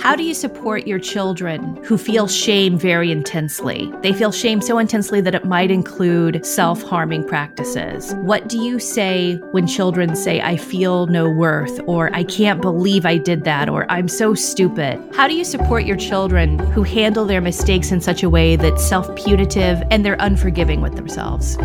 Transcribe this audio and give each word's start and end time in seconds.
How 0.00 0.16
do 0.16 0.22
you 0.22 0.32
support 0.32 0.86
your 0.86 0.98
children 0.98 1.76
who 1.84 1.98
feel 1.98 2.28
shame 2.28 2.78
very 2.78 3.12
intensely? 3.12 3.92
They 4.00 4.12
feel 4.12 4.32
shame 4.32 4.60
so 4.60 4.78
intensely 4.78 5.20
that 5.20 5.34
it 5.34 5.44
might 5.44 5.70
include 5.70 6.46
self 6.46 6.82
harming 6.82 7.24
practices. 7.24 8.14
What 8.22 8.48
do 8.48 8.58
you 8.58 8.78
say 8.78 9.34
when 9.50 9.66
children 9.66 10.16
say, 10.16 10.40
I 10.40 10.56
feel 10.56 11.08
no 11.08 11.28
worth, 11.28 11.80
or 11.86 12.14
I 12.14 12.24
can't 12.24 12.62
believe 12.62 13.04
I 13.04 13.18
did 13.18 13.44
that, 13.44 13.68
or 13.68 13.84
I'm 13.90 14.08
so 14.08 14.34
stupid? 14.34 14.98
How 15.14 15.28
do 15.28 15.34
you 15.34 15.44
support 15.44 15.84
your 15.84 15.96
children 15.96 16.58
who 16.58 16.84
handle 16.84 17.26
their 17.26 17.40
mistakes 17.42 17.92
in 17.92 18.00
such 18.00 18.22
a 18.22 18.30
way 18.30 18.56
that's 18.56 18.82
self 18.82 19.14
punitive 19.14 19.82
and 19.90 20.06
they're 20.06 20.16
unforgiving 20.20 20.80
with 20.80 20.94
themselves? 20.94 21.58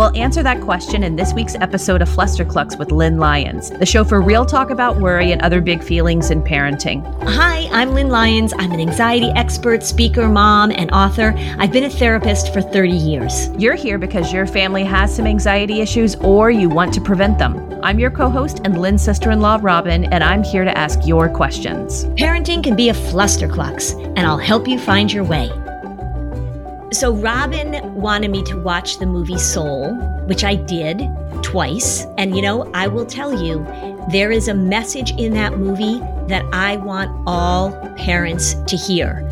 We'll 0.00 0.16
answer 0.16 0.42
that 0.42 0.62
question 0.62 1.04
in 1.04 1.16
this 1.16 1.34
week's 1.34 1.56
episode 1.56 2.00
of 2.00 2.08
Flusterclux 2.08 2.78
with 2.78 2.90
Lynn 2.90 3.18
Lyons, 3.18 3.68
the 3.68 3.84
show 3.84 4.02
for 4.02 4.22
real 4.22 4.46
talk 4.46 4.70
about 4.70 4.96
worry 4.96 5.30
and 5.30 5.42
other 5.42 5.60
big 5.60 5.82
feelings 5.82 6.30
in 6.30 6.42
parenting. 6.42 7.04
Hi, 7.24 7.68
I'm 7.70 7.90
Lynn 7.90 8.08
Lyons. 8.08 8.54
I'm 8.56 8.72
an 8.72 8.80
anxiety 8.80 9.30
expert, 9.36 9.82
speaker, 9.82 10.26
mom, 10.26 10.70
and 10.70 10.90
author. 10.90 11.34
I've 11.58 11.70
been 11.70 11.84
a 11.84 11.90
therapist 11.90 12.50
for 12.54 12.62
30 12.62 12.92
years. 12.92 13.50
You're 13.58 13.74
here 13.74 13.98
because 13.98 14.32
your 14.32 14.46
family 14.46 14.84
has 14.84 15.14
some 15.14 15.26
anxiety 15.26 15.82
issues 15.82 16.14
or 16.14 16.50
you 16.50 16.70
want 16.70 16.94
to 16.94 17.02
prevent 17.02 17.38
them. 17.38 17.78
I'm 17.82 17.98
your 17.98 18.10
co 18.10 18.30
host 18.30 18.62
and 18.64 18.80
Lynn's 18.80 19.02
sister 19.02 19.30
in 19.30 19.42
law, 19.42 19.58
Robin, 19.60 20.04
and 20.04 20.24
I'm 20.24 20.42
here 20.42 20.64
to 20.64 20.78
ask 20.78 21.06
your 21.06 21.28
questions. 21.28 22.06
Parenting 22.16 22.64
can 22.64 22.74
be 22.74 22.88
a 22.88 22.94
flusterclux, 22.94 24.02
and 24.16 24.20
I'll 24.20 24.38
help 24.38 24.66
you 24.66 24.78
find 24.78 25.12
your 25.12 25.24
way. 25.24 25.50
So, 26.92 27.12
Robin 27.14 27.94
wanted 27.94 28.32
me 28.32 28.42
to 28.44 28.60
watch 28.60 28.98
the 28.98 29.06
movie 29.06 29.38
Soul, 29.38 29.94
which 30.26 30.42
I 30.42 30.56
did 30.56 31.08
twice. 31.42 32.04
And, 32.18 32.34
you 32.34 32.42
know, 32.42 32.68
I 32.74 32.88
will 32.88 33.06
tell 33.06 33.42
you, 33.42 33.64
there 34.10 34.32
is 34.32 34.48
a 34.48 34.54
message 34.54 35.12
in 35.12 35.32
that 35.34 35.56
movie 35.56 36.00
that 36.26 36.44
I 36.52 36.78
want 36.78 37.10
all 37.28 37.70
parents 37.96 38.54
to 38.66 38.76
hear. 38.76 39.24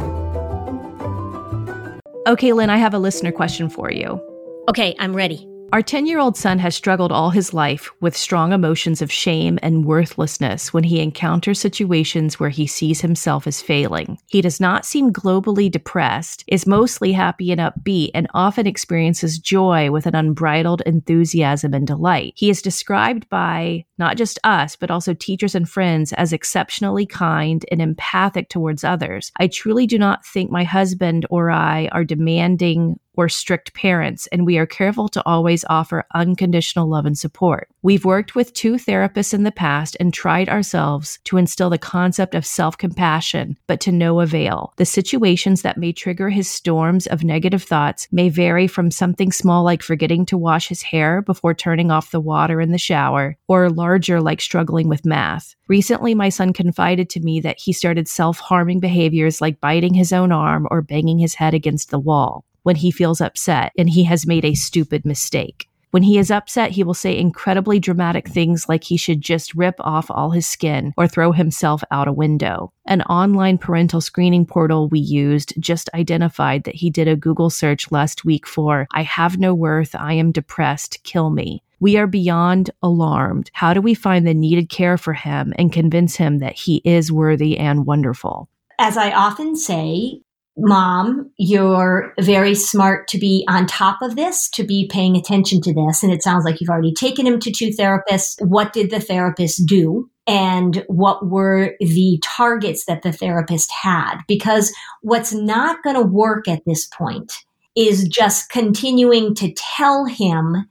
Okay, 2.28 2.53
Lynn, 2.53 2.70
I 2.70 2.77
have 2.77 2.95
a 2.95 2.98
listener 2.98 3.33
question 3.33 3.69
for 3.69 3.91
you. 3.91 4.20
Okay, 4.69 4.95
I'm 4.98 5.17
ready. 5.17 5.47
Our 5.70 5.83
10 5.83 6.06
year 6.06 6.19
old 6.19 6.34
son 6.34 6.58
has 6.61 6.74
struggled 6.74 7.12
all 7.12 7.28
his 7.28 7.52
life 7.52 7.91
with 8.00 8.16
strong 8.16 8.55
emotions 8.55 9.02
of 9.02 9.12
shame 9.12 9.58
and 9.62 9.84
worthlessness 9.84 10.72
when 10.72 10.84
he 10.84 11.00
encounters 11.00 11.60
situations 11.60 12.41
where 12.41 12.48
he 12.48 12.66
sees 12.66 13.02
himself 13.02 13.47
as 13.47 13.60
failing. 13.60 14.19
He 14.28 14.41
does 14.41 14.60
not 14.60 14.86
seem 14.86 15.12
globally 15.12 15.70
depressed, 15.70 16.42
is 16.47 16.66
mostly 16.66 17.12
happy 17.12 17.52
and 17.52 17.60
upbeat, 17.60 18.12
and 18.14 18.28
often 18.33 18.66
experiences 18.66 19.38
joy 19.38 19.91
with 19.91 20.06
an 20.06 20.14
unbridled 20.14 20.80
enthusiasm 20.86 21.75
and 21.75 21.86
delight. 21.86 22.32
He 22.34 22.48
is 22.48 22.62
described 22.62 23.28
by 23.28 23.84
not 23.98 24.16
just 24.16 24.38
us, 24.44 24.75
but 24.75 24.91
also 24.91 25.12
teachers 25.12 25.55
and 25.55 25.69
friends 25.69 26.14
as 26.14 26.32
exceptionally 26.32 27.05
kind 27.05 27.66
and 27.70 27.82
empathic 27.82 28.48
towards 28.48 28.84
others. 28.84 29.30
I 29.36 29.48
truly 29.48 29.86
do 29.86 29.98
not 29.98 30.25
think 30.25 30.50
my 30.50 30.64
husband 30.64 31.27
or 31.28 31.50
I 31.50 31.88
are 31.92 32.05
demanding 32.05 32.98
or 33.19 33.28
strict 33.28 33.74
parents, 33.74 34.28
and 34.28 34.47
we 34.47 34.58
are 34.58 34.64
careful 34.64 35.08
to 35.08 35.22
always 35.27 35.64
offer 35.69 36.06
unconditional 36.14 36.88
love 36.88 37.05
and 37.05 37.19
support. 37.19 37.69
We've 37.83 38.04
worked 38.04 38.37
with 38.37 38.53
two 38.53 38.75
therapists 38.75 39.34
in 39.34 39.43
the 39.43 39.50
past 39.50 39.97
and 39.98 40.15
tried 40.15 40.48
ourselves 40.48 41.19
to 41.25 41.37
instill 41.37 41.69
the 41.69 41.78
concept 41.78 42.37
of 42.37 42.47
self 42.47 42.78
compassion, 42.78 43.59
but 43.66 43.81
to 43.81 43.91
no 43.91 44.20
avail. 44.20 44.72
The 44.76 44.84
situations 44.84 45.62
that 45.62 45.78
may 45.78 45.93
trigger 45.93 46.28
his 46.31 46.48
storms 46.48 47.09
of 47.09 47.25
negative 47.25 47.65
thoughts 47.65 48.06
may 48.12 48.28
vary 48.28 48.69
from 48.69 48.93
something 48.93 49.32
small 49.32 49.64
like 49.64 49.82
forgetting 49.82 50.25
to 50.26 50.38
wash 50.38 50.69
his 50.69 50.82
hair 50.82 51.20
before 51.20 51.54
turning 51.54 51.91
off 51.91 52.12
the 52.12 52.20
water 52.20 52.60
in 52.60 52.70
the 52.70 52.78
shower, 52.78 53.37
or 53.48 53.69
larger 53.69 54.20
like 54.20 54.41
struggling 54.41 54.88
with 54.88 55.04
math. 55.04 55.56
Recently, 55.66 56.14
my 56.14 56.28
son 56.28 56.53
confided 56.53 57.10
to 57.10 57.20
me 57.20 57.41
that 57.41 57.59
he 57.59 57.72
started 57.72 58.06
self 58.06 58.38
harming 58.38 58.78
behaviors 58.78 59.41
like 59.41 59.60
biting 59.60 59.94
his 59.94 60.12
own 60.12 60.31
arm 60.31 60.69
or 60.70 60.82
banging 60.82 61.19
his 61.19 61.34
head 61.34 61.53
against 61.53 61.91
the 61.91 61.98
wall 61.98 62.44
when 62.69 62.77
he 62.77 62.91
feels 62.91 63.23
upset 63.23 63.73
and 63.79 63.89
he 63.89 64.05
has 64.05 64.27
made 64.27 64.45
a 64.45 64.53
stupid 64.53 65.06
mistake. 65.06 65.71
When 65.91 66.03
he 66.03 66.19
is 66.19 66.31
upset, 66.31 66.73
he 66.73 66.84
will 66.84 66.93
say 66.93 67.17
incredibly 67.17 67.81
dramatic 67.81 68.29
things 68.29 68.69
like 68.69 68.84
he 68.84 68.99
should 68.99 69.23
just 69.23 69.55
rip 69.55 69.77
off 69.81 70.11
all 70.11 70.33
his 70.33 70.47
skin 70.47 70.93
or 70.99 71.09
throw 71.09 71.33
himself 71.33 71.83
out 71.91 72.09
a 72.09 72.12
window. 72.12 72.71
An 72.84 73.01
online 73.05 73.56
parental 73.56 74.03
screening 74.03 74.45
portal 74.45 74.91
we 74.91 75.01
used 75.01 75.55
just 75.59 75.89
identified 75.95 76.65
that 76.65 76.75
he 76.75 76.91
did 76.91 77.09
a 77.09 77.17
Google 77.17 77.49
search 77.49 77.91
last 77.91 78.27
week 78.27 78.47
for, 78.47 78.87
I 78.93 79.00
have 79.05 79.39
no 79.39 79.55
worth, 79.55 79.95
I 79.95 80.12
am 80.12 80.31
depressed, 80.31 81.03
kill 81.05 81.31
me. 81.31 81.62
We 81.81 81.97
are 81.97 82.06
beyond 82.06 82.71
alarmed. 82.83 83.50
How 83.55 83.73
do 83.73 83.81
we 83.81 83.95
find 83.95 84.27
the 84.27 84.35
needed 84.35 84.69
care 84.69 84.99
for 84.99 85.15
him 85.15 85.55
and 85.56 85.73
convince 85.73 86.17
him 86.17 86.41
that 86.41 86.53
he 86.59 86.83
is 86.85 87.11
worthy 87.11 87.56
and 87.56 87.87
wonderful? 87.87 88.50
As 88.79 88.99
I 88.99 89.12
often 89.12 89.56
say, 89.56 90.21
mom, 90.58 91.30
you're 91.36 92.12
very 92.20 92.54
smart 92.54 93.08
to 93.08 93.19
be 93.19 93.44
on 93.48 93.66
top 93.66 94.02
of 94.02 94.16
this, 94.16 94.48
to 94.50 94.64
be 94.64 94.88
paying 94.91 95.16
attention 95.16 95.60
to 95.62 95.72
this. 95.72 96.02
And 96.02 96.12
it 96.12 96.22
sounds 96.22 96.44
like 96.44 96.60
you've 96.60 96.70
already 96.70 96.92
taken 96.92 97.26
him 97.26 97.38
to 97.41 97.50
two 97.50 97.70
therapists. 97.70 98.44
What 98.44 98.72
did 98.72 98.91
the 98.91 99.00
therapist 99.00 99.66
do? 99.66 100.10
And 100.26 100.84
what 100.88 101.26
were 101.26 101.74
the 101.80 102.19
targets 102.22 102.84
that 102.84 103.02
the 103.02 103.12
therapist 103.12 103.72
had? 103.72 104.19
Because 104.28 104.74
what's 105.00 105.32
not 105.32 105.82
going 105.82 105.96
to 105.96 106.02
work 106.02 106.48
at 106.48 106.64
this 106.66 106.86
point 106.86 107.32
is 107.75 108.06
just 108.08 108.50
continuing 108.50 109.34
to 109.36 109.52
tell 109.52 110.04
him 110.04 110.69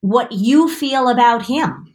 what 0.00 0.32
you 0.32 0.68
feel 0.68 1.08
about 1.08 1.44
him 1.44 1.89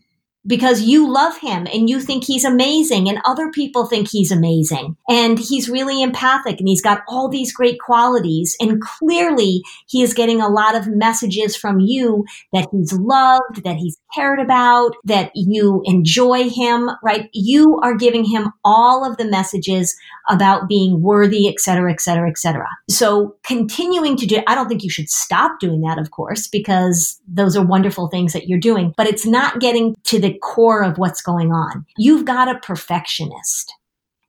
because 0.48 0.82
you 0.82 1.12
love 1.12 1.38
him 1.38 1.68
and 1.74 1.90
you 1.90 2.00
think 2.00 2.24
he's 2.24 2.46
amazing 2.46 3.10
and 3.10 3.20
other 3.26 3.50
people 3.52 3.86
think 3.86 4.10
he's 4.10 4.32
amazing. 4.32 4.96
And 5.10 5.40
he's 5.40 5.70
really 5.70 6.02
empathic 6.02 6.60
and 6.60 6.68
he's 6.68 6.82
got 6.82 7.04
all 7.08 7.30
these 7.30 7.54
great 7.54 7.80
qualities. 7.80 8.56
And 8.60 8.82
clearly 8.82 9.64
he 9.88 10.02
is 10.04 10.14
getting 10.14 10.42
a 10.42 10.50
lot 10.50 10.76
of 10.76 10.88
messages 10.88 11.56
from 11.56 11.80
you 11.80 12.26
that 12.54 12.68
he's 12.72 12.94
loved 12.94 13.64
that 13.64 13.78
he's 13.78 13.98
cared 14.16 14.40
about 14.40 14.96
that 15.04 15.32
you 15.36 15.82
enjoy 15.86 16.50
him 16.50 16.90
right 17.04 17.30
you 17.34 17.80
are 17.84 17.96
giving 17.96 18.24
him 18.24 18.52
all 18.64 19.10
of 19.10 19.18
the 19.18 19.26
messages 19.26 19.96
about 20.30 20.68
being 20.68 21.02
worthy 21.02 21.48
et 21.48 21.60
cetera 21.60 21.92
et 21.92 22.00
cetera 22.00 22.30
et 22.30 22.38
cetera 22.38 22.68
so 22.90 23.36
continuing 23.44 24.16
to 24.16 24.26
do 24.26 24.42
i 24.48 24.56
don't 24.56 24.68
think 24.68 24.84
you 24.84 24.90
should 24.90 25.10
stop 25.10 25.60
doing 25.60 25.82
that 25.82 26.00
of 26.00 26.12
course 26.12 26.48
because 26.48 27.20
those 27.28 27.58
are 27.58 27.66
wonderful 27.66 28.08
things 28.08 28.34
that 28.34 28.48
you're 28.48 28.60
doing 28.60 28.94
but 28.98 29.08
it's 29.08 29.26
not 29.26 29.60
getting 29.60 29.96
to 30.06 30.20
the 30.20 30.38
core 30.40 30.84
of 30.84 30.98
what's 30.98 31.22
going 31.22 31.52
on. 31.52 31.86
You've 31.98 32.26
got 32.26 32.54
a 32.54 32.60
perfectionist. 32.60 33.74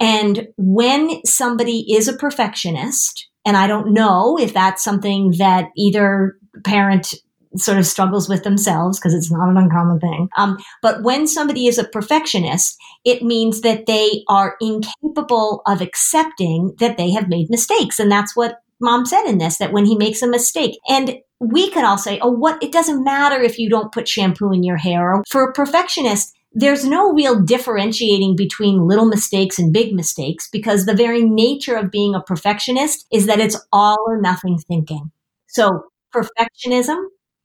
And 0.00 0.48
when 0.56 1.24
somebody 1.24 1.94
is 1.94 2.08
a 2.08 2.16
perfectionist, 2.16 3.28
and 3.44 3.56
I 3.56 3.66
don't 3.66 3.92
know 3.92 4.36
if 4.38 4.52
that's 4.52 4.84
something 4.84 5.32
that 5.38 5.68
either 5.76 6.36
parent 6.64 7.14
sort 7.56 7.78
of 7.78 7.86
struggles 7.86 8.28
with 8.28 8.42
themselves 8.44 8.98
because 8.98 9.14
it's 9.14 9.30
not 9.30 9.48
an 9.48 9.56
uncommon 9.56 10.00
thing. 10.00 10.28
Um, 10.36 10.58
but 10.82 11.02
when 11.02 11.26
somebody 11.26 11.66
is 11.66 11.78
a 11.78 11.84
perfectionist, 11.84 12.76
it 13.04 13.22
means 13.22 13.60
that 13.60 13.86
they 13.86 14.24
are 14.28 14.56
incapable 14.60 15.62
of 15.66 15.80
accepting 15.80 16.74
that 16.78 16.96
they 16.96 17.10
have 17.12 17.28
made 17.28 17.50
mistakes. 17.50 17.98
And 17.98 18.10
that's 18.10 18.36
what 18.36 18.60
mom 18.80 19.06
said 19.06 19.24
in 19.24 19.38
this 19.38 19.58
that 19.58 19.72
when 19.72 19.86
he 19.86 19.96
makes 19.96 20.22
a 20.22 20.28
mistake 20.28 20.78
and 20.88 21.18
we 21.40 21.70
could 21.70 21.84
all 21.84 21.98
say, 21.98 22.18
oh, 22.20 22.30
what? 22.30 22.62
It 22.62 22.72
doesn't 22.72 23.04
matter 23.04 23.40
if 23.40 23.58
you 23.58 23.68
don't 23.68 23.92
put 23.92 24.08
shampoo 24.08 24.52
in 24.52 24.62
your 24.62 24.78
hair. 24.78 25.22
For 25.28 25.44
a 25.44 25.52
perfectionist, 25.52 26.34
there's 26.52 26.86
no 26.86 27.12
real 27.12 27.38
differentiating 27.42 28.34
between 28.34 28.86
little 28.86 29.04
mistakes 29.04 29.58
and 29.58 29.72
big 29.72 29.92
mistakes 29.92 30.48
because 30.50 30.86
the 30.86 30.94
very 30.94 31.22
nature 31.22 31.76
of 31.76 31.90
being 31.90 32.14
a 32.14 32.22
perfectionist 32.22 33.06
is 33.12 33.26
that 33.26 33.40
it's 33.40 33.60
all 33.72 33.98
or 34.06 34.18
nothing 34.18 34.58
thinking. 34.58 35.10
So 35.48 35.84
perfectionism, 36.14 36.96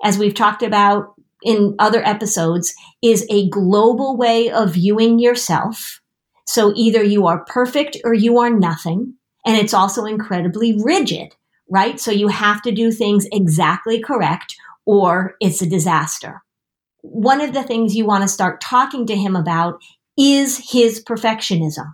as 0.03 0.17
we've 0.17 0.33
talked 0.33 0.63
about 0.63 1.13
in 1.43 1.75
other 1.79 2.03
episodes, 2.05 2.73
is 3.01 3.25
a 3.29 3.49
global 3.49 4.15
way 4.15 4.49
of 4.49 4.73
viewing 4.73 5.19
yourself. 5.19 6.01
So 6.45 6.73
either 6.75 7.03
you 7.03 7.27
are 7.27 7.45
perfect 7.45 7.97
or 8.03 8.13
you 8.13 8.39
are 8.39 8.49
nothing. 8.49 9.15
And 9.45 9.57
it's 9.57 9.73
also 9.73 10.05
incredibly 10.05 10.79
rigid 10.83 11.33
right? 11.71 11.99
So 11.99 12.11
you 12.11 12.27
have 12.27 12.61
to 12.63 12.71
do 12.71 12.91
things 12.91 13.25
exactly 13.31 14.01
correct 14.01 14.55
or 14.85 15.35
it's 15.39 15.61
a 15.61 15.69
disaster. 15.69 16.43
One 17.01 17.41
of 17.41 17.53
the 17.53 17.63
things 17.63 17.95
you 17.95 18.05
want 18.05 18.23
to 18.23 18.27
start 18.27 18.61
talking 18.61 19.07
to 19.07 19.15
him 19.15 19.35
about 19.35 19.79
is 20.17 20.71
his 20.71 21.03
perfectionism. 21.03 21.93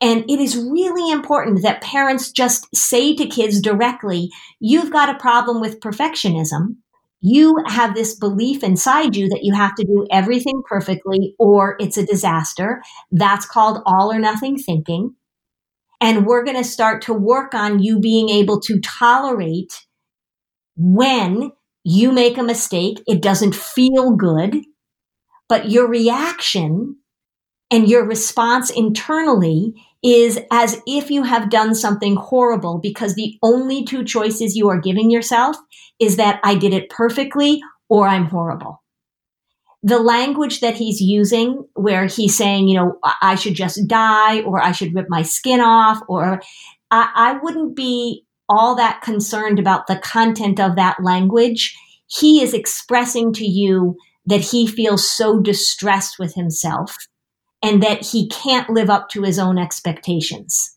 And 0.00 0.30
it 0.30 0.40
is 0.40 0.56
really 0.56 1.10
important 1.10 1.62
that 1.62 1.80
parents 1.80 2.30
just 2.30 2.66
say 2.76 3.16
to 3.16 3.26
kids 3.26 3.60
directly, 3.62 4.30
you've 4.60 4.92
got 4.92 5.08
a 5.08 5.18
problem 5.18 5.60
with 5.60 5.80
perfectionism. 5.80 6.76
You 7.26 7.56
have 7.66 7.94
this 7.94 8.14
belief 8.14 8.62
inside 8.62 9.16
you 9.16 9.30
that 9.30 9.44
you 9.44 9.54
have 9.54 9.74
to 9.76 9.84
do 9.84 10.06
everything 10.10 10.60
perfectly 10.68 11.34
or 11.38 11.74
it's 11.80 11.96
a 11.96 12.04
disaster. 12.04 12.82
That's 13.10 13.46
called 13.46 13.82
all 13.86 14.12
or 14.12 14.18
nothing 14.18 14.58
thinking. 14.58 15.14
And 16.02 16.26
we're 16.26 16.44
going 16.44 16.58
to 16.58 16.68
start 16.68 17.00
to 17.04 17.14
work 17.14 17.54
on 17.54 17.78
you 17.78 17.98
being 17.98 18.28
able 18.28 18.60
to 18.60 18.78
tolerate 18.80 19.86
when 20.76 21.52
you 21.82 22.12
make 22.12 22.36
a 22.36 22.42
mistake. 22.42 22.98
It 23.06 23.22
doesn't 23.22 23.54
feel 23.54 24.10
good, 24.16 24.58
but 25.48 25.70
your 25.70 25.88
reaction 25.88 26.98
and 27.70 27.88
your 27.88 28.04
response 28.04 28.68
internally 28.68 29.72
is 30.04 30.38
as 30.52 30.80
if 30.86 31.10
you 31.10 31.22
have 31.22 31.48
done 31.48 31.74
something 31.74 32.14
horrible 32.14 32.78
because 32.78 33.14
the 33.14 33.38
only 33.42 33.84
two 33.84 34.04
choices 34.04 34.54
you 34.54 34.68
are 34.68 34.78
giving 34.78 35.10
yourself 35.10 35.56
is 35.98 36.16
that 36.16 36.40
I 36.44 36.54
did 36.56 36.74
it 36.74 36.90
perfectly 36.90 37.62
or 37.88 38.06
I'm 38.06 38.26
horrible. 38.26 38.82
The 39.82 39.98
language 39.98 40.60
that 40.60 40.74
he's 40.74 41.00
using, 41.00 41.66
where 41.74 42.06
he's 42.06 42.36
saying, 42.36 42.68
you 42.68 42.76
know, 42.76 42.98
I 43.20 43.34
should 43.34 43.54
just 43.54 43.86
die 43.86 44.40
or 44.42 44.62
I 44.62 44.72
should 44.72 44.94
rip 44.94 45.06
my 45.08 45.22
skin 45.22 45.60
off, 45.60 46.00
or 46.08 46.40
I, 46.90 47.10
I 47.14 47.38
wouldn't 47.42 47.76
be 47.76 48.24
all 48.48 48.74
that 48.76 49.02
concerned 49.02 49.58
about 49.58 49.86
the 49.86 49.96
content 49.96 50.58
of 50.58 50.76
that 50.76 51.02
language. 51.02 51.76
He 52.06 52.42
is 52.42 52.54
expressing 52.54 53.32
to 53.34 53.44
you 53.44 53.96
that 54.26 54.40
he 54.40 54.66
feels 54.66 55.10
so 55.10 55.40
distressed 55.40 56.18
with 56.18 56.34
himself 56.34 56.96
and 57.64 57.82
that 57.82 58.04
he 58.04 58.28
can't 58.28 58.68
live 58.68 58.90
up 58.90 59.08
to 59.08 59.22
his 59.22 59.38
own 59.38 59.56
expectations. 59.56 60.76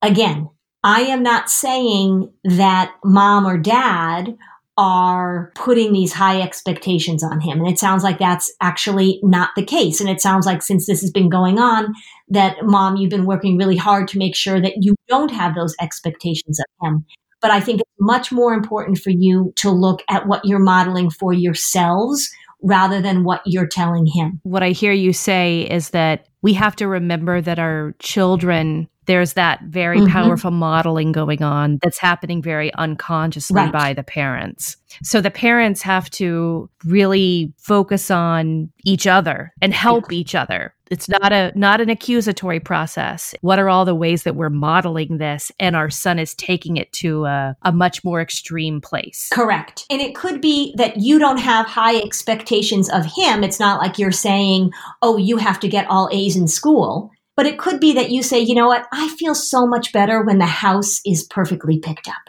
Again, 0.00 0.48
I 0.84 1.00
am 1.02 1.24
not 1.24 1.50
saying 1.50 2.32
that 2.44 2.94
mom 3.04 3.46
or 3.46 3.58
dad 3.58 4.38
are 4.78 5.50
putting 5.56 5.92
these 5.92 6.12
high 6.12 6.40
expectations 6.40 7.24
on 7.24 7.40
him. 7.40 7.58
And 7.58 7.68
it 7.68 7.80
sounds 7.80 8.04
like 8.04 8.20
that's 8.20 8.50
actually 8.60 9.18
not 9.24 9.50
the 9.56 9.64
case. 9.64 10.00
And 10.00 10.08
it 10.08 10.20
sounds 10.20 10.46
like 10.46 10.62
since 10.62 10.86
this 10.86 11.00
has 11.00 11.10
been 11.10 11.28
going 11.28 11.58
on, 11.58 11.92
that 12.28 12.56
mom, 12.62 12.96
you've 12.96 13.10
been 13.10 13.26
working 13.26 13.58
really 13.58 13.76
hard 13.76 14.06
to 14.08 14.18
make 14.18 14.36
sure 14.36 14.60
that 14.60 14.74
you 14.80 14.94
don't 15.08 15.32
have 15.32 15.56
those 15.56 15.74
expectations 15.80 16.60
of 16.60 16.86
him. 16.86 17.04
But 17.42 17.50
I 17.50 17.60
think 17.60 17.80
it's 17.80 17.90
much 17.98 18.30
more 18.30 18.54
important 18.54 18.98
for 18.98 19.10
you 19.10 19.52
to 19.56 19.70
look 19.70 20.02
at 20.08 20.28
what 20.28 20.44
you're 20.44 20.60
modeling 20.60 21.10
for 21.10 21.32
yourselves 21.32 22.30
rather 22.62 23.00
than 23.00 23.24
what 23.24 23.42
you're 23.46 23.66
telling 23.66 24.06
him. 24.06 24.40
What 24.42 24.62
I 24.62 24.70
hear 24.70 24.92
you 24.92 25.12
say 25.12 25.62
is 25.62 25.90
that 25.90 26.26
we 26.42 26.54
have 26.54 26.76
to 26.76 26.88
remember 26.88 27.40
that 27.40 27.58
our 27.58 27.94
children 27.98 28.88
there's 29.10 29.32
that 29.32 29.60
very 29.64 29.98
mm-hmm. 29.98 30.12
powerful 30.12 30.52
modeling 30.52 31.10
going 31.10 31.42
on 31.42 31.80
that's 31.82 31.98
happening 31.98 32.40
very 32.40 32.72
unconsciously 32.74 33.56
right. 33.56 33.72
by 33.72 33.92
the 33.92 34.04
parents. 34.04 34.76
So 35.02 35.20
the 35.20 35.32
parents 35.32 35.82
have 35.82 36.08
to 36.10 36.70
really 36.84 37.52
focus 37.58 38.08
on 38.08 38.70
each 38.84 39.08
other 39.08 39.52
and 39.60 39.74
help 39.74 40.12
each 40.12 40.36
other. 40.36 40.76
It's 40.92 41.08
not 41.08 41.32
a 41.32 41.50
not 41.56 41.80
an 41.80 41.90
accusatory 41.90 42.60
process. 42.60 43.34
What 43.40 43.58
are 43.58 43.68
all 43.68 43.84
the 43.84 43.96
ways 43.96 44.22
that 44.22 44.36
we're 44.36 44.48
modeling 44.48 45.18
this 45.18 45.50
and 45.58 45.74
our 45.74 45.90
son 45.90 46.20
is 46.20 46.32
taking 46.34 46.76
it 46.76 46.92
to 46.94 47.24
a, 47.24 47.56
a 47.62 47.72
much 47.72 48.04
more 48.04 48.20
extreme 48.20 48.80
place? 48.80 49.28
Correct. 49.32 49.86
And 49.90 50.00
it 50.00 50.14
could 50.14 50.40
be 50.40 50.72
that 50.76 50.98
you 50.98 51.18
don't 51.18 51.38
have 51.38 51.66
high 51.66 51.96
expectations 51.96 52.88
of 52.90 53.06
him. 53.06 53.42
It's 53.42 53.58
not 53.58 53.80
like 53.80 53.98
you're 53.98 54.12
saying, 54.12 54.72
"Oh, 55.02 55.16
you 55.16 55.36
have 55.38 55.58
to 55.60 55.68
get 55.68 55.88
all 55.90 56.08
A's 56.12 56.36
in 56.36 56.46
school." 56.46 57.10
But 57.40 57.46
it 57.46 57.58
could 57.58 57.80
be 57.80 57.94
that 57.94 58.10
you 58.10 58.22
say, 58.22 58.40
you 58.40 58.54
know 58.54 58.66
what, 58.66 58.86
I 58.92 59.08
feel 59.08 59.34
so 59.34 59.66
much 59.66 59.94
better 59.94 60.22
when 60.22 60.36
the 60.36 60.44
house 60.44 61.00
is 61.06 61.22
perfectly 61.22 61.78
picked 61.78 62.06
up. 62.06 62.28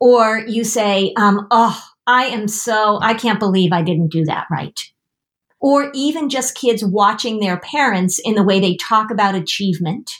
Or 0.00 0.38
you 0.38 0.64
say, 0.64 1.12
um, 1.16 1.46
oh, 1.52 1.80
I 2.08 2.24
am 2.24 2.48
so, 2.48 2.98
I 3.00 3.14
can't 3.14 3.38
believe 3.38 3.72
I 3.72 3.82
didn't 3.82 4.10
do 4.10 4.24
that 4.24 4.48
right. 4.50 4.76
Or 5.60 5.92
even 5.94 6.28
just 6.28 6.56
kids 6.56 6.84
watching 6.84 7.38
their 7.38 7.60
parents 7.60 8.18
in 8.18 8.34
the 8.34 8.42
way 8.42 8.58
they 8.58 8.74
talk 8.74 9.12
about 9.12 9.36
achievement 9.36 10.10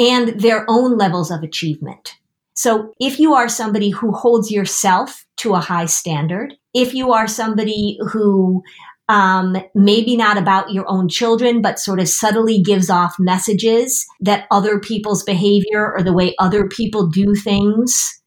and 0.00 0.40
their 0.40 0.64
own 0.66 0.98
levels 0.98 1.30
of 1.30 1.44
achievement. 1.44 2.16
So 2.54 2.92
if 2.98 3.20
you 3.20 3.34
are 3.34 3.48
somebody 3.48 3.90
who 3.90 4.10
holds 4.10 4.50
yourself 4.50 5.26
to 5.36 5.54
a 5.54 5.60
high 5.60 5.86
standard, 5.86 6.54
if 6.74 6.92
you 6.92 7.12
are 7.12 7.28
somebody 7.28 8.00
who 8.10 8.64
um, 9.08 9.56
maybe 9.74 10.16
not 10.16 10.38
about 10.38 10.72
your 10.72 10.88
own 10.88 11.08
children, 11.08 11.60
but 11.60 11.78
sort 11.78 12.00
of 12.00 12.08
subtly 12.08 12.62
gives 12.62 12.88
off 12.88 13.16
messages 13.18 14.06
that 14.20 14.46
other 14.50 14.78
people's 14.80 15.22
behavior 15.22 15.92
or 15.92 16.02
the 16.02 16.12
way 16.12 16.34
other 16.38 16.68
people 16.68 17.08
do 17.08 17.34
things 17.34 18.20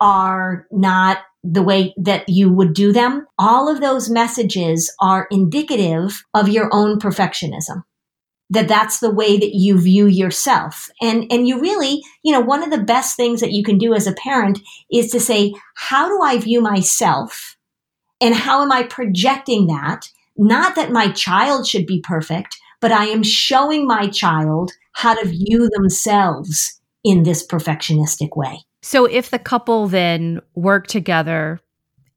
are 0.00 0.66
not 0.70 1.18
the 1.44 1.62
way 1.62 1.92
that 1.96 2.28
you 2.28 2.52
would 2.52 2.72
do 2.72 2.92
them. 2.92 3.26
All 3.38 3.68
of 3.68 3.80
those 3.80 4.08
messages 4.08 4.92
are 5.00 5.26
indicative 5.30 6.22
of 6.34 6.48
your 6.48 6.68
own 6.72 6.98
perfectionism 6.98 7.82
that 8.52 8.68
that's 8.68 9.00
the 9.00 9.10
way 9.10 9.38
that 9.38 9.54
you 9.54 9.80
view 9.80 10.06
yourself 10.06 10.90
and 11.00 11.24
and 11.30 11.48
you 11.48 11.60
really 11.60 12.02
you 12.22 12.32
know 12.32 12.40
one 12.40 12.62
of 12.62 12.70
the 12.70 12.84
best 12.84 13.16
things 13.16 13.40
that 13.40 13.52
you 13.52 13.64
can 13.64 13.78
do 13.78 13.94
as 13.94 14.06
a 14.06 14.12
parent 14.12 14.60
is 14.92 15.10
to 15.10 15.18
say 15.18 15.54
how 15.74 16.08
do 16.08 16.22
i 16.22 16.36
view 16.36 16.60
myself 16.60 17.56
and 18.22 18.34
how 18.34 18.62
am 18.62 18.72
i 18.72 18.82
projecting 18.82 19.66
that 19.66 20.08
not 20.36 20.76
that 20.76 20.90
my 20.90 21.10
child 21.12 21.66
should 21.66 21.86
be 21.86 22.00
perfect, 22.00 22.58
but 22.80 22.92
I 22.92 23.06
am 23.06 23.22
showing 23.22 23.86
my 23.86 24.08
child 24.08 24.72
how 24.92 25.14
to 25.14 25.28
view 25.28 25.68
themselves 25.74 26.80
in 27.04 27.22
this 27.22 27.46
perfectionistic 27.46 28.36
way. 28.36 28.60
So 28.82 29.04
if 29.04 29.30
the 29.30 29.38
couple 29.38 29.88
then 29.88 30.40
work 30.54 30.86
together 30.86 31.60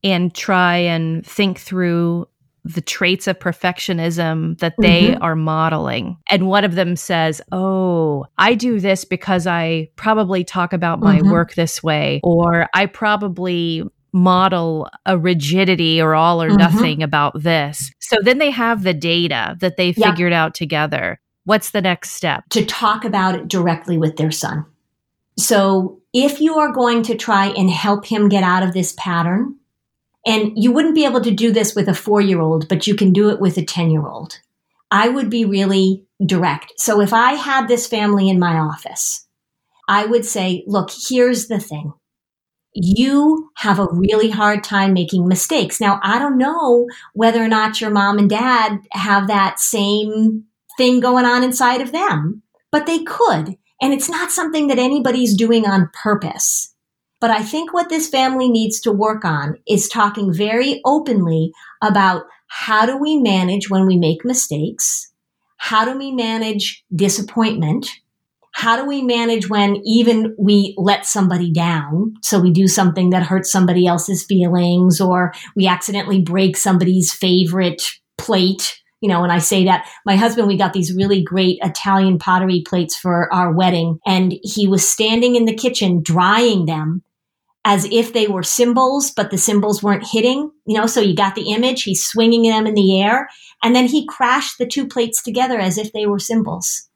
and 0.04 0.34
try 0.34 0.78
and 0.78 1.26
think 1.26 1.60
through 1.60 2.28
the 2.64 2.82
traits 2.82 3.28
of 3.28 3.38
perfectionism 3.38 4.58
that 4.58 4.74
they 4.80 5.10
mm-hmm. 5.10 5.22
are 5.22 5.36
modeling. 5.36 6.18
And 6.32 6.48
one 6.48 6.64
of 6.64 6.74
them 6.74 6.96
says, 6.96 7.40
Oh, 7.52 8.26
I 8.40 8.56
do 8.56 8.80
this 8.80 9.06
because 9.06 9.46
I 9.46 9.90
probably 9.96 10.44
talk 10.44 10.74
about 10.74 11.00
my 11.00 11.20
mm-hmm. 11.20 11.30
work 11.30 11.54
this 11.54 11.84
way, 11.84 12.22
or 12.24 12.68
I 12.74 12.88
probably 12.88 13.84
model 14.16 14.90
a 15.06 15.18
rigidity 15.18 16.02
or 16.02 16.16
all 16.16 16.42
or 16.42 16.48
mm-hmm. 16.48 16.58
nothing 16.58 17.04
about 17.04 17.44
this. 17.44 17.92
So 18.00 18.16
then 18.22 18.38
they 18.38 18.50
have 18.50 18.84
the 18.84 18.94
data 18.94 19.58
that 19.60 19.76
they 19.76 19.92
figured 19.92 20.32
out 20.32 20.56
together. 20.56 21.20
What's 21.44 21.72
the 21.72 21.82
next 21.82 22.12
step? 22.12 22.46
To 22.52 22.66
talk 22.66 23.04
about 23.04 23.36
it 23.36 23.50
directly 23.50 23.98
with 23.98 24.16
their 24.16 24.32
son. 24.32 24.66
So 25.38 26.02
if 26.14 26.40
you 26.40 26.56
are 26.56 26.72
going 26.72 27.04
to 27.04 27.16
try 27.16 27.48
and 27.48 27.70
help 27.70 28.06
him 28.06 28.30
get 28.30 28.44
out 28.44 28.64
of 28.64 28.74
this 28.74 28.96
pattern, 28.98 29.58
and 30.26 30.54
you 30.56 30.72
wouldn't 30.72 30.96
be 30.96 31.06
able 31.06 31.22
to 31.22 31.30
do 31.30 31.52
this 31.52 31.76
with 31.76 31.90
a 31.90 31.94
four 31.94 32.22
year 32.22 32.40
old, 32.40 32.70
but 32.70 32.88
you 32.88 32.96
can 32.96 33.12
do 33.12 33.30
it 33.30 33.42
with 33.42 33.58
a 33.58 33.66
10 33.66 33.92
year 33.92 34.08
old. 34.08 34.40
I 34.90 35.10
would 35.10 35.30
be 35.30 35.44
really 35.44 36.06
direct. 36.26 36.74
So 36.78 37.02
if 37.02 37.12
I 37.12 37.34
had 37.34 37.68
this 37.68 37.86
family 37.86 38.30
in 38.30 38.40
my 38.40 38.58
office, 38.58 39.28
I 39.90 40.06
would 40.06 40.26
say, 40.26 40.64
look, 40.68 40.90
here's 41.10 41.48
the 41.48 41.60
thing 41.60 41.94
you 42.76 43.50
have 43.56 43.80
a 43.80 43.88
really 43.90 44.30
hard 44.30 44.64
time 44.64 44.94
making 44.94 45.28
mistakes. 45.28 45.80
Now, 45.80 46.00
I 46.04 46.20
don't 46.20 46.38
know 46.38 46.88
whether 47.14 47.42
or 47.42 47.48
not 47.48 47.80
your 47.80 47.90
mom 47.90 48.18
and 48.20 48.30
dad 48.30 48.80
have 48.92 49.28
that 49.28 49.60
same 49.60 50.44
thing 50.78 51.00
going 51.00 51.26
on 51.26 51.44
inside 51.44 51.80
of 51.80 51.94
them, 51.94 52.44
but 52.72 52.86
they 52.86 53.04
could. 53.04 53.56
And 53.82 53.94
it's 53.94 54.10
not 54.10 54.32
something 54.32 54.68
that 54.68 54.80
anybody's 54.80 55.36
doing 55.36 55.66
on 55.66 55.90
purpose. 55.94 56.74
But 57.22 57.32
I 57.32 57.42
think 57.42 57.74
what 57.74 57.88
this 57.90 58.10
family 58.10 58.50
needs 58.50 58.82
to 58.82 58.92
work 58.92 59.24
on 59.24 59.58
is 59.68 59.88
talking 59.88 60.34
very 60.34 60.82
openly 60.86 61.54
about 61.82 62.24
how 62.48 62.86
do 62.86 62.98
we 62.98 63.18
manage 63.18 63.70
when 63.70 63.86
we 63.86 63.98
make 63.98 64.26
mistakes? 64.26 65.12
How 65.58 65.86
do 65.86 65.98
we 65.98 66.12
manage 66.12 66.84
disappointment? 66.94 67.90
How 68.56 68.78
do 68.78 68.88
we 68.88 69.02
manage 69.02 69.50
when 69.50 69.82
even 69.84 70.34
we 70.40 70.76
let 70.78 71.06
somebody 71.06 71.52
down? 71.52 72.14
So 72.24 72.40
we 72.40 72.52
do 72.52 72.70
something 72.70 73.10
that 73.10 73.22
hurts 73.22 73.52
somebody 73.52 73.86
else's 73.86 74.24
feelings 74.24 75.02
or 75.02 75.34
we 75.58 75.68
accidentally 75.68 76.22
break 76.22 76.56
somebody's 76.56 77.12
favorite 77.12 77.84
plate. 78.18 78.82
You 79.02 79.10
know, 79.10 79.20
when 79.20 79.30
I 79.30 79.40
say 79.40 79.66
that, 79.66 79.90
my 80.06 80.16
husband, 80.16 80.48
we 80.48 80.58
got 80.58 80.72
these 80.72 80.96
really 80.96 81.22
great 81.22 81.60
Italian 81.62 82.18
pottery 82.18 82.64
plates 82.66 82.96
for 82.96 83.32
our 83.34 83.52
wedding 83.52 84.00
and 84.06 84.34
he 84.42 84.70
was 84.70 84.88
standing 84.88 85.36
in 85.36 85.44
the 85.44 85.54
kitchen 85.54 86.02
drying 86.02 86.66
them 86.66 87.04
as 87.66 87.84
if 87.92 88.14
they 88.14 88.28
were 88.28 88.42
cymbals, 88.42 89.12
but 89.12 89.32
the 89.32 89.38
cymbals 89.38 89.84
weren't 89.84 90.08
hitting, 90.10 90.50
you 90.66 90.78
know, 90.78 90.86
so 90.86 91.02
you 91.02 91.14
got 91.14 91.36
the 91.36 91.52
image. 91.52 91.84
He's 91.84 92.06
swinging 92.06 92.44
them 92.44 92.68
in 92.68 92.74
the 92.74 93.02
air 93.02 93.28
and 93.62 93.76
then 93.76 93.88
he 93.88 94.08
crashed 94.08 94.60
the 94.60 94.66
two 94.66 94.88
plates 94.88 95.22
together 95.22 95.60
as 95.60 95.78
if 95.78 95.92
they 95.92 96.06
were 96.06 96.20
cymbals 96.20 96.90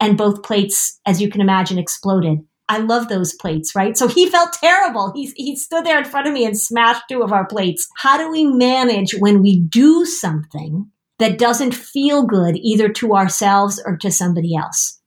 and 0.00 0.16
both 0.16 0.42
plates, 0.42 0.98
as 1.06 1.20
you 1.20 1.30
can 1.30 1.40
imagine, 1.40 1.78
exploded. 1.78 2.38
I 2.68 2.78
love 2.78 3.08
those 3.08 3.34
plates, 3.34 3.74
right? 3.74 3.96
So 3.96 4.06
he 4.06 4.28
felt 4.28 4.52
terrible. 4.52 5.12
He, 5.14 5.32
he 5.36 5.56
stood 5.56 5.84
there 5.84 5.98
in 5.98 6.04
front 6.04 6.28
of 6.28 6.32
me 6.32 6.44
and 6.44 6.58
smashed 6.58 7.02
two 7.08 7.22
of 7.22 7.32
our 7.32 7.46
plates. 7.46 7.88
How 7.96 8.16
do 8.16 8.30
we 8.30 8.44
manage 8.44 9.12
when 9.18 9.42
we 9.42 9.60
do 9.60 10.04
something 10.04 10.88
that 11.18 11.36
doesn't 11.38 11.74
feel 11.74 12.24
good 12.24 12.56
either 12.56 12.88
to 12.88 13.14
ourselves 13.16 13.82
or 13.84 13.96
to 13.98 14.10
somebody 14.10 14.54
else? 14.54 15.00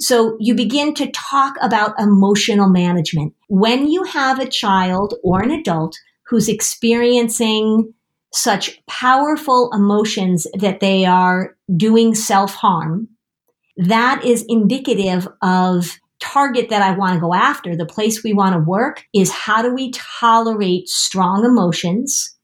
So 0.00 0.38
you 0.40 0.54
begin 0.54 0.94
to 0.94 1.10
talk 1.10 1.56
about 1.60 2.00
emotional 2.00 2.70
management. 2.70 3.34
When 3.48 3.90
you 3.90 4.04
have 4.04 4.40
a 4.40 4.48
child 4.48 5.14
or 5.22 5.42
an 5.42 5.50
adult 5.50 5.98
who's 6.26 6.48
experiencing 6.48 7.92
such 8.32 8.80
powerful 8.86 9.70
emotions 9.74 10.46
that 10.58 10.80
they 10.80 11.04
are 11.04 11.54
doing 11.76 12.14
self 12.14 12.54
harm, 12.54 13.08
that 13.80 14.24
is 14.24 14.44
indicative 14.48 15.26
of 15.42 15.98
target 16.20 16.68
that 16.68 16.82
I 16.82 16.96
want 16.96 17.14
to 17.14 17.20
go 17.20 17.32
after. 17.32 17.74
The 17.74 17.86
place 17.86 18.22
we 18.22 18.34
want 18.34 18.54
to 18.54 18.60
work 18.60 19.04
is 19.14 19.30
how 19.30 19.62
do 19.62 19.74
we 19.74 19.90
tolerate 19.92 20.86
strong 20.88 21.44
emotions? 21.46 22.36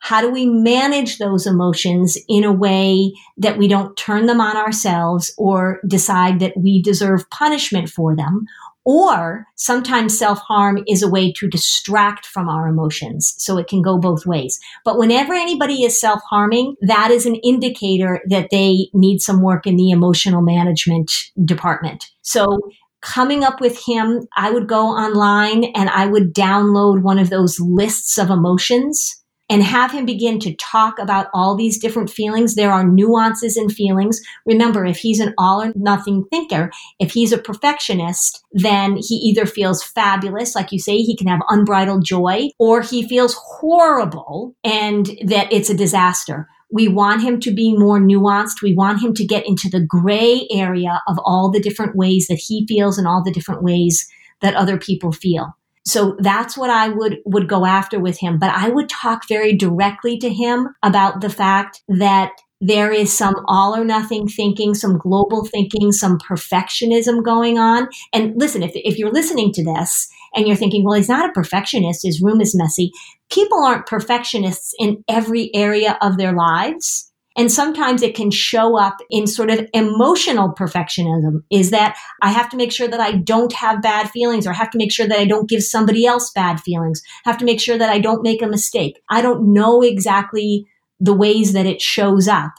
How 0.00 0.20
do 0.20 0.30
we 0.30 0.46
manage 0.46 1.18
those 1.18 1.46
emotions 1.46 2.18
in 2.28 2.42
a 2.42 2.52
way 2.52 3.12
that 3.36 3.56
we 3.56 3.68
don't 3.68 3.96
turn 3.96 4.26
them 4.26 4.40
on 4.40 4.56
ourselves 4.56 5.32
or 5.38 5.78
decide 5.86 6.40
that 6.40 6.56
we 6.56 6.82
deserve 6.82 7.30
punishment 7.30 7.88
for 7.88 8.16
them 8.16 8.44
or 8.84 9.46
sometimes 9.56 10.18
self 10.18 10.38
harm 10.40 10.82
is 10.86 11.02
a 11.02 11.08
way 11.08 11.32
to 11.32 11.48
distract 11.48 12.26
from 12.26 12.48
our 12.48 12.66
emotions. 12.66 13.34
So 13.38 13.58
it 13.58 13.68
can 13.68 13.82
go 13.82 13.98
both 13.98 14.26
ways. 14.26 14.58
But 14.84 14.98
whenever 14.98 15.34
anybody 15.34 15.84
is 15.84 16.00
self 16.00 16.20
harming, 16.28 16.76
that 16.82 17.10
is 17.10 17.26
an 17.26 17.36
indicator 17.36 18.20
that 18.28 18.48
they 18.50 18.88
need 18.92 19.20
some 19.20 19.42
work 19.42 19.66
in 19.66 19.76
the 19.76 19.90
emotional 19.90 20.42
management 20.42 21.12
department. 21.44 22.10
So 22.22 22.58
coming 23.02 23.44
up 23.44 23.60
with 23.60 23.78
him, 23.84 24.26
I 24.36 24.50
would 24.50 24.68
go 24.68 24.86
online 24.86 25.64
and 25.74 25.90
I 25.90 26.06
would 26.06 26.34
download 26.34 27.02
one 27.02 27.18
of 27.18 27.30
those 27.30 27.60
lists 27.60 28.18
of 28.18 28.30
emotions 28.30 29.21
and 29.52 29.62
have 29.62 29.92
him 29.92 30.06
begin 30.06 30.40
to 30.40 30.54
talk 30.54 30.98
about 30.98 31.26
all 31.34 31.54
these 31.54 31.78
different 31.78 32.08
feelings. 32.08 32.54
There 32.54 32.72
are 32.72 32.88
nuances 32.88 33.58
in 33.58 33.68
feelings. 33.68 34.18
Remember, 34.46 34.86
if 34.86 34.96
he's 34.96 35.20
an 35.20 35.34
all 35.36 35.60
or 35.60 35.74
nothing 35.76 36.24
thinker, 36.30 36.70
if 36.98 37.12
he's 37.12 37.32
a 37.32 37.38
perfectionist, 37.38 38.42
then 38.52 38.96
he 38.96 39.16
either 39.16 39.44
feels 39.44 39.82
fabulous, 39.82 40.54
like 40.54 40.72
you 40.72 40.78
say, 40.78 40.96
he 40.96 41.14
can 41.14 41.26
have 41.26 41.42
unbridled 41.50 42.02
joy, 42.02 42.48
or 42.58 42.80
he 42.80 43.06
feels 43.06 43.34
horrible 43.34 44.56
and 44.64 45.10
that 45.26 45.52
it's 45.52 45.68
a 45.68 45.76
disaster. 45.76 46.48
We 46.70 46.88
want 46.88 47.20
him 47.20 47.38
to 47.40 47.52
be 47.52 47.76
more 47.76 48.00
nuanced. 48.00 48.62
We 48.62 48.74
want 48.74 49.02
him 49.02 49.12
to 49.12 49.26
get 49.26 49.46
into 49.46 49.68
the 49.68 49.84
gray 49.84 50.48
area 50.50 51.02
of 51.06 51.18
all 51.26 51.50
the 51.50 51.60
different 51.60 51.94
ways 51.94 52.26
that 52.28 52.40
he 52.48 52.66
feels 52.66 52.96
and 52.96 53.06
all 53.06 53.22
the 53.22 53.30
different 53.30 53.62
ways 53.62 54.08
that 54.40 54.54
other 54.54 54.78
people 54.78 55.12
feel. 55.12 55.54
So 55.84 56.16
that's 56.20 56.56
what 56.56 56.70
I 56.70 56.88
would, 56.88 57.18
would 57.24 57.48
go 57.48 57.66
after 57.66 57.98
with 57.98 58.18
him. 58.18 58.38
But 58.38 58.50
I 58.50 58.68
would 58.68 58.88
talk 58.88 59.28
very 59.28 59.56
directly 59.56 60.18
to 60.18 60.28
him 60.28 60.68
about 60.82 61.20
the 61.20 61.30
fact 61.30 61.82
that 61.88 62.32
there 62.60 62.92
is 62.92 63.12
some 63.12 63.34
all 63.48 63.74
or 63.74 63.84
nothing 63.84 64.28
thinking, 64.28 64.74
some 64.74 64.96
global 64.96 65.44
thinking, 65.44 65.90
some 65.90 66.16
perfectionism 66.18 67.24
going 67.24 67.58
on. 67.58 67.88
And 68.12 68.34
listen, 68.36 68.62
if, 68.62 68.70
if 68.76 68.98
you're 68.98 69.10
listening 69.10 69.52
to 69.54 69.64
this 69.64 70.08
and 70.36 70.46
you're 70.46 70.56
thinking, 70.56 70.84
well, 70.84 70.94
he's 70.94 71.08
not 71.08 71.28
a 71.28 71.32
perfectionist, 71.32 72.06
his 72.06 72.22
room 72.22 72.40
is 72.40 72.56
messy. 72.56 72.92
People 73.30 73.64
aren't 73.64 73.86
perfectionists 73.86 74.72
in 74.78 75.02
every 75.08 75.52
area 75.54 75.98
of 76.00 76.18
their 76.18 76.32
lives. 76.32 77.11
And 77.36 77.50
sometimes 77.50 78.02
it 78.02 78.14
can 78.14 78.30
show 78.30 78.78
up 78.78 78.98
in 79.10 79.26
sort 79.26 79.50
of 79.50 79.66
emotional 79.72 80.52
perfectionism 80.52 81.42
is 81.50 81.70
that 81.70 81.96
I 82.20 82.30
have 82.30 82.48
to 82.50 82.56
make 82.56 82.72
sure 82.72 82.88
that 82.88 83.00
I 83.00 83.12
don't 83.12 83.52
have 83.54 83.82
bad 83.82 84.10
feelings 84.10 84.46
or 84.46 84.52
have 84.52 84.70
to 84.70 84.78
make 84.78 84.92
sure 84.92 85.06
that 85.06 85.18
I 85.18 85.24
don't 85.24 85.48
give 85.48 85.62
somebody 85.62 86.06
else 86.06 86.30
bad 86.30 86.60
feelings. 86.60 87.02
Have 87.24 87.38
to 87.38 87.44
make 87.44 87.60
sure 87.60 87.78
that 87.78 87.90
I 87.90 87.98
don't 87.98 88.22
make 88.22 88.42
a 88.42 88.46
mistake. 88.46 89.00
I 89.08 89.22
don't 89.22 89.52
know 89.52 89.82
exactly 89.82 90.66
the 91.00 91.14
ways 91.14 91.52
that 91.54 91.66
it 91.66 91.80
shows 91.80 92.28
up, 92.28 92.52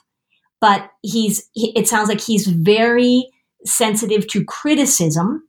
but 0.59 0.89
he's, 1.01 1.49
it 1.55 1.87
sounds 1.87 2.09
like 2.09 2.21
he's 2.21 2.47
very 2.47 3.29
sensitive 3.65 4.27
to 4.27 4.43
criticism, 4.43 5.47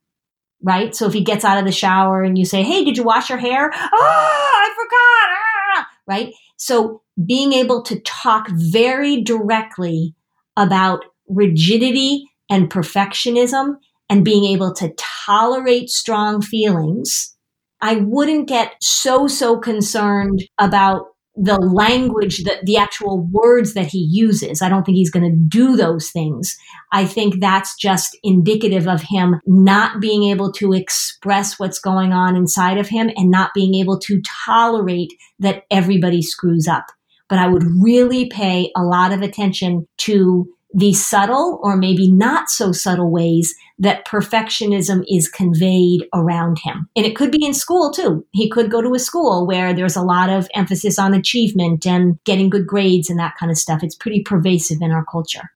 right? 0.62 0.94
So 0.94 1.06
if 1.06 1.12
he 1.12 1.24
gets 1.24 1.44
out 1.44 1.58
of 1.58 1.64
the 1.64 1.72
shower 1.72 2.22
and 2.22 2.38
you 2.38 2.44
say, 2.44 2.62
Hey, 2.62 2.84
did 2.84 2.96
you 2.96 3.02
wash 3.02 3.30
your 3.30 3.38
hair? 3.38 3.70
Oh, 3.72 4.52
I 4.56 4.70
forgot. 4.76 5.30
Ah! 5.30 5.88
Right. 6.06 6.34
So 6.56 7.02
being 7.22 7.52
able 7.52 7.82
to 7.82 8.00
talk 8.00 8.48
very 8.50 9.22
directly 9.22 10.14
about 10.56 11.04
rigidity 11.28 12.24
and 12.50 12.70
perfectionism 12.70 13.76
and 14.08 14.24
being 14.24 14.44
able 14.44 14.74
to 14.74 14.94
tolerate 15.26 15.88
strong 15.88 16.42
feelings, 16.42 17.34
I 17.80 17.96
wouldn't 17.96 18.48
get 18.48 18.74
so, 18.80 19.26
so 19.26 19.58
concerned 19.58 20.44
about 20.58 21.06
the 21.36 21.56
language 21.56 22.44
that 22.44 22.64
the 22.64 22.76
actual 22.76 23.26
words 23.32 23.74
that 23.74 23.86
he 23.86 24.08
uses. 24.10 24.62
I 24.62 24.68
don't 24.68 24.84
think 24.84 24.96
he's 24.96 25.10
going 25.10 25.28
to 25.28 25.36
do 25.36 25.74
those 25.74 26.10
things. 26.10 26.56
I 26.92 27.06
think 27.06 27.40
that's 27.40 27.76
just 27.76 28.16
indicative 28.22 28.86
of 28.86 29.02
him 29.02 29.40
not 29.44 30.00
being 30.00 30.24
able 30.24 30.52
to 30.52 30.72
express 30.72 31.58
what's 31.58 31.80
going 31.80 32.12
on 32.12 32.36
inside 32.36 32.78
of 32.78 32.88
him 32.88 33.10
and 33.16 33.30
not 33.30 33.50
being 33.52 33.74
able 33.74 33.98
to 34.00 34.22
tolerate 34.46 35.12
that 35.40 35.64
everybody 35.72 36.22
screws 36.22 36.68
up 36.68 36.86
but 37.34 37.40
I 37.40 37.48
would 37.48 37.64
really 37.80 38.26
pay 38.26 38.70
a 38.76 38.84
lot 38.84 39.12
of 39.12 39.20
attention 39.20 39.88
to 39.96 40.48
the 40.72 40.92
subtle 40.92 41.58
or 41.64 41.76
maybe 41.76 42.08
not 42.08 42.48
so 42.48 42.70
subtle 42.70 43.10
ways 43.10 43.52
that 43.76 44.06
perfectionism 44.06 45.02
is 45.08 45.28
conveyed 45.28 46.04
around 46.14 46.60
him. 46.60 46.88
And 46.94 47.04
it 47.04 47.16
could 47.16 47.32
be 47.32 47.44
in 47.44 47.52
school 47.52 47.90
too. 47.90 48.24
He 48.30 48.48
could 48.48 48.70
go 48.70 48.80
to 48.80 48.94
a 48.94 49.00
school 49.00 49.48
where 49.48 49.74
there's 49.74 49.96
a 49.96 50.02
lot 50.02 50.30
of 50.30 50.46
emphasis 50.54 50.96
on 50.96 51.12
achievement 51.12 51.84
and 51.84 52.22
getting 52.22 52.50
good 52.50 52.68
grades 52.68 53.10
and 53.10 53.18
that 53.18 53.34
kind 53.36 53.50
of 53.50 53.58
stuff. 53.58 53.82
It's 53.82 53.96
pretty 53.96 54.22
pervasive 54.22 54.78
in 54.80 54.92
our 54.92 55.04
culture. 55.04 55.50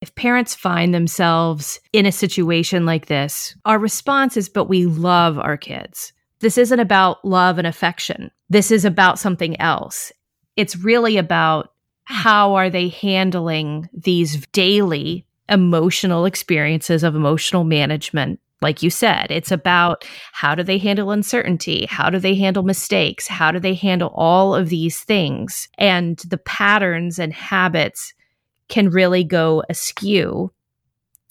If 0.00 0.12
parents 0.16 0.56
find 0.56 0.92
themselves 0.92 1.78
in 1.92 2.06
a 2.06 2.10
situation 2.10 2.86
like 2.86 3.06
this, 3.06 3.54
our 3.64 3.78
response 3.78 4.36
is, 4.36 4.48
but 4.48 4.64
we 4.64 4.84
love 4.84 5.38
our 5.38 5.56
kids. 5.56 6.12
This 6.40 6.58
isn't 6.58 6.80
about 6.80 7.24
love 7.24 7.58
and 7.58 7.68
affection. 7.68 8.32
This 8.48 8.72
is 8.72 8.84
about 8.84 9.20
something 9.20 9.60
else. 9.60 10.10
It's 10.56 10.76
really 10.76 11.16
about 11.16 11.66
mm. 11.66 11.70
how 12.04 12.54
are 12.54 12.70
they 12.70 12.88
handling 12.88 13.88
these 13.92 14.46
daily 14.48 15.26
emotional 15.48 16.26
experiences 16.26 17.02
of 17.02 17.16
emotional 17.16 17.64
management 17.64 18.40
like 18.62 18.82
you 18.82 18.90
said, 18.90 19.30
it's 19.30 19.50
about 19.50 20.04
how 20.32 20.54
do 20.54 20.62
they 20.62 20.78
handle 20.78 21.10
uncertainty? 21.10 21.86
How 21.86 22.10
do 22.10 22.18
they 22.18 22.34
handle 22.34 22.62
mistakes? 22.62 23.26
How 23.26 23.50
do 23.50 23.58
they 23.58 23.74
handle 23.74 24.12
all 24.14 24.54
of 24.54 24.68
these 24.68 25.00
things? 25.00 25.68
And 25.78 26.18
the 26.18 26.38
patterns 26.38 27.18
and 27.18 27.32
habits 27.32 28.12
can 28.68 28.90
really 28.90 29.24
go 29.24 29.62
askew 29.70 30.52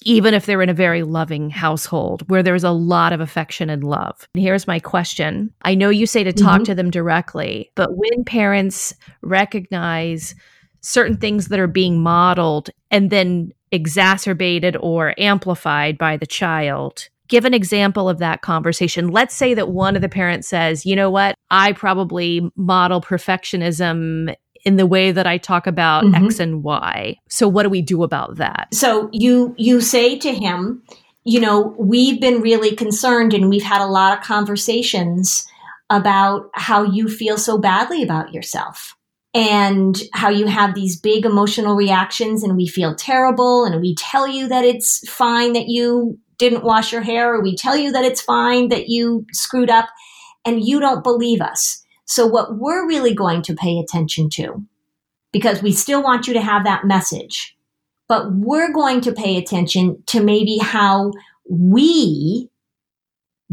even 0.03 0.33
if 0.33 0.45
they're 0.45 0.61
in 0.61 0.69
a 0.69 0.73
very 0.73 1.03
loving 1.03 1.49
household 1.49 2.29
where 2.29 2.43
there's 2.43 2.63
a 2.63 2.71
lot 2.71 3.13
of 3.13 3.19
affection 3.19 3.69
and 3.69 3.83
love. 3.83 4.27
And 4.33 4.43
here's 4.43 4.67
my 4.67 4.79
question 4.79 5.53
I 5.63 5.75
know 5.75 5.89
you 5.89 6.05
say 6.05 6.23
to 6.23 6.33
talk 6.33 6.57
mm-hmm. 6.57 6.63
to 6.65 6.75
them 6.75 6.91
directly, 6.91 7.71
but 7.75 7.89
when 7.95 8.23
parents 8.23 8.93
recognize 9.21 10.35
certain 10.81 11.17
things 11.17 11.49
that 11.49 11.59
are 11.59 11.67
being 11.67 12.01
modeled 12.01 12.69
and 12.89 13.09
then 13.09 13.51
exacerbated 13.71 14.77
or 14.79 15.13
amplified 15.17 15.97
by 15.97 16.17
the 16.17 16.25
child, 16.25 17.09
give 17.27 17.45
an 17.45 17.53
example 17.53 18.09
of 18.09 18.19
that 18.19 18.41
conversation. 18.41 19.09
Let's 19.09 19.35
say 19.35 19.53
that 19.53 19.69
one 19.69 19.95
of 19.95 20.01
the 20.01 20.09
parents 20.09 20.47
says, 20.47 20.85
you 20.85 20.95
know 20.95 21.11
what, 21.11 21.35
I 21.51 21.73
probably 21.73 22.49
model 22.55 23.01
perfectionism 23.01 24.35
in 24.65 24.75
the 24.75 24.85
way 24.85 25.11
that 25.11 25.27
I 25.27 25.37
talk 25.37 25.67
about 25.67 26.03
mm-hmm. 26.03 26.25
X 26.25 26.39
and 26.39 26.63
Y. 26.63 27.17
So 27.29 27.47
what 27.47 27.63
do 27.63 27.69
we 27.69 27.81
do 27.81 28.03
about 28.03 28.37
that? 28.37 28.67
So 28.73 29.09
you 29.11 29.55
you 29.57 29.81
say 29.81 30.17
to 30.19 30.33
him, 30.33 30.83
you 31.23 31.39
know, 31.39 31.75
we've 31.77 32.19
been 32.19 32.41
really 32.41 32.75
concerned 32.75 33.33
and 33.33 33.49
we've 33.49 33.63
had 33.63 33.81
a 33.81 33.87
lot 33.87 34.17
of 34.17 34.23
conversations 34.23 35.47
about 35.89 36.49
how 36.53 36.83
you 36.83 37.07
feel 37.07 37.37
so 37.37 37.57
badly 37.57 38.03
about 38.03 38.33
yourself 38.33 38.95
and 39.33 40.01
how 40.13 40.29
you 40.29 40.47
have 40.47 40.73
these 40.73 40.99
big 40.99 41.25
emotional 41.25 41.75
reactions 41.75 42.43
and 42.43 42.55
we 42.55 42.67
feel 42.67 42.95
terrible 42.95 43.63
and 43.63 43.79
we 43.81 43.95
tell 43.95 44.27
you 44.27 44.47
that 44.47 44.65
it's 44.65 45.07
fine 45.09 45.53
that 45.53 45.67
you 45.67 46.17
didn't 46.37 46.63
wash 46.63 46.91
your 46.91 47.01
hair 47.01 47.35
or 47.35 47.43
we 47.43 47.55
tell 47.55 47.77
you 47.77 47.91
that 47.91 48.05
it's 48.05 48.21
fine 48.21 48.69
that 48.69 48.87
you 48.87 49.25
screwed 49.31 49.69
up 49.69 49.89
and 50.45 50.63
you 50.65 50.79
don't 50.79 51.03
believe 51.03 51.41
us. 51.41 51.78
So 52.09 52.25
what 52.25 52.57
we're 52.57 52.87
really 52.87 53.13
going 53.13 53.43
to 53.43 53.53
pay 53.53 53.77
attention 53.77 54.31
to, 54.31 54.65
because 55.31 55.61
we 55.61 55.71
still 55.71 56.01
want 56.01 56.27
you 56.27 56.33
to 56.33 56.41
have 56.41 56.63
that 56.63 56.83
message, 56.83 57.55
but 58.07 58.33
we're 58.33 58.73
going 58.73 58.99
to 59.01 59.13
pay 59.13 59.37
attention 59.37 60.01
to 60.07 60.23
maybe 60.23 60.57
how 60.57 61.11
we 61.47 62.49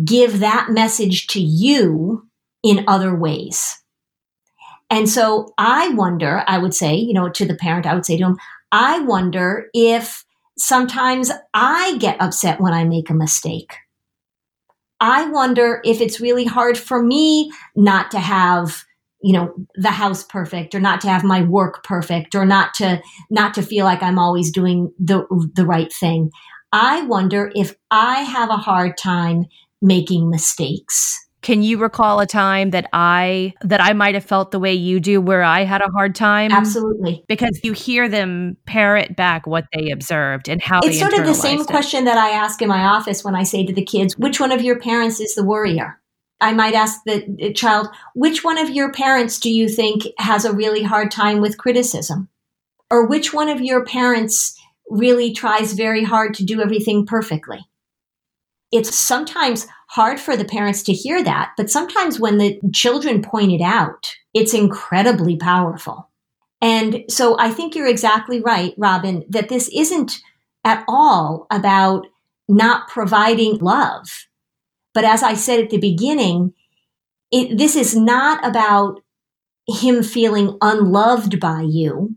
give 0.03 0.41
that 0.41 0.71
message 0.71 1.27
to 1.29 1.41
you 1.41 2.27
in 2.63 2.85
other 2.89 3.15
ways. 3.15 3.77
And 4.89 5.07
so 5.07 5.53
I 5.59 5.91
wonder, 5.91 6.43
I 6.47 6.57
would 6.57 6.75
say, 6.75 6.95
you 6.95 7.13
know, 7.13 7.29
to 7.29 7.45
the 7.45 7.57
parent, 7.57 7.85
I 7.85 7.95
would 7.95 8.07
say 8.07 8.17
to 8.17 8.25
him, 8.25 8.39
I 8.73 9.01
wonder 9.01 9.69
if 9.75 10.25
sometimes 10.57 11.31
I 11.53 11.99
get 11.99 12.23
upset 12.23 12.59
when 12.59 12.73
I 12.73 12.85
make 12.85 13.11
a 13.11 13.15
mistake. 13.15 13.75
I 15.01 15.29
wonder 15.31 15.81
if 15.85 16.01
it's 16.01 16.21
really 16.21 16.45
hard 16.45 16.79
for 16.79 17.03
me 17.03 17.53
not 17.75 18.11
to 18.13 18.21
have 18.21 18.85
you 19.23 19.33
know 19.33 19.55
the 19.75 19.91
house 19.91 20.23
perfect 20.23 20.75
or 20.75 20.81
not 20.81 21.01
to 21.01 21.09
have 21.09 21.25
my 21.25 21.43
work 21.43 21.83
perfect 21.85 22.35
or 22.35 22.45
not 22.45 22.75
to 22.75 23.03
not 23.31 23.55
to 23.55 23.63
feel 23.63 23.85
like 23.85 24.03
I'm 24.03 24.19
always 24.19 24.51
doing 24.51 24.93
the 24.99 25.27
the 25.55 25.67
right 25.67 25.93
thing. 25.93 26.31
I 26.73 27.03
wonder 27.03 27.51
if 27.55 27.75
I 27.91 28.21
have 28.21 28.51
a 28.51 28.57
hard 28.57 28.97
time 28.99 29.47
making 29.81 30.31
mistakes. 30.31 31.26
Can 31.47 31.63
you 31.63 31.79
recall 31.79 32.19
a 32.19 32.27
time 32.27 32.71
that 32.71 32.89
I 32.93 33.55
that 33.63 33.81
I 33.81 33.93
might 33.93 34.17
have 34.17 34.25
felt 34.25 34.51
the 34.51 34.59
way 34.59 34.75
you 34.75 34.99
do 34.99 35.21
where 35.21 35.45
I 35.45 35.63
had 35.63 35.81
a 35.81 35.87
hard 35.93 36.17
time? 36.17 36.51
Absolutely. 36.51 37.23
Because 37.29 37.61
you 37.63 37.73
hear 37.73 38.09
them 38.09 38.57
parrot 38.67 39.15
back 39.15 39.47
what 39.47 39.67
they 39.73 39.91
observed 39.93 40.49
and 40.49 40.61
how 40.61 40.81
It's 40.83 40.99
sort 40.99 41.13
of 41.13 41.25
the 41.25 41.35
same 41.35 41.61
it. 41.61 41.69
question 41.69 42.05
that 42.07 42.19
I 42.19 42.31
ask 42.31 42.61
in 42.63 42.69
my 42.69 42.83
office 42.83 43.23
when 43.23 43.37
I 43.37 43.45
say 43.45 43.65
to 43.65 43.73
the 43.73 43.85
kids, 43.85 44.19
which 44.19 44.41
one 44.41 44.51
of 44.51 44.61
your 44.61 44.81
parents 44.81 45.21
is 45.21 45.37
the 45.37 45.45
worrier? 45.45 46.01
I 46.41 46.53
might 46.53 46.75
ask 46.75 46.99
the 47.07 47.53
child, 47.55 47.91
which 48.17 48.43
one 48.43 48.59
of 48.59 48.71
your 48.71 48.91
parents 48.91 49.39
do 49.39 49.49
you 49.49 49.69
think 49.69 50.03
has 50.19 50.45
a 50.45 50.53
really 50.53 50.83
hard 50.83 51.13
time 51.13 51.41
with 51.41 51.59
criticism? 51.59 52.29
Or 52.91 53.07
which 53.07 53.33
one 53.33 53.49
of 53.49 53.61
your 53.61 53.85
parents 53.85 54.61
really 54.91 55.33
tries 55.33 55.75
very 55.75 56.03
hard 56.03 56.35
to 56.35 56.45
do 56.45 56.61
everything 56.61 57.07
perfectly? 57.07 57.61
It's 58.73 58.93
sometimes 58.93 59.69
hard 59.87 60.19
for 60.21 60.37
the 60.37 60.45
parents 60.45 60.83
to 60.85 60.93
hear 60.93 61.23
that, 61.23 61.53
but 61.57 61.71
sometimes 61.71 62.19
when 62.19 62.39
the 62.39 62.61
children 62.73 63.23
point 63.23 63.53
it 63.53 63.63
out, 63.63 64.15
it's 64.35 64.55
incredibly 64.55 65.37
powerful. 65.37 66.11
And 66.61 67.05
so 67.09 67.37
I 67.39 67.51
think 67.51 67.75
you're 67.75 67.87
exactly 67.87 68.41
right, 68.41 68.75
Robin, 68.77 69.25
that 69.29 69.49
this 69.49 69.69
isn't 69.75 70.19
at 70.65 70.85
all 70.89 71.47
about 71.51 72.07
not 72.49 72.89
providing 72.89 73.59
love. 73.59 74.27
But 74.95 75.05
as 75.05 75.23
I 75.23 75.35
said 75.35 75.61
at 75.61 75.71
the 75.71 75.79
beginning, 75.79 76.55
it, 77.31 77.59
this 77.59 77.77
is 77.77 77.95
not 77.95 78.45
about 78.47 79.03
him 79.69 80.03
feeling 80.03 80.57
unloved 80.61 81.39
by 81.41 81.63
you 81.63 82.17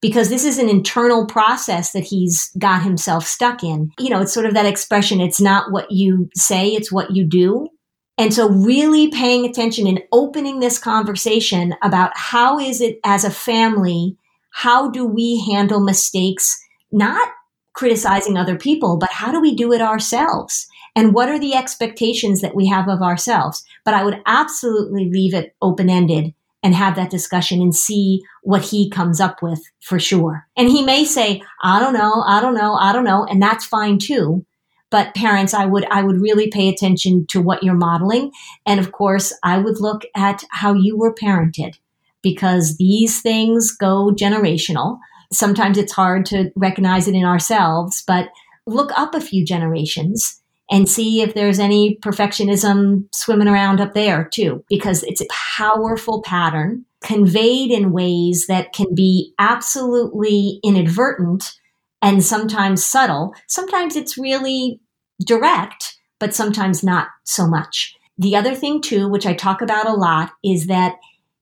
because 0.00 0.28
this 0.28 0.44
is 0.44 0.58
an 0.58 0.68
internal 0.68 1.26
process 1.26 1.92
that 1.92 2.04
he's 2.04 2.50
got 2.58 2.82
himself 2.82 3.26
stuck 3.26 3.62
in. 3.62 3.90
You 3.98 4.10
know, 4.10 4.20
it's 4.20 4.32
sort 4.32 4.46
of 4.46 4.54
that 4.54 4.66
expression, 4.66 5.20
it's 5.20 5.40
not 5.40 5.70
what 5.72 5.90
you 5.90 6.28
say, 6.34 6.68
it's 6.68 6.90
what 6.90 7.14
you 7.14 7.24
do. 7.24 7.68
And 8.16 8.34
so 8.34 8.50
really 8.50 9.08
paying 9.10 9.46
attention 9.46 9.86
and 9.86 10.02
opening 10.12 10.60
this 10.60 10.78
conversation 10.78 11.74
about 11.82 12.12
how 12.14 12.58
is 12.58 12.80
it 12.80 12.98
as 13.04 13.24
a 13.24 13.30
family, 13.30 14.16
how 14.50 14.90
do 14.90 15.06
we 15.06 15.42
handle 15.50 15.80
mistakes, 15.80 16.58
not 16.92 17.28
criticizing 17.72 18.36
other 18.36 18.58
people, 18.58 18.98
but 18.98 19.10
how 19.10 19.32
do 19.32 19.40
we 19.40 19.54
do 19.54 19.72
it 19.72 19.80
ourselves? 19.80 20.66
And 20.96 21.14
what 21.14 21.28
are 21.28 21.38
the 21.38 21.54
expectations 21.54 22.40
that 22.40 22.54
we 22.54 22.66
have 22.66 22.88
of 22.88 23.00
ourselves? 23.00 23.64
But 23.84 23.94
I 23.94 24.04
would 24.04 24.20
absolutely 24.26 25.08
leave 25.10 25.32
it 25.32 25.54
open 25.62 25.88
ended 25.88 26.34
and 26.62 26.74
have 26.74 26.96
that 26.96 27.10
discussion 27.10 27.60
and 27.60 27.74
see 27.74 28.22
what 28.42 28.62
he 28.62 28.90
comes 28.90 29.20
up 29.20 29.42
with 29.42 29.60
for 29.80 29.98
sure. 29.98 30.46
And 30.56 30.68
he 30.68 30.82
may 30.82 31.04
say, 31.04 31.42
I 31.62 31.80
don't 31.80 31.94
know, 31.94 32.22
I 32.26 32.40
don't 32.40 32.54
know, 32.54 32.74
I 32.74 32.92
don't 32.92 33.04
know, 33.04 33.24
and 33.24 33.42
that's 33.42 33.64
fine 33.64 33.98
too. 33.98 34.44
But 34.90 35.14
parents, 35.14 35.54
I 35.54 35.66
would, 35.66 35.86
I 35.90 36.02
would 36.02 36.20
really 36.20 36.50
pay 36.50 36.68
attention 36.68 37.24
to 37.30 37.40
what 37.40 37.62
you're 37.62 37.74
modeling. 37.74 38.32
And 38.66 38.80
of 38.80 38.90
course, 38.90 39.32
I 39.44 39.58
would 39.58 39.80
look 39.80 40.02
at 40.16 40.42
how 40.50 40.74
you 40.74 40.98
were 40.98 41.14
parented 41.14 41.78
because 42.22 42.76
these 42.76 43.22
things 43.22 43.70
go 43.70 44.12
generational. 44.12 44.98
Sometimes 45.32 45.78
it's 45.78 45.92
hard 45.92 46.26
to 46.26 46.50
recognize 46.56 47.06
it 47.06 47.14
in 47.14 47.24
ourselves, 47.24 48.02
but 48.04 48.30
look 48.66 48.90
up 48.98 49.14
a 49.14 49.20
few 49.20 49.44
generations 49.44 50.39
and 50.70 50.88
see 50.88 51.20
if 51.20 51.34
there's 51.34 51.58
any 51.58 51.98
perfectionism 52.02 53.04
swimming 53.12 53.48
around 53.48 53.80
up 53.80 53.92
there 53.92 54.28
too, 54.32 54.64
because 54.68 55.02
it's 55.02 55.20
a 55.20 55.26
powerful 55.56 56.22
pattern 56.22 56.84
conveyed 57.02 57.70
in 57.70 57.92
ways 57.92 58.46
that 58.46 58.72
can 58.72 58.94
be 58.94 59.34
absolutely 59.38 60.60
inadvertent 60.62 61.54
and 62.02 62.24
sometimes 62.24 62.84
subtle. 62.84 63.34
Sometimes 63.48 63.96
it's 63.96 64.16
really 64.16 64.80
direct, 65.24 65.98
but 66.18 66.34
sometimes 66.34 66.84
not 66.84 67.08
so 67.24 67.46
much. 67.46 67.94
The 68.18 68.36
other 68.36 68.54
thing 68.54 68.80
too, 68.80 69.08
which 69.08 69.26
I 69.26 69.34
talk 69.34 69.62
about 69.62 69.88
a 69.88 69.94
lot, 69.94 70.32
is 70.44 70.66
that 70.66 70.96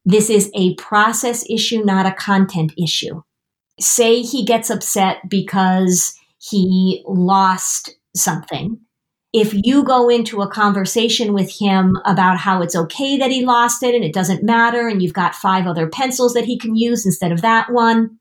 this 0.05 0.31
is 0.31 0.51
a 0.55 0.75
process 0.77 1.45
issue, 1.51 1.85
not 1.85 2.07
a 2.07 2.13
content 2.13 2.73
issue. 2.83 3.23
Say 3.79 4.23
he 4.23 4.45
gets 4.45 4.71
upset 4.71 5.19
because 5.29 6.15
he 6.39 7.05
lost 7.07 7.97
something 8.17 8.81
if 9.33 9.55
you 9.55 9.85
go 9.85 10.09
into 10.09 10.41
a 10.41 10.51
conversation 10.51 11.35
with 11.35 11.59
him 11.59 11.97
about 12.07 12.39
how 12.39 12.63
it's 12.63 12.75
okay 12.75 13.19
that 13.19 13.31
he 13.31 13.45
lost 13.45 13.83
it 13.83 13.95
and 13.95 14.05
it 14.05 14.15
doesn't 14.15 14.43
matter, 14.43 14.89
and 14.89 15.03
you've 15.03 15.13
got 15.13 15.35
five 15.35 15.67
other 15.67 15.89
pencils 15.89 16.33
that 16.35 16.47
he 16.47 16.59
can 16.59 16.77
use 16.77 17.05
instead 17.05 17.33
of 17.33 17.43
that 17.43 17.71
one, 17.71 18.19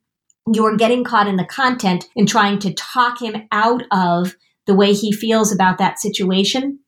you're 0.54 0.76
getting 0.76 1.04
caught 1.04 1.28
in 1.28 1.38
the 1.38 1.46
content 1.46 2.06
and 2.16 2.28
trying 2.28 2.60
to 2.60 2.74
talk 2.74 3.22
him 3.22 3.48
out 3.52 3.84
of 3.92 4.36
the 4.66 4.76
way 4.76 4.94
he 4.94 5.12
feels 5.12 5.52
about 5.52 5.78
that 5.78 6.00
situation. 6.00 6.80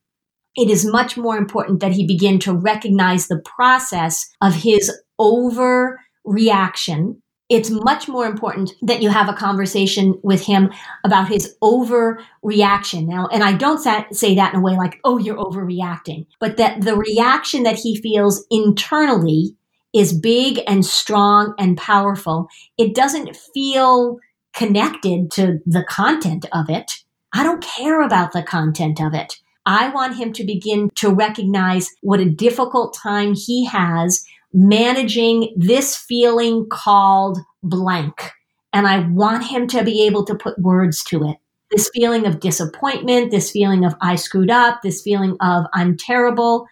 It 0.54 0.68
is 0.68 0.84
much 0.84 1.16
more 1.16 1.38
important 1.38 1.80
that 1.80 1.92
he 1.92 2.06
begin 2.06 2.38
to 2.40 2.52
recognize 2.52 3.28
the 3.28 3.42
process 3.44 4.28
of 4.42 4.54
his 4.54 4.92
overreaction 5.18 7.19
it's 7.50 7.68
much 7.68 8.08
more 8.08 8.26
important 8.26 8.72
that 8.80 9.02
you 9.02 9.10
have 9.10 9.28
a 9.28 9.34
conversation 9.34 10.18
with 10.22 10.46
him 10.46 10.72
about 11.04 11.28
his 11.28 11.56
overreaction 11.62 13.06
now. 13.08 13.26
And 13.26 13.42
I 13.42 13.52
don't 13.52 13.82
say 14.14 14.36
that 14.36 14.54
in 14.54 14.60
a 14.60 14.62
way 14.62 14.76
like, 14.76 15.00
oh, 15.04 15.18
you're 15.18 15.36
overreacting, 15.36 16.26
but 16.38 16.56
that 16.58 16.82
the 16.82 16.96
reaction 16.96 17.64
that 17.64 17.74
he 17.74 18.00
feels 18.00 18.46
internally 18.50 19.56
is 19.92 20.12
big 20.12 20.60
and 20.68 20.86
strong 20.86 21.52
and 21.58 21.76
powerful. 21.76 22.48
It 22.78 22.94
doesn't 22.94 23.36
feel 23.36 24.20
connected 24.54 25.32
to 25.32 25.58
the 25.66 25.84
content 25.88 26.46
of 26.52 26.70
it. 26.70 26.92
I 27.32 27.42
don't 27.42 27.62
care 27.62 28.00
about 28.00 28.32
the 28.32 28.44
content 28.44 29.00
of 29.00 29.12
it. 29.12 29.34
I 29.66 29.88
want 29.88 30.16
him 30.16 30.32
to 30.34 30.44
begin 30.44 30.90
to 30.96 31.12
recognize 31.12 31.90
what 32.00 32.20
a 32.20 32.30
difficult 32.30 32.94
time 32.94 33.34
he 33.34 33.66
has 33.66 34.24
managing 34.52 35.54
this 35.56 35.96
feeling 35.96 36.66
called 36.68 37.38
blank. 37.62 38.32
And 38.72 38.86
I 38.86 39.00
want 39.08 39.46
him 39.46 39.66
to 39.68 39.82
be 39.82 40.06
able 40.06 40.24
to 40.26 40.34
put 40.34 40.58
words 40.60 41.02
to 41.04 41.24
it. 41.28 41.36
This 41.70 41.90
feeling 41.92 42.26
of 42.26 42.40
disappointment, 42.40 43.30
this 43.30 43.50
feeling 43.50 43.84
of 43.84 43.94
I 44.00 44.16
screwed 44.16 44.50
up, 44.50 44.82
this 44.82 45.02
feeling 45.02 45.36
of 45.40 45.66
I'm 45.72 45.96
terrible. 45.96 46.66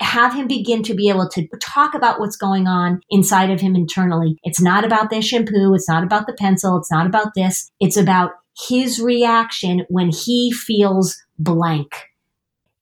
Have 0.00 0.34
him 0.34 0.48
begin 0.48 0.82
to 0.84 0.94
be 0.94 1.08
able 1.08 1.28
to 1.28 1.46
talk 1.60 1.94
about 1.94 2.18
what's 2.18 2.36
going 2.36 2.66
on 2.66 3.00
inside 3.10 3.50
of 3.50 3.60
him 3.60 3.76
internally. 3.76 4.38
It's 4.42 4.60
not 4.60 4.84
about 4.84 5.10
the 5.10 5.20
shampoo. 5.20 5.74
It's 5.74 5.88
not 5.88 6.02
about 6.02 6.26
the 6.26 6.32
pencil. 6.32 6.78
It's 6.78 6.90
not 6.90 7.06
about 7.06 7.34
this. 7.34 7.70
It's 7.80 7.96
about 7.96 8.32
his 8.58 9.00
reaction 9.00 9.84
when 9.88 10.10
he 10.10 10.52
feels 10.52 11.22
blank. 11.38 12.09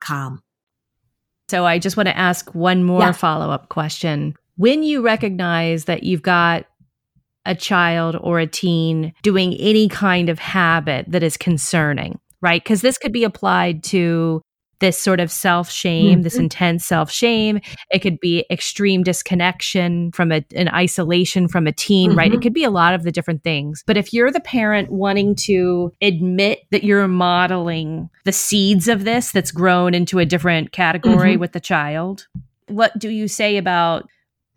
com. 0.00 0.42
So 1.48 1.66
I 1.66 1.78
just 1.78 1.96
want 1.96 2.08
to 2.08 2.16
ask 2.16 2.54
one 2.54 2.84
more 2.84 3.00
yeah. 3.00 3.12
follow 3.12 3.50
up 3.50 3.68
question. 3.68 4.34
When 4.56 4.82
you 4.82 5.02
recognize 5.02 5.86
that 5.86 6.02
you've 6.02 6.22
got 6.22 6.66
a 7.46 7.54
child 7.54 8.16
or 8.20 8.38
a 8.38 8.46
teen 8.46 9.12
doing 9.22 9.54
any 9.54 9.88
kind 9.88 10.28
of 10.28 10.38
habit 10.38 11.06
that 11.08 11.22
is 11.22 11.36
concerning, 11.36 12.20
right? 12.40 12.62
Because 12.62 12.82
this 12.82 12.98
could 12.98 13.12
be 13.12 13.24
applied 13.24 13.82
to 13.84 14.42
this 14.80 14.98
sort 14.98 15.20
of 15.20 15.30
self 15.30 15.70
shame, 15.70 16.14
mm-hmm. 16.14 16.22
this 16.22 16.36
intense 16.36 16.84
self 16.84 17.10
shame. 17.10 17.60
It 17.90 18.00
could 18.00 18.18
be 18.20 18.44
extreme 18.50 19.02
disconnection 19.02 20.12
from 20.12 20.32
a, 20.32 20.44
an 20.54 20.68
isolation 20.68 21.48
from 21.48 21.66
a 21.66 21.72
teen, 21.72 22.10
mm-hmm. 22.10 22.18
right? 22.18 22.28
It 22.28 22.34
mm-hmm. 22.34 22.42
could 22.42 22.54
be 22.54 22.64
a 22.64 22.70
lot 22.70 22.94
of 22.94 23.02
the 23.02 23.12
different 23.12 23.44
things. 23.44 23.84
But 23.86 23.96
if 23.96 24.12
you're 24.12 24.32
the 24.32 24.40
parent 24.40 24.90
wanting 24.90 25.36
to 25.36 25.92
admit 26.02 26.60
that 26.70 26.84
you're 26.84 27.06
modeling 27.08 28.10
the 28.24 28.32
seeds 28.32 28.88
of 28.88 29.04
this 29.04 29.32
that's 29.32 29.52
grown 29.52 29.94
into 29.94 30.18
a 30.18 30.26
different 30.26 30.72
category 30.72 31.32
mm-hmm. 31.32 31.40
with 31.40 31.52
the 31.52 31.60
child, 31.60 32.26
what 32.66 32.98
do 32.98 33.08
you 33.08 33.28
say 33.28 33.56
about 33.56 34.08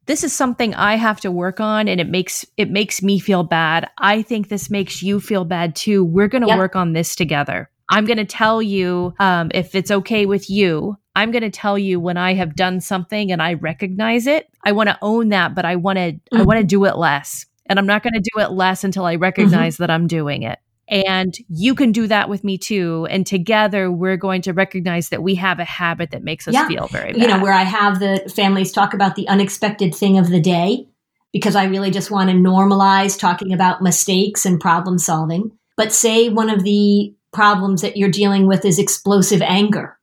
this 0.06 0.24
is 0.24 0.34
something 0.34 0.76
I 0.76 0.96
have 0.96 1.22
to 1.22 1.32
work 1.32 1.60
on 1.60 1.88
and 1.88 2.02
it 2.02 2.10
makes 2.10 2.46
it 2.58 2.70
makes 2.70 3.02
me 3.02 3.20
feel 3.20 3.44
bad. 3.44 3.90
I 3.98 4.22
think 4.22 4.50
this 4.50 4.70
makes 4.70 5.02
you 5.02 5.20
feel 5.20 5.46
bad 5.46 5.76
too. 5.76 6.04
We're 6.04 6.28
going 6.28 6.42
to 6.42 6.50
yep. 6.50 6.58
work 6.58 6.76
on 6.76 6.94
this 6.94 7.16
together. 7.16 7.70
I'm 7.94 8.06
going 8.06 8.18
to 8.18 8.26
tell 8.26 8.60
you 8.60 9.14
um, 9.20 9.52
if 9.54 9.76
it's 9.76 9.92
okay 9.92 10.26
with 10.26 10.50
you. 10.50 10.98
I'm 11.16 11.30
going 11.30 11.44
to 11.44 11.52
tell 11.52 11.78
you 11.78 12.00
when 12.00 12.18
I 12.18 12.34
have 12.34 12.56
done 12.56 12.82
something 12.82 13.32
and 13.32 13.40
I 13.40 13.54
recognize 13.54 14.26
it. 14.26 14.50
I 14.64 14.72
want 14.72 14.90
to 14.90 14.98
own 15.04 15.30
that, 15.30 15.54
but 15.54 15.64
I 15.64 15.76
want 15.76 15.98
to 15.98 16.14
mm-hmm. 16.14 16.38
I 16.38 16.42
want 16.44 16.60
to 16.60 16.66
do 16.66 16.86
it 16.86 16.98
less. 16.98 17.46
And 17.68 17.78
I'm 17.78 17.86
not 17.86 18.02
going 18.02 18.14
to 18.14 18.20
do 18.34 18.42
it 18.42 18.52
less 18.52 18.84
until 18.84 19.06
I 19.06 19.16
recognize 19.16 19.76
mm-hmm. 19.76 19.84
that 19.84 19.92
I'm 19.92 20.08
doing 20.08 20.42
it. 20.42 20.58
And 20.88 21.36
you 21.48 21.76
can 21.76 21.92
do 21.92 22.08
that 22.08 22.30
with 22.30 22.44
me 22.44 22.58
too. 22.58 23.08
And 23.12 23.28
together 23.28 23.92
we're 23.92 24.18
going 24.18 24.42
to 24.44 24.54
recognize 24.54 25.10
that 25.10 25.22
we 25.22 25.36
have 25.36 25.60
a 25.60 25.64
habit 25.64 26.12
that 26.12 26.24
makes 26.24 26.48
us 26.48 26.56
yeah. 26.56 26.68
feel 26.68 26.88
very 26.88 27.14
bad. 27.14 27.22
You 27.22 27.28
know, 27.28 27.40
where 27.40 27.54
I 27.54 27.64
have 27.64 28.00
the 28.00 28.32
families 28.36 28.72
talk 28.72 28.94
about 28.96 29.16
the 29.16 29.28
unexpected 29.28 29.94
thing 29.94 30.18
of 30.18 30.30
the 30.30 30.42
day 30.42 30.88
because 31.32 31.56
I 31.56 31.66
really 31.66 31.92
just 31.92 32.12
want 32.12 32.32
to 32.32 32.36
normalize 32.36 33.18
talking 33.18 33.54
about 33.54 33.82
mistakes 33.82 34.46
and 34.46 34.60
problem 34.60 34.98
solving. 34.98 35.52
But 35.78 35.94
say 35.94 36.30
one 36.30 36.50
of 36.50 36.64
the 36.64 37.14
problems 37.34 37.82
that 37.82 37.98
you're 37.98 38.10
dealing 38.10 38.48
with 38.48 38.66
is 38.66 38.80
explosive 38.80 39.42
anger. 39.42 39.98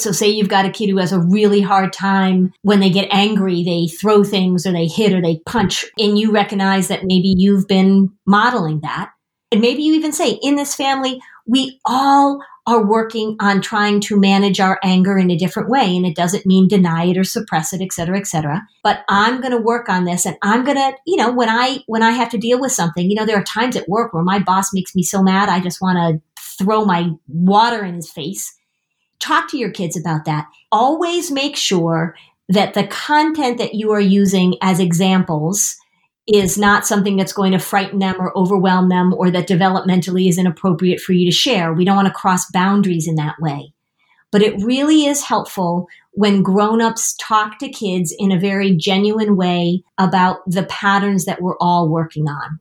So, 0.00 0.12
say 0.12 0.28
you've 0.28 0.48
got 0.48 0.64
a 0.64 0.70
kid 0.70 0.90
who 0.90 0.98
has 0.98 1.12
a 1.12 1.20
really 1.20 1.60
hard 1.60 1.92
time 1.92 2.52
when 2.62 2.78
they 2.78 2.90
get 2.90 3.08
angry, 3.10 3.64
they 3.64 3.88
throw 3.88 4.22
things 4.22 4.64
or 4.64 4.72
they 4.72 4.86
hit 4.86 5.12
or 5.12 5.20
they 5.20 5.40
punch, 5.44 5.84
and 5.98 6.18
you 6.18 6.30
recognize 6.30 6.88
that 6.88 7.04
maybe 7.04 7.34
you've 7.36 7.66
been 7.66 8.12
modeling 8.24 8.80
that. 8.82 9.10
And 9.50 9.60
maybe 9.60 9.82
you 9.82 9.94
even 9.94 10.12
say, 10.12 10.38
in 10.42 10.56
this 10.56 10.74
family, 10.74 11.20
we 11.46 11.80
all 11.84 12.40
are 12.68 12.84
working 12.84 13.34
on 13.40 13.62
trying 13.62 13.98
to 13.98 14.20
manage 14.20 14.60
our 14.60 14.78
anger 14.84 15.16
in 15.16 15.30
a 15.30 15.38
different 15.38 15.70
way. 15.70 15.96
And 15.96 16.04
it 16.04 16.14
doesn't 16.14 16.44
mean 16.44 16.68
deny 16.68 17.06
it 17.06 17.16
or 17.16 17.24
suppress 17.24 17.72
it, 17.72 17.80
et 17.80 17.94
cetera, 17.94 18.18
et 18.18 18.26
cetera. 18.26 18.60
But 18.82 19.04
I'm 19.08 19.40
going 19.40 19.52
to 19.52 19.58
work 19.58 19.88
on 19.88 20.04
this. 20.04 20.26
And 20.26 20.36
I'm 20.42 20.64
going 20.64 20.76
to, 20.76 20.92
you 21.06 21.16
know, 21.16 21.32
when 21.32 21.48
I, 21.48 21.78
when 21.86 22.02
I 22.02 22.10
have 22.10 22.28
to 22.32 22.38
deal 22.38 22.60
with 22.60 22.72
something, 22.72 23.08
you 23.08 23.14
know, 23.16 23.24
there 23.24 23.38
are 23.38 23.44
times 23.44 23.74
at 23.74 23.88
work 23.88 24.12
where 24.12 24.22
my 24.22 24.38
boss 24.38 24.74
makes 24.74 24.94
me 24.94 25.02
so 25.02 25.22
mad. 25.22 25.48
I 25.48 25.60
just 25.60 25.80
want 25.80 25.96
to 25.96 26.22
throw 26.58 26.84
my 26.84 27.10
water 27.28 27.84
in 27.84 27.94
his 27.94 28.10
face. 28.10 28.54
Talk 29.20 29.50
to 29.50 29.58
your 29.58 29.70
kids 29.70 29.96
about 29.96 30.24
that. 30.26 30.46
Always 30.72 31.30
make 31.30 31.56
sure 31.56 32.14
that 32.48 32.74
the 32.74 32.86
content 32.86 33.58
that 33.58 33.74
you 33.74 33.92
are 33.92 34.00
using 34.00 34.56
as 34.62 34.80
examples 34.80 35.76
is 36.26 36.58
not 36.58 36.86
something 36.86 37.16
that's 37.16 37.32
going 37.32 37.52
to 37.52 37.58
frighten 37.58 38.00
them 38.00 38.16
or 38.18 38.36
overwhelm 38.36 38.88
them 38.88 39.14
or 39.14 39.30
that 39.30 39.48
developmentally 39.48 40.28
is 40.28 40.38
inappropriate 40.38 41.00
for 41.00 41.12
you 41.14 41.30
to 41.30 41.34
share. 41.34 41.72
We 41.72 41.84
don't 41.84 41.96
want 41.96 42.08
to 42.08 42.14
cross 42.14 42.50
boundaries 42.50 43.08
in 43.08 43.14
that 43.14 43.36
way. 43.40 43.72
but 44.30 44.42
it 44.42 44.62
really 44.62 45.06
is 45.06 45.22
helpful 45.24 45.86
when 46.12 46.42
grown-ups 46.42 47.14
talk 47.18 47.58
to 47.58 47.68
kids 47.68 48.14
in 48.18 48.32
a 48.32 48.38
very 48.38 48.74
genuine 48.76 49.36
way 49.36 49.82
about 49.96 50.38
the 50.46 50.64
patterns 50.64 51.24
that 51.24 51.40
we're 51.40 51.56
all 51.60 51.88
working 51.88 52.28
on. 52.28 52.60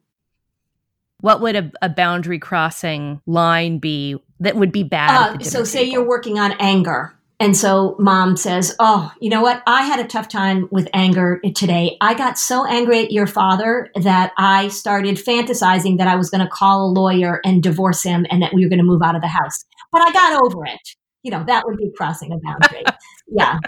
What 1.21 1.41
would 1.41 1.55
a, 1.55 1.71
a 1.81 1.89
boundary 1.89 2.39
crossing 2.39 3.21
line 3.25 3.79
be 3.79 4.17
that 4.39 4.55
would 4.55 4.71
be 4.71 4.83
bad? 4.83 5.35
Uh, 5.35 5.43
so, 5.43 5.63
say 5.63 5.79
table? 5.79 5.91
you're 5.91 6.07
working 6.07 6.39
on 6.39 6.53
anger. 6.59 7.17
And 7.39 7.55
so 7.55 7.95
mom 7.99 8.35
says, 8.35 8.75
Oh, 8.79 9.11
you 9.21 9.29
know 9.29 9.41
what? 9.41 9.61
I 9.67 9.83
had 9.83 9.99
a 9.99 10.07
tough 10.07 10.27
time 10.27 10.67
with 10.71 10.87
anger 10.93 11.39
today. 11.55 11.95
I 12.01 12.15
got 12.15 12.39
so 12.39 12.65
angry 12.65 13.03
at 13.03 13.11
your 13.11 13.27
father 13.27 13.91
that 13.95 14.33
I 14.37 14.69
started 14.69 15.17
fantasizing 15.17 15.99
that 15.99 16.07
I 16.07 16.15
was 16.15 16.31
going 16.31 16.43
to 16.43 16.49
call 16.49 16.87
a 16.87 16.91
lawyer 16.91 17.39
and 17.45 17.61
divorce 17.61 18.01
him 18.01 18.25
and 18.31 18.41
that 18.41 18.53
we 18.53 18.65
were 18.65 18.69
going 18.69 18.79
to 18.79 18.85
move 18.85 19.03
out 19.03 19.15
of 19.15 19.21
the 19.21 19.27
house. 19.27 19.65
But 19.91 20.01
I 20.01 20.11
got 20.11 20.41
over 20.43 20.65
it. 20.65 20.79
You 21.21 21.31
know, 21.31 21.43
that 21.45 21.63
would 21.65 21.77
be 21.77 21.91
crossing 21.95 22.31
a 22.31 22.37
boundary. 22.39 22.83
yeah. 23.27 23.59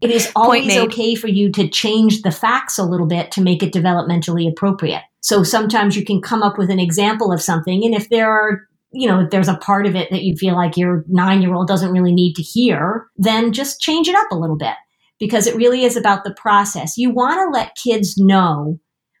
It 0.00 0.10
is 0.10 0.30
always 0.36 0.76
okay 0.76 1.14
for 1.16 1.26
you 1.26 1.50
to 1.52 1.68
change 1.68 2.22
the 2.22 2.30
facts 2.30 2.78
a 2.78 2.84
little 2.84 3.06
bit 3.06 3.32
to 3.32 3.42
make 3.42 3.62
it 3.62 3.72
developmentally 3.72 4.48
appropriate. 4.48 5.02
So 5.20 5.42
sometimes 5.42 5.96
you 5.96 6.04
can 6.04 6.22
come 6.22 6.42
up 6.42 6.56
with 6.56 6.70
an 6.70 6.78
example 6.78 7.32
of 7.32 7.42
something. 7.42 7.84
And 7.84 7.94
if 7.94 8.08
there 8.08 8.30
are, 8.30 8.68
you 8.92 9.08
know, 9.08 9.20
if 9.20 9.30
there's 9.30 9.48
a 9.48 9.56
part 9.56 9.86
of 9.86 9.96
it 9.96 10.08
that 10.10 10.22
you 10.22 10.36
feel 10.36 10.54
like 10.54 10.76
your 10.76 11.04
nine 11.08 11.42
year 11.42 11.52
old 11.52 11.66
doesn't 11.66 11.90
really 11.90 12.14
need 12.14 12.34
to 12.34 12.42
hear, 12.42 13.08
then 13.16 13.52
just 13.52 13.80
change 13.80 14.06
it 14.06 14.14
up 14.14 14.28
a 14.30 14.38
little 14.38 14.56
bit 14.56 14.74
because 15.18 15.48
it 15.48 15.56
really 15.56 15.82
is 15.84 15.96
about 15.96 16.22
the 16.22 16.34
process. 16.34 16.96
You 16.96 17.10
want 17.10 17.38
to 17.38 17.58
let 17.58 17.74
kids 17.74 18.16
know, 18.16 18.78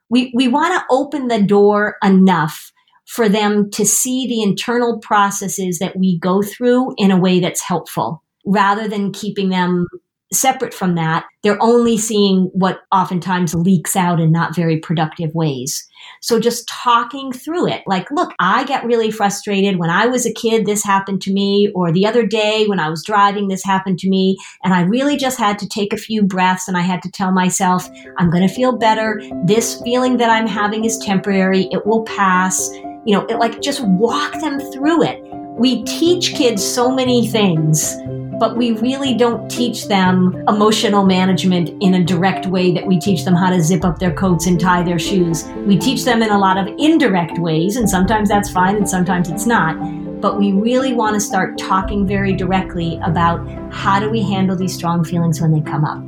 we, 0.08 0.32
we 0.32 0.46
want 0.46 0.74
to 0.74 0.86
open 0.90 1.26
the 1.26 1.42
door 1.42 1.96
enough 2.04 2.72
for 3.04 3.28
them 3.28 3.68
to 3.72 3.84
see 3.84 4.28
the 4.28 4.42
internal 4.42 5.00
processes 5.00 5.80
that 5.80 5.96
we 5.96 6.18
go 6.20 6.40
through 6.40 6.94
in 6.98 7.10
a 7.10 7.18
way 7.18 7.40
that's 7.40 7.62
helpful 7.62 8.22
rather 8.46 8.86
than 8.86 9.12
keeping 9.12 9.48
them 9.48 9.86
separate 10.32 10.74
from 10.74 10.94
that, 10.96 11.26
they're 11.42 11.62
only 11.62 11.96
seeing 11.96 12.50
what 12.52 12.80
oftentimes 12.92 13.54
leaks 13.54 13.96
out 13.96 14.20
in 14.20 14.30
not 14.30 14.54
very 14.54 14.78
productive 14.78 15.34
ways. 15.34 15.88
So 16.20 16.38
just 16.40 16.68
talking 16.68 17.32
through 17.32 17.68
it, 17.68 17.82
like, 17.86 18.10
look, 18.10 18.32
I 18.38 18.64
get 18.64 18.84
really 18.84 19.10
frustrated. 19.10 19.78
When 19.78 19.90
I 19.90 20.06
was 20.06 20.26
a 20.26 20.32
kid, 20.32 20.66
this 20.66 20.84
happened 20.84 21.22
to 21.22 21.32
me, 21.32 21.70
or 21.74 21.92
the 21.92 22.06
other 22.06 22.26
day 22.26 22.66
when 22.66 22.80
I 22.80 22.88
was 22.88 23.04
driving, 23.04 23.48
this 23.48 23.64
happened 23.64 23.98
to 24.00 24.08
me. 24.08 24.36
And 24.64 24.74
I 24.74 24.82
really 24.82 25.16
just 25.16 25.38
had 25.38 25.58
to 25.60 25.68
take 25.68 25.92
a 25.92 25.98
few 25.98 26.22
breaths 26.22 26.68
and 26.68 26.76
I 26.76 26.82
had 26.82 27.02
to 27.02 27.10
tell 27.10 27.32
myself, 27.32 27.88
I'm 28.18 28.30
going 28.30 28.46
to 28.46 28.52
feel 28.52 28.76
better. 28.76 29.22
This 29.44 29.80
feeling 29.82 30.16
that 30.18 30.30
I'm 30.30 30.46
having 30.46 30.84
is 30.84 30.98
temporary. 30.98 31.68
It 31.72 31.86
will 31.86 32.02
pass. 32.04 32.70
You 33.06 33.14
know, 33.14 33.26
it, 33.26 33.38
like 33.38 33.60
just 33.62 33.80
walk 33.82 34.32
them 34.40 34.60
through 34.72 35.04
it. 35.04 35.22
We 35.58 35.82
teach 35.84 36.34
kids 36.34 36.62
so 36.62 36.90
many 36.90 37.28
things 37.28 37.96
but 38.38 38.56
we 38.56 38.72
really 38.72 39.14
don't 39.14 39.50
teach 39.50 39.88
them 39.88 40.44
emotional 40.46 41.04
management 41.04 41.70
in 41.82 41.94
a 41.94 42.04
direct 42.04 42.46
way 42.46 42.72
that 42.72 42.86
we 42.86 42.98
teach 42.98 43.24
them 43.24 43.34
how 43.34 43.50
to 43.50 43.60
zip 43.60 43.84
up 43.84 43.98
their 43.98 44.12
coats 44.12 44.46
and 44.46 44.60
tie 44.60 44.82
their 44.82 44.98
shoes. 44.98 45.44
We 45.66 45.76
teach 45.76 46.04
them 46.04 46.22
in 46.22 46.30
a 46.30 46.38
lot 46.38 46.56
of 46.56 46.68
indirect 46.78 47.38
ways, 47.38 47.76
and 47.76 47.90
sometimes 47.90 48.28
that's 48.28 48.48
fine 48.48 48.76
and 48.76 48.88
sometimes 48.88 49.28
it's 49.28 49.44
not. 49.44 49.76
But 50.20 50.38
we 50.38 50.52
really 50.52 50.92
want 50.92 51.14
to 51.14 51.20
start 51.20 51.58
talking 51.58 52.06
very 52.06 52.32
directly 52.32 53.00
about 53.02 53.46
how 53.72 53.98
do 53.98 54.08
we 54.08 54.22
handle 54.22 54.56
these 54.56 54.74
strong 54.74 55.04
feelings 55.04 55.40
when 55.40 55.52
they 55.52 55.60
come 55.60 55.84
up. 55.84 56.04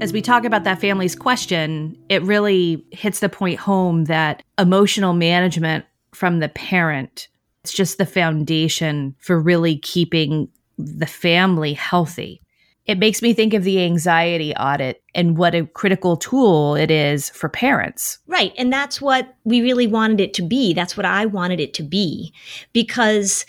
As 0.00 0.12
we 0.12 0.20
talk 0.20 0.44
about 0.44 0.64
that 0.64 0.80
family's 0.80 1.16
question, 1.16 1.96
it 2.08 2.22
really 2.22 2.84
hits 2.90 3.20
the 3.20 3.28
point 3.28 3.58
home 3.58 4.04
that 4.04 4.42
emotional 4.58 5.14
management 5.14 5.84
from 6.12 6.38
the 6.38 6.48
parent 6.50 7.28
it's 7.66 7.72
just 7.72 7.98
the 7.98 8.06
foundation 8.06 9.12
for 9.18 9.40
really 9.40 9.76
keeping 9.78 10.48
the 10.78 11.04
family 11.04 11.72
healthy. 11.72 12.40
It 12.84 12.96
makes 12.96 13.22
me 13.22 13.32
think 13.34 13.54
of 13.54 13.64
the 13.64 13.82
anxiety 13.82 14.54
audit 14.54 15.02
and 15.16 15.36
what 15.36 15.56
a 15.56 15.66
critical 15.66 16.16
tool 16.16 16.76
it 16.76 16.92
is 16.92 17.28
for 17.30 17.48
parents. 17.48 18.20
Right. 18.28 18.52
And 18.56 18.72
that's 18.72 19.00
what 19.00 19.34
we 19.42 19.62
really 19.62 19.88
wanted 19.88 20.20
it 20.20 20.32
to 20.34 20.42
be. 20.42 20.74
That's 20.74 20.96
what 20.96 21.06
I 21.06 21.26
wanted 21.26 21.58
it 21.58 21.74
to 21.74 21.82
be. 21.82 22.32
Because 22.72 23.44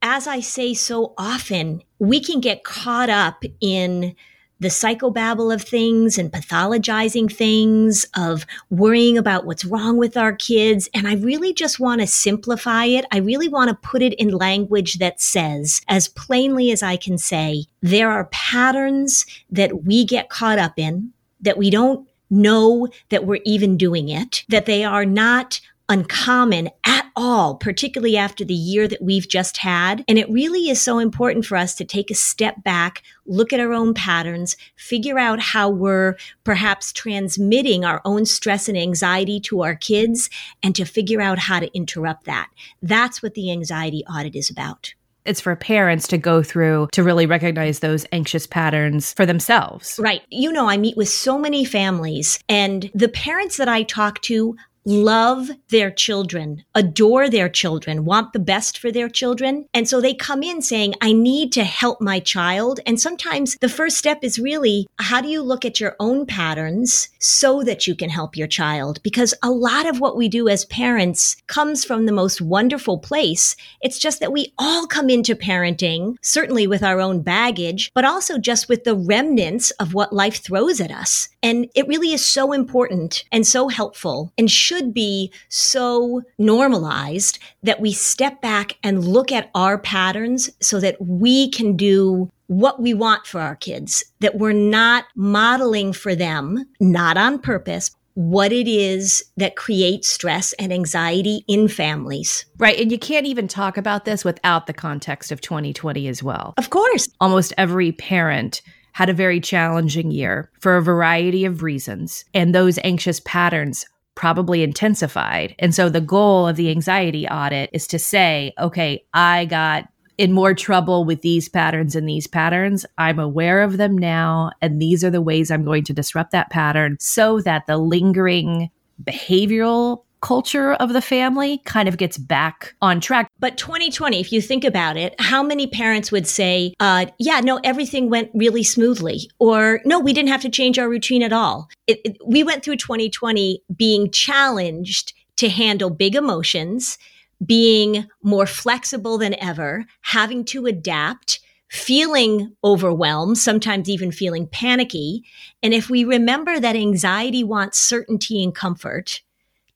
as 0.00 0.26
I 0.26 0.40
say 0.40 0.72
so 0.72 1.12
often, 1.18 1.82
we 1.98 2.18
can 2.18 2.40
get 2.40 2.64
caught 2.64 3.10
up 3.10 3.44
in 3.60 4.16
the 4.60 4.68
psychobabble 4.68 5.52
of 5.52 5.62
things 5.62 6.18
and 6.18 6.30
pathologizing 6.30 7.32
things, 7.32 8.06
of 8.16 8.46
worrying 8.70 9.18
about 9.18 9.46
what's 9.46 9.64
wrong 9.64 9.96
with 9.96 10.16
our 10.16 10.32
kids. 10.32 10.88
And 10.94 11.08
I 11.08 11.14
really 11.14 11.52
just 11.52 11.80
want 11.80 12.00
to 12.00 12.06
simplify 12.06 12.84
it. 12.84 13.04
I 13.10 13.18
really 13.18 13.48
want 13.48 13.70
to 13.70 13.88
put 13.88 14.02
it 14.02 14.14
in 14.14 14.28
language 14.28 14.98
that 14.98 15.20
says, 15.20 15.80
as 15.88 16.08
plainly 16.08 16.70
as 16.70 16.82
I 16.82 16.96
can 16.96 17.18
say, 17.18 17.64
there 17.80 18.10
are 18.10 18.26
patterns 18.26 19.26
that 19.50 19.84
we 19.84 20.04
get 20.04 20.28
caught 20.28 20.58
up 20.58 20.78
in 20.78 21.12
that 21.40 21.58
we 21.58 21.70
don't 21.70 22.06
know 22.30 22.86
that 23.08 23.26
we're 23.26 23.40
even 23.44 23.76
doing 23.76 24.08
it, 24.08 24.44
that 24.48 24.66
they 24.66 24.84
are 24.84 25.04
not 25.04 25.60
uncommon 25.90 26.70
at 26.86 27.06
all, 27.16 27.56
particularly 27.56 28.16
after 28.16 28.44
the 28.44 28.54
year 28.54 28.86
that 28.86 29.02
we've 29.02 29.28
just 29.28 29.58
had. 29.58 30.04
And 30.08 30.18
it 30.18 30.30
really 30.30 30.70
is 30.70 30.80
so 30.80 30.98
important 30.98 31.44
for 31.44 31.56
us 31.56 31.74
to 31.74 31.84
take 31.84 32.10
a 32.10 32.14
step 32.14 32.62
back, 32.62 33.02
look 33.26 33.52
at 33.52 33.60
our 33.60 33.72
own 33.72 33.92
patterns, 33.92 34.56
figure 34.76 35.18
out 35.18 35.40
how 35.40 35.68
we're 35.68 36.16
perhaps 36.44 36.92
transmitting 36.92 37.84
our 37.84 38.00
own 38.04 38.24
stress 38.24 38.68
and 38.68 38.78
anxiety 38.78 39.40
to 39.40 39.62
our 39.62 39.74
kids, 39.74 40.30
and 40.62 40.74
to 40.76 40.84
figure 40.84 41.20
out 41.20 41.40
how 41.40 41.58
to 41.58 41.76
interrupt 41.76 42.24
that. 42.24 42.48
That's 42.80 43.22
what 43.22 43.34
the 43.34 43.50
anxiety 43.50 44.04
audit 44.06 44.36
is 44.36 44.48
about 44.48 44.94
it's 45.24 45.40
for 45.40 45.54
parents 45.54 46.08
to 46.08 46.18
go 46.18 46.42
through 46.42 46.88
to 46.92 47.02
really 47.02 47.26
recognize 47.26 47.80
those 47.80 48.06
anxious 48.10 48.46
patterns 48.46 49.12
for 49.12 49.26
themselves. 49.26 49.98
Right. 50.02 50.22
You 50.30 50.52
know, 50.52 50.68
I 50.68 50.76
meet 50.76 50.96
with 50.96 51.08
so 51.08 51.38
many 51.38 51.64
families, 51.64 52.38
and 52.48 52.90
the 52.94 53.08
parents 53.08 53.56
that 53.58 53.68
I 53.68 53.82
talk 53.82 54.20
to 54.22 54.56
love 54.84 55.50
their 55.68 55.90
children, 55.90 56.64
adore 56.74 57.28
their 57.28 57.48
children, 57.48 58.04
want 58.04 58.32
the 58.32 58.38
best 58.38 58.78
for 58.78 58.90
their 58.90 59.08
children. 59.08 59.66
And 59.74 59.88
so 59.88 60.00
they 60.00 60.14
come 60.14 60.42
in 60.42 60.62
saying, 60.62 60.94
I 61.00 61.12
need 61.12 61.52
to 61.52 61.64
help 61.64 62.00
my 62.00 62.20
child. 62.20 62.80
And 62.86 63.00
sometimes 63.00 63.56
the 63.60 63.68
first 63.68 63.96
step 63.96 64.20
is 64.22 64.38
really, 64.38 64.88
how 64.98 65.20
do 65.20 65.28
you 65.28 65.42
look 65.42 65.64
at 65.64 65.80
your 65.80 65.96
own 66.00 66.26
patterns 66.26 67.08
so 67.18 67.62
that 67.62 67.86
you 67.86 67.94
can 67.94 68.10
help 68.10 68.36
your 68.36 68.46
child? 68.46 69.02
Because 69.02 69.34
a 69.42 69.50
lot 69.50 69.86
of 69.86 70.00
what 70.00 70.16
we 70.16 70.28
do 70.28 70.48
as 70.48 70.64
parents 70.66 71.36
comes 71.46 71.84
from 71.84 72.06
the 72.06 72.12
most 72.12 72.40
wonderful 72.40 72.98
place. 72.98 73.56
It's 73.80 73.98
just 73.98 74.20
that 74.20 74.32
we 74.32 74.52
all 74.58 74.86
come 74.86 75.10
into 75.10 75.34
parenting, 75.34 76.16
certainly 76.22 76.66
with 76.66 76.82
our 76.82 77.00
own 77.00 77.22
baggage, 77.22 77.90
but 77.94 78.04
also 78.04 78.38
just 78.38 78.68
with 78.68 78.84
the 78.84 78.96
remnants 78.96 79.70
of 79.72 79.94
what 79.94 80.12
life 80.12 80.42
throws 80.42 80.80
at 80.80 80.90
us. 80.90 81.28
And 81.42 81.68
it 81.74 81.88
really 81.88 82.12
is 82.12 82.24
so 82.24 82.52
important 82.52 83.24
and 83.32 83.46
so 83.46 83.68
helpful 83.68 84.32
and 84.36 84.50
should 84.50 84.92
be 84.92 85.32
so 85.48 86.22
normalized 86.38 87.38
that 87.62 87.80
we 87.80 87.92
step 87.92 88.42
back 88.42 88.76
and 88.82 89.06
look 89.06 89.32
at 89.32 89.50
our 89.54 89.78
patterns 89.78 90.50
so 90.60 90.80
that 90.80 91.00
we 91.00 91.50
can 91.50 91.76
do 91.76 92.30
what 92.48 92.82
we 92.82 92.92
want 92.92 93.26
for 93.26 93.40
our 93.40 93.56
kids, 93.56 94.04
that 94.20 94.36
we're 94.36 94.52
not 94.52 95.04
modeling 95.14 95.92
for 95.92 96.14
them, 96.14 96.64
not 96.80 97.16
on 97.16 97.38
purpose, 97.38 97.92
what 98.14 98.52
it 98.52 98.68
is 98.68 99.24
that 99.36 99.56
creates 99.56 100.08
stress 100.08 100.52
and 100.54 100.72
anxiety 100.72 101.44
in 101.46 101.68
families. 101.68 102.44
Right. 102.58 102.78
And 102.78 102.90
you 102.90 102.98
can't 102.98 103.24
even 103.24 103.48
talk 103.48 103.76
about 103.76 104.04
this 104.04 104.24
without 104.24 104.66
the 104.66 104.72
context 104.72 105.30
of 105.30 105.40
2020 105.40 106.08
as 106.08 106.22
well. 106.22 106.54
Of 106.58 106.70
course. 106.70 107.08
Almost 107.20 107.54
every 107.56 107.92
parent 107.92 108.62
had 108.92 109.08
a 109.08 109.14
very 109.14 109.40
challenging 109.40 110.10
year 110.10 110.50
for 110.60 110.76
a 110.76 110.82
variety 110.82 111.44
of 111.44 111.62
reasons. 111.62 112.24
And 112.34 112.54
those 112.54 112.78
anxious 112.84 113.20
patterns 113.24 113.86
probably 114.14 114.62
intensified. 114.62 115.54
And 115.58 115.74
so 115.74 115.88
the 115.88 116.00
goal 116.00 116.46
of 116.46 116.56
the 116.56 116.70
anxiety 116.70 117.26
audit 117.28 117.70
is 117.72 117.86
to 117.88 117.98
say, 117.98 118.52
okay, 118.58 119.04
I 119.14 119.46
got 119.46 119.88
in 120.18 120.32
more 120.32 120.52
trouble 120.52 121.06
with 121.06 121.22
these 121.22 121.48
patterns 121.48 121.96
and 121.96 122.06
these 122.06 122.26
patterns. 122.26 122.84
I'm 122.98 123.18
aware 123.18 123.62
of 123.62 123.78
them 123.78 123.96
now. 123.96 124.50
And 124.60 124.80
these 124.80 125.02
are 125.02 125.10
the 125.10 125.22
ways 125.22 125.50
I'm 125.50 125.64
going 125.64 125.84
to 125.84 125.94
disrupt 125.94 126.32
that 126.32 126.50
pattern 126.50 126.98
so 127.00 127.40
that 127.40 127.66
the 127.66 127.78
lingering 127.78 128.70
behavioral 129.02 130.02
culture 130.20 130.74
of 130.74 130.92
the 130.92 131.00
family 131.00 131.58
kind 131.64 131.88
of 131.88 131.96
gets 131.96 132.18
back 132.18 132.74
on 132.82 133.00
track. 133.00 133.30
But 133.38 133.56
2020, 133.56 134.20
if 134.20 134.32
you 134.32 134.40
think 134.40 134.64
about 134.64 134.96
it, 134.96 135.14
how 135.18 135.42
many 135.42 135.66
parents 135.66 136.12
would 136.12 136.26
say, 136.26 136.74
uh, 136.80 137.06
yeah, 137.18 137.40
no, 137.40 137.58
everything 137.64 138.10
went 138.10 138.30
really 138.34 138.62
smoothly, 138.62 139.30
or 139.38 139.80
no, 139.84 139.98
we 139.98 140.12
didn't 140.12 140.28
have 140.28 140.42
to 140.42 140.50
change 140.50 140.78
our 140.78 140.88
routine 140.88 141.22
at 141.22 141.32
all? 141.32 141.68
It, 141.86 142.00
it, 142.04 142.16
we 142.24 142.42
went 142.42 142.64
through 142.64 142.76
2020 142.76 143.62
being 143.76 144.10
challenged 144.10 145.14
to 145.36 145.48
handle 145.48 145.90
big 145.90 146.14
emotions, 146.14 146.98
being 147.44 148.06
more 148.22 148.46
flexible 148.46 149.16
than 149.16 149.34
ever, 149.42 149.86
having 150.02 150.44
to 150.46 150.66
adapt 150.66 151.40
feeling 151.70 152.52
overwhelmed, 152.64 153.38
sometimes 153.38 153.88
even 153.88 154.10
feeling 154.10 154.46
panicky. 154.48 155.24
And 155.62 155.72
if 155.72 155.88
we 155.88 156.04
remember 156.04 156.58
that 156.58 156.74
anxiety 156.74 157.44
wants 157.44 157.78
certainty 157.78 158.42
and 158.42 158.52
comfort, 158.52 159.22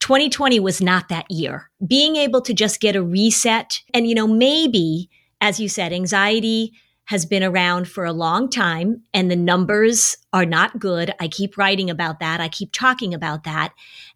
2020 0.04 0.60
was 0.60 0.82
not 0.82 1.08
that 1.08 1.24
year. 1.30 1.70
Being 1.86 2.16
able 2.16 2.42
to 2.42 2.52
just 2.52 2.78
get 2.78 2.94
a 2.94 3.02
reset 3.02 3.80
and, 3.94 4.06
you 4.06 4.14
know, 4.14 4.26
maybe, 4.26 5.08
as 5.40 5.58
you 5.58 5.66
said, 5.66 5.94
anxiety 5.94 6.74
has 7.06 7.24
been 7.24 7.42
around 7.42 7.88
for 7.88 8.04
a 8.04 8.12
long 8.12 8.50
time 8.50 9.02
and 9.14 9.30
the 9.30 9.36
numbers 9.36 10.18
are 10.34 10.44
not 10.44 10.78
good. 10.78 11.14
I 11.20 11.28
keep 11.28 11.56
writing 11.56 11.88
about 11.88 12.20
that. 12.20 12.38
I 12.38 12.50
keep 12.50 12.70
talking 12.70 13.14
about 13.14 13.44
that. 13.44 13.72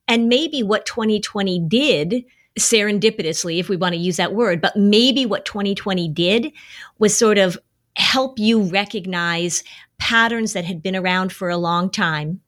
And 0.06 0.28
maybe 0.28 0.62
what 0.62 0.84
2020 0.84 1.58
did 1.68 2.22
serendipitously, 2.58 3.58
if 3.58 3.70
we 3.70 3.78
want 3.78 3.94
to 3.94 3.98
use 3.98 4.18
that 4.18 4.34
word, 4.34 4.60
but 4.60 4.76
maybe 4.76 5.24
what 5.24 5.46
2020 5.46 6.06
did 6.08 6.52
was 6.98 7.16
sort 7.16 7.38
of 7.38 7.56
help 7.96 8.38
you 8.38 8.62
recognize 8.64 9.64
patterns 9.96 10.52
that 10.52 10.66
had 10.66 10.82
been 10.82 10.96
around 10.96 11.32
for 11.32 11.48
a 11.48 11.56
long 11.56 11.88
time 11.88 12.42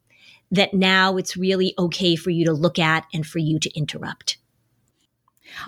that 0.51 0.75
now 0.75 1.17
it's 1.17 1.37
really 1.37 1.75
okay 1.79 2.17
for 2.17 2.31
you 2.31 2.45
to 2.45 2.53
look 2.53 2.79
at 2.79 3.07
and 3.13 3.27
for 3.27 3.39
you 3.39 3.59
to 3.61 3.71
interrupt. 3.77 4.39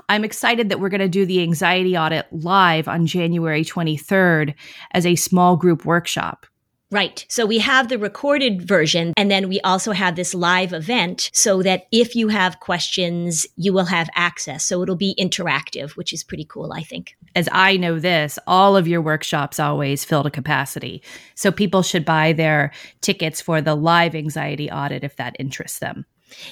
I'm 0.08 0.24
excited 0.24 0.68
that 0.68 0.80
we're 0.80 0.88
going 0.88 1.00
to 1.00 1.08
do 1.08 1.26
the 1.26 1.42
anxiety 1.42 1.96
audit 1.96 2.26
live 2.30 2.88
on 2.88 3.06
January 3.06 3.64
23rd 3.64 4.54
as 4.92 5.06
a 5.06 5.16
small 5.16 5.56
group 5.56 5.84
workshop. 5.84 6.46
Right. 6.92 7.24
So 7.30 7.46
we 7.46 7.58
have 7.58 7.88
the 7.88 7.98
recorded 7.98 8.68
version 8.68 9.14
and 9.16 9.30
then 9.30 9.48
we 9.48 9.62
also 9.62 9.92
have 9.92 10.14
this 10.14 10.34
live 10.34 10.74
event 10.74 11.30
so 11.32 11.62
that 11.62 11.86
if 11.90 12.14
you 12.14 12.28
have 12.28 12.60
questions, 12.60 13.46
you 13.56 13.72
will 13.72 13.86
have 13.86 14.10
access. 14.14 14.62
So 14.66 14.82
it'll 14.82 14.94
be 14.94 15.16
interactive, 15.18 15.96
which 15.96 16.12
is 16.12 16.22
pretty 16.22 16.44
cool, 16.44 16.70
I 16.70 16.82
think. 16.82 17.16
As 17.34 17.48
I 17.50 17.78
know 17.78 17.98
this, 17.98 18.38
all 18.46 18.76
of 18.76 18.86
your 18.86 19.00
workshops 19.00 19.58
always 19.58 20.04
fill 20.04 20.22
to 20.22 20.30
capacity. 20.30 21.02
So 21.34 21.50
people 21.50 21.82
should 21.82 22.04
buy 22.04 22.34
their 22.34 22.72
tickets 23.00 23.40
for 23.40 23.62
the 23.62 23.74
live 23.74 24.14
anxiety 24.14 24.70
audit 24.70 25.02
if 25.02 25.16
that 25.16 25.34
interests 25.38 25.78
them. 25.78 26.04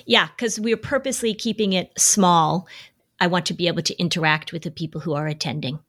Yeah, 0.07 0.29
because 0.29 0.59
we're 0.59 0.79
purposely 0.79 1.35
keeping 1.35 1.74
it 1.74 1.92
small. 1.98 2.66
I 3.20 3.26
want 3.26 3.44
to 3.46 3.55
be 3.55 3.68
able 3.68 3.83
to 3.83 3.98
interact 4.00 4.55
with 4.55 4.62
the 4.62 4.70
people 4.70 5.03
who 5.03 5.12
are 5.12 5.26
attending. 5.26 5.81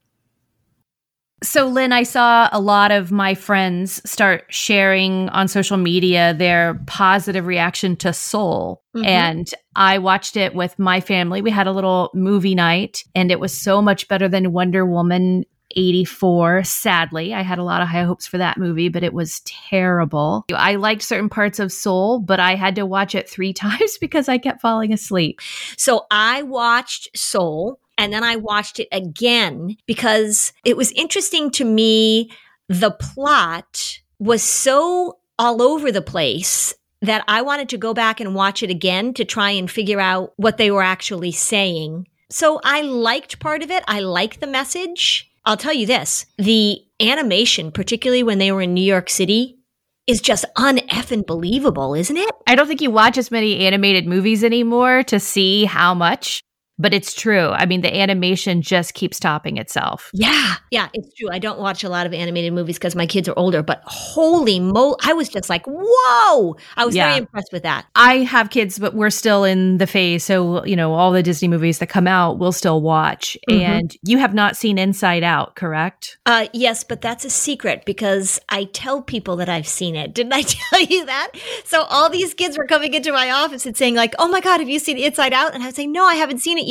So, 1.44 1.66
Lynn, 1.68 1.92
I 1.92 2.04
saw 2.04 2.50
a 2.52 2.60
lot 2.60 2.92
of 2.92 3.12
my 3.12 3.34
friends 3.34 4.00
start 4.10 4.46
sharing 4.50 5.28
on 5.30 5.48
social 5.48 5.78
media 5.78 6.36
their 6.36 6.80
positive 6.86 7.48
reaction 7.48 7.96
to 7.98 8.14
Soul. 8.14 8.84
Mm-hmm. 8.96 9.06
And 9.06 9.54
I 9.76 9.98
watched 9.98 10.38
it 10.38 10.54
with 10.54 10.78
my 10.78 11.02
family. 11.02 11.42
We 11.42 11.50
had 11.50 11.66
a 11.66 11.72
little 11.72 12.12
movie 12.14 12.54
night, 12.54 13.04
and 13.16 13.32
it 13.32 13.40
was 13.40 13.54
so 13.54 13.82
much 13.82 14.08
better 14.08 14.30
than 14.30 14.52
Wonder 14.52 14.86
Woman 14.86 15.46
84. 15.76 16.64
Sadly, 16.64 17.34
I 17.34 17.42
had 17.42 17.58
a 17.58 17.64
lot 17.64 17.82
of 17.82 17.88
high 17.88 18.04
hopes 18.04 18.28
for 18.28 18.38
that 18.38 18.58
movie, 18.58 18.90
but 18.90 19.04
it 19.04 19.14
was 19.14 19.40
terrible. 19.42 20.46
I 20.54 20.76
liked 20.76 21.02
certain 21.02 21.30
parts 21.30 21.60
of 21.60 21.72
Soul, 21.72 22.20
but 22.20 22.40
I 22.40 22.56
had 22.56 22.76
to 22.76 22.86
watch 22.86 23.16
it 23.16 23.30
three 23.30 23.54
times 23.54 23.98
because 24.00 24.30
I 24.30 24.38
kept 24.38 24.62
falling 24.62 24.94
asleep. 24.94 25.42
So 25.78 26.06
I 26.12 26.44
watched 26.44 27.18
Soul 27.18 27.80
and 28.02 28.12
then 28.12 28.24
I 28.24 28.36
watched 28.36 28.80
it 28.80 28.88
again 28.92 29.78
because 29.86 30.54
it 30.66 30.76
was 30.76 30.92
interesting 30.94 31.52
to 31.52 31.64
me. 31.64 32.32
The 32.68 32.90
plot 32.90 34.00
was 34.18 34.42
so 34.42 35.20
all 35.38 35.62
over 35.62 35.92
the 35.92 36.02
place 36.02 36.74
that 37.04 37.24
I 37.28 37.44
wanted 37.44 37.70
to 37.70 37.78
go 37.78 37.94
back 37.94 38.20
and 38.20 38.34
watch 38.34 38.64
it 38.64 38.72
again 38.72 39.14
to 39.14 39.24
try 39.24 39.52
and 39.52 39.70
figure 39.70 40.00
out 40.00 40.34
what 40.38 40.58
they 40.58 40.72
were 40.72 40.82
actually 40.82 41.32
saying. 41.32 42.08
So 42.32 42.60
I 42.64 42.82
liked 42.82 43.40
part 43.40 43.62
of 43.62 43.70
it. 43.70 43.84
I 43.88 44.00
like 44.00 44.40
the 44.40 44.48
message. 44.48 45.32
I'll 45.46 45.56
tell 45.56 45.74
you 45.74 45.86
this 45.86 46.26
the 46.40 46.84
animation, 47.00 47.72
particularly 47.72 48.24
when 48.24 48.40
they 48.40 48.52
were 48.52 48.64
in 48.64 48.74
New 48.74 48.82
York 48.82 49.12
City, 49.12 49.60
is 50.08 50.22
just 50.22 50.46
uneffing 50.58 51.28
believable, 51.28 51.94
isn't 51.94 52.18
it? 52.18 52.32
I 52.48 52.56
don't 52.56 52.68
think 52.68 52.82
you 52.82 52.90
watch 52.90 53.20
as 53.20 53.30
many 53.30 53.68
animated 53.68 54.08
movies 54.08 54.44
anymore 54.44 55.04
to 55.04 55.20
see 55.20 55.66
how 55.66 55.94
much 55.94 56.42
but 56.82 56.94
it's 56.94 57.14
true. 57.14 57.50
I 57.50 57.66
mean, 57.66 57.82
the 57.82 57.96
animation 57.96 58.62
just 58.62 58.96
keeps 58.96 59.20
topping 59.20 59.58
itself. 59.58 60.10
Yeah. 60.14 60.56
Yeah, 60.72 60.90
it's 60.94 61.14
true. 61.14 61.30
I 61.32 61.38
don't 61.38 61.60
watch 61.60 61.84
a 61.84 61.90
lot 61.90 62.06
of 62.08 62.14
animated 62.14 62.54
movies 62.54 62.78
because 62.78 62.96
my 62.96 63.06
kids 63.06 63.30
are 63.30 63.38
older, 63.38 63.62
but 63.62 63.82
holy 63.86 64.60
mo, 64.60 64.96
I 65.04 65.14
was 65.14 65.30
just 65.30 65.50
like, 65.50 65.64
whoa. 65.68 66.58
I 66.76 66.86
was 66.86 66.96
yeah. 66.96 67.10
very 67.10 67.18
impressed 67.20 67.54
with 67.54 67.64
that. 67.64 67.86
I 67.96 68.20
have 68.20 68.50
kids, 68.50 68.80
but 68.80 68.96
we're 68.96 69.12
still 69.12 69.44
in 69.44 69.78
the 69.78 69.86
phase. 69.86 70.24
So, 70.24 70.66
you 70.66 70.76
know, 70.76 70.94
all 70.94 71.12
the 71.12 71.22
Disney 71.22 71.48
movies 71.48 71.80
that 71.80 71.88
come 71.88 72.08
out, 72.08 72.40
we'll 72.40 72.52
still 72.52 72.82
watch. 72.82 73.38
Mm-hmm. 73.50 73.62
And 73.62 73.98
you 74.04 74.18
have 74.18 74.34
not 74.34 74.58
seen 74.58 74.80
Inside 74.80 75.24
Out, 75.24 75.56
correct? 75.56 76.18
Uh, 76.26 76.48
yes, 76.54 76.84
but 76.84 77.02
that's 77.02 77.26
a 77.26 77.30
secret 77.30 77.86
because 77.86 78.40
I 78.50 78.64
tell 78.66 79.02
people 79.04 79.36
that 79.36 79.50
I've 79.50 79.68
seen 79.68 79.96
it. 79.96 80.16
Didn't 80.16 80.34
I 80.34 80.42
tell 80.48 80.82
you 80.82 81.06
that? 81.06 81.32
So 81.64 81.84
all 81.84 82.10
these 82.10 82.34
kids 82.34 82.58
were 82.58 82.66
coming 82.66 82.94
into 82.96 83.12
my 83.12 83.30
office 83.30 83.68
and 83.68 83.78
saying, 83.78 83.94
like, 83.96 84.16
oh 84.18 84.28
my 84.28 84.42
God, 84.42 84.60
have 84.60 84.70
you 84.70 84.80
seen 84.80 84.98
Inside 84.98 85.34
Out? 85.34 85.54
And 85.54 85.62
I 85.62 85.68
was 85.68 85.76
saying, 85.76 85.92
no, 85.92 86.06
I 86.06 86.16
haven't 86.16 86.40
seen 86.40 86.58
it 86.58 86.66
yet. 86.66 86.71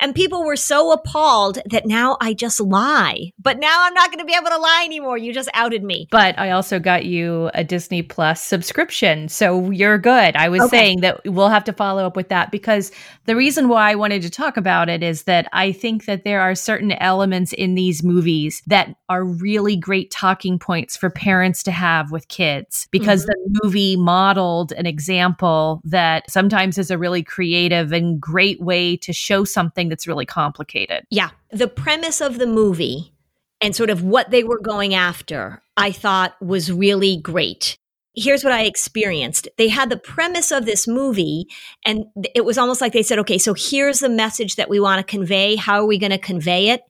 And 0.00 0.14
people 0.14 0.44
were 0.44 0.56
so 0.56 0.92
appalled 0.92 1.58
that 1.66 1.86
now 1.86 2.16
I 2.20 2.34
just 2.34 2.60
lie. 2.60 3.32
But 3.38 3.58
now 3.58 3.84
I'm 3.84 3.94
not 3.94 4.10
going 4.10 4.18
to 4.18 4.24
be 4.24 4.34
able 4.34 4.50
to 4.50 4.58
lie 4.58 4.82
anymore. 4.84 5.18
You 5.18 5.32
just 5.32 5.48
outed 5.54 5.82
me. 5.82 6.08
But 6.10 6.38
I 6.38 6.50
also 6.50 6.78
got 6.78 7.04
you 7.04 7.50
a 7.54 7.64
Disney 7.64 8.02
Plus 8.02 8.42
subscription. 8.42 9.28
So 9.28 9.70
you're 9.70 9.98
good. 9.98 10.36
I 10.36 10.48
was 10.48 10.62
okay. 10.62 10.76
saying 10.76 11.00
that 11.00 11.20
we'll 11.24 11.48
have 11.48 11.64
to 11.64 11.72
follow 11.72 12.04
up 12.04 12.16
with 12.16 12.28
that 12.28 12.50
because 12.50 12.90
the 13.26 13.36
reason 13.36 13.68
why 13.68 13.90
I 13.90 13.94
wanted 13.94 14.22
to 14.22 14.30
talk 14.30 14.56
about 14.56 14.88
it 14.88 15.02
is 15.02 15.24
that 15.24 15.48
I 15.52 15.72
think 15.72 16.06
that 16.06 16.24
there 16.24 16.40
are 16.40 16.54
certain 16.54 16.92
elements 16.92 17.52
in 17.52 17.74
these 17.74 18.02
movies 18.02 18.62
that 18.66 18.94
are 19.08 19.24
really 19.24 19.76
great 19.76 20.10
talking 20.10 20.58
points 20.58 20.96
for 20.96 21.10
parents 21.10 21.62
to 21.64 21.70
have 21.70 22.10
with 22.10 22.28
kids 22.28 22.88
because 22.90 23.24
mm-hmm. 23.24 23.52
the 23.52 23.60
movie 23.62 23.96
modeled 23.96 24.72
an 24.72 24.86
example 24.86 25.80
that 25.84 26.30
sometimes 26.30 26.78
is 26.78 26.90
a 26.90 26.98
really 26.98 27.22
creative 27.22 27.92
and 27.92 28.20
great 28.20 28.60
way 28.60 28.96
to 28.96 29.12
show 29.12 29.37
something 29.44 29.88
that's 29.88 30.06
really 30.06 30.26
complicated. 30.26 31.04
Yeah. 31.10 31.30
The 31.50 31.68
premise 31.68 32.20
of 32.20 32.38
the 32.38 32.46
movie 32.46 33.12
and 33.60 33.74
sort 33.74 33.90
of 33.90 34.02
what 34.02 34.30
they 34.30 34.44
were 34.44 34.60
going 34.60 34.94
after, 34.94 35.62
I 35.76 35.92
thought 35.92 36.40
was 36.40 36.70
really 36.70 37.16
great. 37.16 37.76
Here's 38.14 38.42
what 38.42 38.52
I 38.52 38.62
experienced. 38.62 39.48
They 39.58 39.68
had 39.68 39.90
the 39.90 39.96
premise 39.96 40.50
of 40.50 40.66
this 40.66 40.88
movie, 40.88 41.46
and 41.84 42.06
it 42.34 42.44
was 42.44 42.58
almost 42.58 42.80
like 42.80 42.92
they 42.92 43.02
said, 43.02 43.18
okay, 43.20 43.38
so 43.38 43.54
here's 43.56 44.00
the 44.00 44.08
message 44.08 44.56
that 44.56 44.68
we 44.68 44.80
want 44.80 44.98
to 44.98 45.08
convey. 45.08 45.54
How 45.56 45.80
are 45.80 45.86
we 45.86 45.98
going 45.98 46.10
to 46.10 46.18
convey 46.18 46.70
it? 46.70 46.82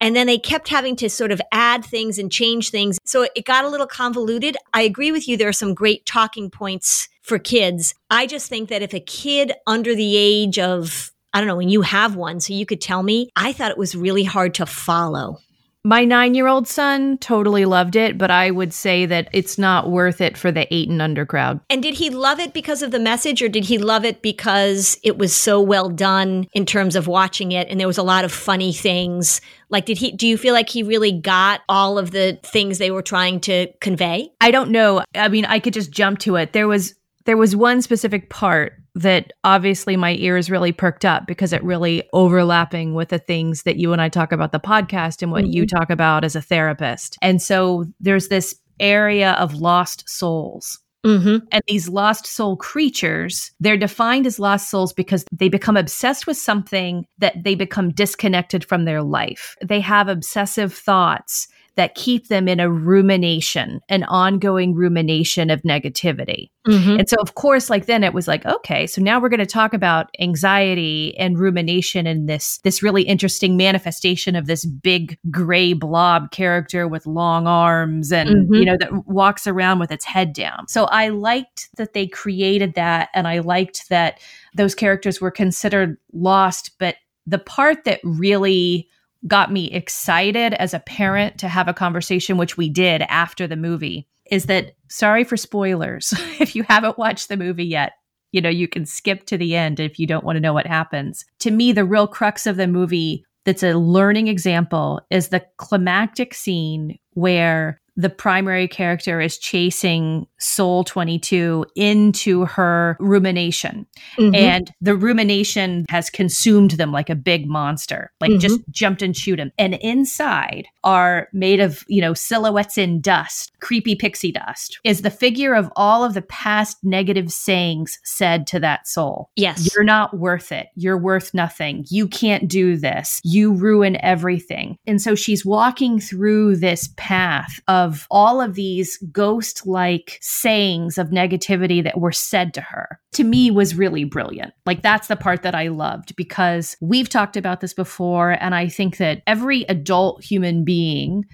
And 0.00 0.16
then 0.16 0.26
they 0.26 0.38
kept 0.38 0.68
having 0.68 0.96
to 0.96 1.08
sort 1.08 1.30
of 1.30 1.40
add 1.52 1.84
things 1.84 2.18
and 2.18 2.30
change 2.30 2.70
things. 2.70 2.98
So 3.04 3.26
it 3.36 3.44
got 3.44 3.64
a 3.64 3.68
little 3.68 3.86
convoluted. 3.86 4.56
I 4.74 4.82
agree 4.82 5.12
with 5.12 5.28
you. 5.28 5.36
There 5.36 5.48
are 5.48 5.52
some 5.52 5.74
great 5.74 6.04
talking 6.06 6.50
points 6.50 7.08
for 7.22 7.38
kids. 7.38 7.94
I 8.10 8.26
just 8.26 8.48
think 8.48 8.68
that 8.68 8.82
if 8.82 8.92
a 8.92 9.00
kid 9.00 9.52
under 9.66 9.94
the 9.94 10.16
age 10.16 10.58
of 10.58 11.11
I 11.32 11.40
don't 11.40 11.48
know, 11.48 11.56
when 11.56 11.68
you 11.68 11.82
have 11.82 12.14
one, 12.16 12.40
so 12.40 12.52
you 12.52 12.66
could 12.66 12.80
tell 12.80 13.02
me, 13.02 13.30
I 13.36 13.52
thought 13.52 13.70
it 13.70 13.78
was 13.78 13.94
really 13.94 14.24
hard 14.24 14.54
to 14.54 14.66
follow. 14.66 15.38
My 15.84 16.04
nine 16.04 16.36
year 16.36 16.46
old 16.46 16.68
son 16.68 17.18
totally 17.18 17.64
loved 17.64 17.96
it, 17.96 18.16
but 18.16 18.30
I 18.30 18.52
would 18.52 18.72
say 18.72 19.04
that 19.06 19.28
it's 19.32 19.58
not 19.58 19.90
worth 19.90 20.20
it 20.20 20.36
for 20.36 20.52
the 20.52 20.72
eight 20.72 20.88
and 20.88 21.02
under 21.02 21.26
crowd. 21.26 21.58
And 21.68 21.82
did 21.82 21.94
he 21.94 22.08
love 22.08 22.38
it 22.38 22.54
because 22.54 22.82
of 22.82 22.92
the 22.92 23.00
message, 23.00 23.42
or 23.42 23.48
did 23.48 23.64
he 23.64 23.78
love 23.78 24.04
it 24.04 24.22
because 24.22 24.96
it 25.02 25.18
was 25.18 25.34
so 25.34 25.60
well 25.60 25.88
done 25.88 26.46
in 26.52 26.66
terms 26.66 26.94
of 26.94 27.08
watching 27.08 27.50
it 27.50 27.66
and 27.68 27.80
there 27.80 27.88
was 27.88 27.98
a 27.98 28.04
lot 28.04 28.24
of 28.24 28.30
funny 28.30 28.72
things? 28.72 29.40
Like, 29.70 29.86
did 29.86 29.98
he, 29.98 30.12
do 30.12 30.28
you 30.28 30.36
feel 30.36 30.54
like 30.54 30.68
he 30.68 30.84
really 30.84 31.10
got 31.10 31.62
all 31.68 31.98
of 31.98 32.12
the 32.12 32.38
things 32.44 32.78
they 32.78 32.92
were 32.92 33.02
trying 33.02 33.40
to 33.40 33.66
convey? 33.80 34.30
I 34.40 34.52
don't 34.52 34.70
know. 34.70 35.02
I 35.16 35.26
mean, 35.28 35.46
I 35.46 35.58
could 35.58 35.74
just 35.74 35.90
jump 35.90 36.20
to 36.20 36.36
it. 36.36 36.52
There 36.52 36.68
was, 36.68 36.94
there 37.24 37.36
was 37.36 37.56
one 37.56 37.82
specific 37.82 38.30
part 38.30 38.74
that 38.94 39.32
obviously 39.44 39.96
my 39.96 40.14
ears 40.14 40.50
really 40.50 40.72
perked 40.72 41.04
up 41.04 41.26
because 41.26 41.52
it 41.52 41.64
really 41.64 42.02
overlapping 42.12 42.94
with 42.94 43.08
the 43.08 43.18
things 43.18 43.62
that 43.62 43.76
you 43.76 43.92
and 43.92 44.02
I 44.02 44.08
talk 44.08 44.32
about 44.32 44.52
the 44.52 44.60
podcast 44.60 45.22
and 45.22 45.32
what 45.32 45.44
mm-hmm. 45.44 45.52
you 45.52 45.66
talk 45.66 45.90
about 45.90 46.24
as 46.24 46.36
a 46.36 46.42
therapist. 46.42 47.16
And 47.22 47.40
so 47.40 47.86
there's 48.00 48.28
this 48.28 48.54
area 48.80 49.32
of 49.32 49.54
lost 49.54 50.08
souls. 50.08 50.78
Mm-hmm. 51.04 51.46
And 51.50 51.62
these 51.66 51.88
lost 51.88 52.26
soul 52.26 52.56
creatures, 52.56 53.50
they're 53.58 53.76
defined 53.76 54.24
as 54.26 54.38
lost 54.38 54.70
souls 54.70 54.92
because 54.92 55.24
they 55.32 55.48
become 55.48 55.76
obsessed 55.76 56.28
with 56.28 56.36
something 56.36 57.06
that 57.18 57.42
they 57.42 57.56
become 57.56 57.90
disconnected 57.90 58.64
from 58.64 58.84
their 58.84 59.02
life. 59.02 59.56
They 59.64 59.80
have 59.80 60.08
obsessive 60.08 60.72
thoughts 60.72 61.48
that 61.76 61.94
keep 61.94 62.28
them 62.28 62.48
in 62.48 62.60
a 62.60 62.70
rumination, 62.70 63.80
an 63.88 64.04
ongoing 64.04 64.74
rumination 64.74 65.48
of 65.48 65.62
negativity. 65.62 66.50
Mm-hmm. 66.66 67.00
And 67.00 67.08
so, 67.08 67.16
of 67.20 67.34
course, 67.34 67.70
like 67.70 67.86
then 67.86 68.04
it 68.04 68.14
was 68.14 68.28
like, 68.28 68.44
okay, 68.46 68.86
so 68.86 69.00
now 69.00 69.18
we're 69.20 69.30
going 69.30 69.40
to 69.40 69.46
talk 69.46 69.72
about 69.74 70.10
anxiety 70.20 71.16
and 71.18 71.38
rumination 71.38 72.06
and 72.06 72.28
this 72.28 72.58
this 72.58 72.82
really 72.82 73.02
interesting 73.02 73.56
manifestation 73.56 74.36
of 74.36 74.46
this 74.46 74.64
big 74.64 75.18
gray 75.30 75.72
blob 75.72 76.30
character 76.30 76.86
with 76.86 77.06
long 77.06 77.46
arms 77.46 78.12
and 78.12 78.30
mm-hmm. 78.30 78.54
you 78.54 78.64
know 78.64 78.76
that 78.78 79.06
walks 79.08 79.46
around 79.46 79.78
with 79.78 79.90
its 79.90 80.04
head 80.04 80.32
down. 80.32 80.68
So 80.68 80.84
I 80.84 81.08
liked 81.08 81.68
that 81.78 81.94
they 81.94 82.06
created 82.06 82.74
that, 82.74 83.08
and 83.14 83.26
I 83.26 83.38
liked 83.38 83.88
that 83.88 84.20
those 84.54 84.74
characters 84.74 85.20
were 85.20 85.30
considered 85.30 85.96
lost, 86.12 86.72
but 86.78 86.96
the 87.26 87.38
part 87.38 87.84
that 87.84 88.00
really 88.04 88.88
got 89.26 89.52
me 89.52 89.70
excited 89.70 90.54
as 90.54 90.74
a 90.74 90.80
parent 90.80 91.38
to 91.38 91.48
have 91.48 91.68
a 91.68 91.74
conversation, 91.74 92.36
which 92.36 92.56
we 92.56 92.68
did 92.68 93.02
after 93.02 93.46
the 93.46 93.56
movie, 93.56 94.08
is 94.30 94.46
that 94.46 94.72
sorry 94.88 95.24
for 95.24 95.36
spoilers 95.36 96.12
if 96.40 96.56
you 96.56 96.64
haven't 96.64 96.98
watched 96.98 97.28
the 97.28 97.36
movie 97.36 97.64
yet. 97.64 97.92
you 98.32 98.40
know, 98.40 98.48
you 98.48 98.66
can 98.66 98.86
skip 98.86 99.26
to 99.26 99.36
the 99.36 99.54
end 99.54 99.78
if 99.78 99.98
you 99.98 100.06
don't 100.06 100.24
want 100.24 100.36
to 100.36 100.40
know 100.40 100.54
what 100.54 100.66
happens. 100.66 101.24
To 101.40 101.50
me, 101.50 101.72
the 101.72 101.84
real 101.84 102.06
crux 102.06 102.46
of 102.46 102.56
the 102.56 102.66
movie 102.66 103.24
that's 103.44 103.62
a 103.62 103.74
learning 103.74 104.28
example 104.28 105.00
is 105.10 105.28
the 105.28 105.44
climactic 105.58 106.32
scene 106.32 106.98
where 107.14 107.80
the 107.96 108.08
primary 108.08 108.68
character 108.68 109.20
is 109.20 109.38
chasing 109.38 110.26
Soul 110.42 110.84
22 110.84 111.64
into 111.76 112.44
her 112.46 112.96
rumination. 112.98 113.86
Mm-hmm. 114.18 114.34
And 114.34 114.72
the 114.80 114.96
rumination 114.96 115.84
has 115.88 116.10
consumed 116.10 116.72
them 116.72 116.90
like 116.90 117.10
a 117.10 117.14
big 117.14 117.46
monster, 117.46 118.12
like 118.20 118.30
mm-hmm. 118.30 118.40
just 118.40 118.60
jumped 118.70 119.02
and 119.02 119.14
chewed 119.14 119.38
them. 119.38 119.52
And 119.58 119.74
inside 119.74 120.66
are 120.84 121.28
made 121.32 121.60
of, 121.60 121.84
you 121.86 122.00
know, 122.00 122.14
silhouettes 122.14 122.76
in 122.76 123.00
dust, 123.00 123.52
creepy 123.60 123.94
pixie 123.94 124.32
dust, 124.32 124.78
is 124.84 125.02
the 125.02 125.10
figure 125.10 125.54
of 125.54 125.70
all 125.76 126.04
of 126.04 126.14
the 126.14 126.22
past 126.22 126.78
negative 126.82 127.32
sayings 127.32 127.98
said 128.04 128.46
to 128.48 128.60
that 128.60 128.88
soul. 128.88 129.30
Yes. 129.36 129.70
You're 129.72 129.84
not 129.84 130.18
worth 130.18 130.50
it. 130.50 130.68
You're 130.74 130.98
worth 130.98 131.34
nothing. 131.34 131.84
You 131.88 132.08
can't 132.08 132.48
do 132.48 132.76
this. 132.76 133.20
You 133.22 133.52
ruin 133.52 133.96
everything. 134.00 134.76
And 134.86 135.00
so 135.00 135.14
she's 135.14 135.44
walking 135.44 136.00
through 136.00 136.56
this 136.56 136.92
path 136.96 137.60
of 137.68 137.82
of 137.92 138.06
all 138.10 138.40
of 138.40 138.54
these 138.54 138.96
ghost 139.12 139.66
like 139.66 140.18
sayings 140.32 140.96
of 140.98 141.08
negativity 141.08 141.84
that 141.84 142.00
were 142.00 142.12
said 142.12 142.54
to 142.54 142.60
her 142.60 142.98
to 143.12 143.24
me 143.24 143.50
was 143.50 143.74
really 143.74 144.04
brilliant. 144.04 144.54
Like 144.64 144.82
that's 144.82 145.08
the 145.08 145.16
part 145.16 145.42
that 145.42 145.54
I 145.54 145.68
loved 145.68 146.16
because 146.16 146.76
we've 146.80 147.08
talked 147.08 147.36
about 147.36 147.60
this 147.60 147.74
before. 147.74 148.32
And 148.40 148.54
I 148.54 148.68
think 148.68 148.96
that 148.96 149.22
every 149.26 149.62
adult 149.64 150.24
human 150.24 150.64
being 150.64 151.24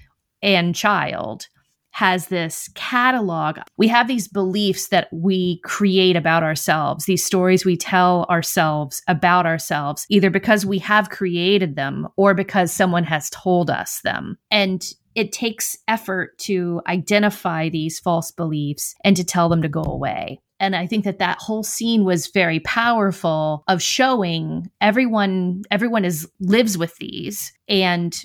and 0.41 0.75
child 0.75 1.47
has 1.91 2.27
this 2.27 2.69
catalog. 2.75 3.59
We 3.77 3.87
have 3.87 4.07
these 4.07 4.27
beliefs 4.27 4.87
that 4.89 5.07
we 5.11 5.59
create 5.63 6.15
about 6.15 6.43
ourselves, 6.43 7.05
these 7.05 7.25
stories 7.25 7.65
we 7.65 7.77
tell 7.77 8.25
ourselves 8.29 9.01
about 9.07 9.45
ourselves, 9.45 10.05
either 10.09 10.29
because 10.29 10.65
we 10.65 10.79
have 10.79 11.09
created 11.09 11.75
them 11.75 12.07
or 12.15 12.33
because 12.33 12.71
someone 12.71 13.03
has 13.05 13.29
told 13.31 13.69
us 13.69 14.01
them. 14.01 14.37
And 14.51 14.85
it 15.15 15.31
takes 15.31 15.77
effort 15.87 16.37
to 16.39 16.81
identify 16.87 17.69
these 17.69 17.99
false 17.99 18.31
beliefs 18.31 18.95
and 19.03 19.15
to 19.17 19.23
tell 19.23 19.49
them 19.49 19.61
to 19.61 19.69
go 19.69 19.83
away. 19.83 20.39
And 20.59 20.75
I 20.75 20.87
think 20.87 21.05
that 21.05 21.19
that 21.19 21.37
whole 21.39 21.63
scene 21.63 22.03
was 22.03 22.27
very 22.27 22.59
powerful 22.59 23.63
of 23.67 23.81
showing 23.81 24.69
everyone 24.81 25.63
everyone 25.71 26.05
is 26.05 26.29
lives 26.39 26.77
with 26.77 26.95
these 26.97 27.53
and 27.67 28.15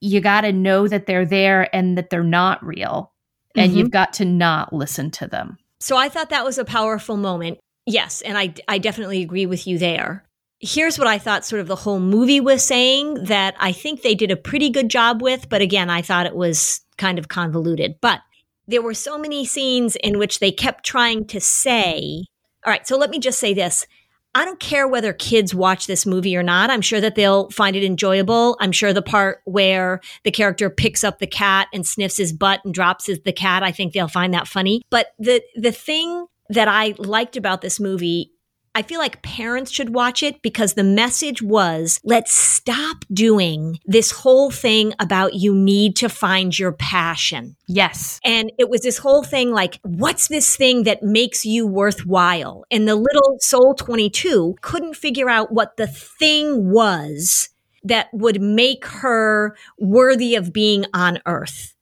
you 0.00 0.20
got 0.20 0.42
to 0.42 0.52
know 0.52 0.88
that 0.88 1.06
they're 1.06 1.24
there 1.24 1.74
and 1.74 1.96
that 1.96 2.10
they're 2.10 2.24
not 2.24 2.64
real 2.64 3.12
and 3.54 3.70
mm-hmm. 3.70 3.78
you've 3.78 3.90
got 3.90 4.12
to 4.14 4.24
not 4.24 4.72
listen 4.72 5.10
to 5.12 5.26
them. 5.26 5.56
So 5.80 5.96
I 5.96 6.08
thought 6.08 6.30
that 6.30 6.44
was 6.44 6.58
a 6.58 6.64
powerful 6.64 7.16
moment. 7.16 7.58
Yes, 7.86 8.20
and 8.20 8.36
I 8.36 8.54
I 8.66 8.78
definitely 8.78 9.22
agree 9.22 9.46
with 9.46 9.66
you 9.66 9.78
there 9.78 10.25
here's 10.60 10.98
what 10.98 11.08
I 11.08 11.18
thought 11.18 11.44
sort 11.44 11.60
of 11.60 11.66
the 11.66 11.76
whole 11.76 12.00
movie 12.00 12.40
was 12.40 12.62
saying 12.62 13.24
that 13.24 13.54
I 13.58 13.72
think 13.72 14.02
they 14.02 14.14
did 14.14 14.30
a 14.30 14.36
pretty 14.36 14.70
good 14.70 14.88
job 14.88 15.22
with, 15.22 15.48
but 15.48 15.62
again, 15.62 15.90
I 15.90 16.02
thought 16.02 16.26
it 16.26 16.36
was 16.36 16.80
kind 16.96 17.18
of 17.18 17.28
convoluted. 17.28 17.96
But 18.00 18.20
there 18.66 18.82
were 18.82 18.94
so 18.94 19.18
many 19.18 19.44
scenes 19.44 19.96
in 19.96 20.18
which 20.18 20.38
they 20.40 20.50
kept 20.50 20.84
trying 20.84 21.26
to 21.26 21.40
say, 21.40 22.24
all 22.64 22.72
right, 22.72 22.86
so 22.86 22.96
let 22.96 23.10
me 23.10 23.18
just 23.18 23.38
say 23.38 23.54
this. 23.54 23.86
I 24.34 24.44
don't 24.44 24.60
care 24.60 24.86
whether 24.86 25.14
kids 25.14 25.54
watch 25.54 25.86
this 25.86 26.04
movie 26.04 26.36
or 26.36 26.42
not. 26.42 26.68
I'm 26.68 26.82
sure 26.82 27.00
that 27.00 27.14
they'll 27.14 27.48
find 27.50 27.74
it 27.74 27.82
enjoyable. 27.82 28.56
I'm 28.60 28.72
sure 28.72 28.92
the 28.92 29.00
part 29.00 29.40
where 29.44 30.00
the 30.24 30.30
character 30.30 30.68
picks 30.68 31.02
up 31.02 31.20
the 31.20 31.26
cat 31.26 31.68
and 31.72 31.86
sniffs 31.86 32.18
his 32.18 32.34
butt 32.34 32.60
and 32.62 32.74
drops 32.74 33.06
his, 33.06 33.20
the 33.20 33.32
cat, 33.32 33.62
I 33.62 33.72
think 33.72 33.94
they'll 33.94 34.08
find 34.08 34.34
that 34.34 34.46
funny. 34.46 34.82
But 34.90 35.14
the 35.18 35.42
the 35.54 35.72
thing 35.72 36.26
that 36.50 36.68
I 36.68 36.94
liked 36.98 37.38
about 37.38 37.62
this 37.62 37.80
movie 37.80 38.32
I 38.76 38.82
feel 38.82 38.98
like 38.98 39.22
parents 39.22 39.70
should 39.70 39.94
watch 39.94 40.22
it 40.22 40.42
because 40.42 40.74
the 40.74 40.84
message 40.84 41.40
was 41.40 41.98
let's 42.04 42.34
stop 42.34 43.06
doing 43.10 43.80
this 43.86 44.10
whole 44.10 44.50
thing 44.50 44.92
about 44.98 45.32
you 45.32 45.54
need 45.54 45.96
to 45.96 46.10
find 46.10 46.56
your 46.58 46.72
passion. 46.72 47.56
Yes. 47.66 48.20
And 48.22 48.52
it 48.58 48.68
was 48.68 48.82
this 48.82 48.98
whole 48.98 49.22
thing 49.22 49.50
like, 49.50 49.80
what's 49.82 50.28
this 50.28 50.56
thing 50.56 50.82
that 50.82 51.02
makes 51.02 51.46
you 51.46 51.66
worthwhile? 51.66 52.66
And 52.70 52.86
the 52.86 52.96
little 52.96 53.38
Soul 53.40 53.72
22 53.72 54.56
couldn't 54.60 54.94
figure 54.94 55.30
out 55.30 55.50
what 55.50 55.78
the 55.78 55.86
thing 55.86 56.70
was 56.70 57.48
that 57.82 58.08
would 58.12 58.42
make 58.42 58.84
her 58.84 59.56
worthy 59.78 60.34
of 60.34 60.52
being 60.52 60.84
on 60.92 61.18
earth 61.24 61.75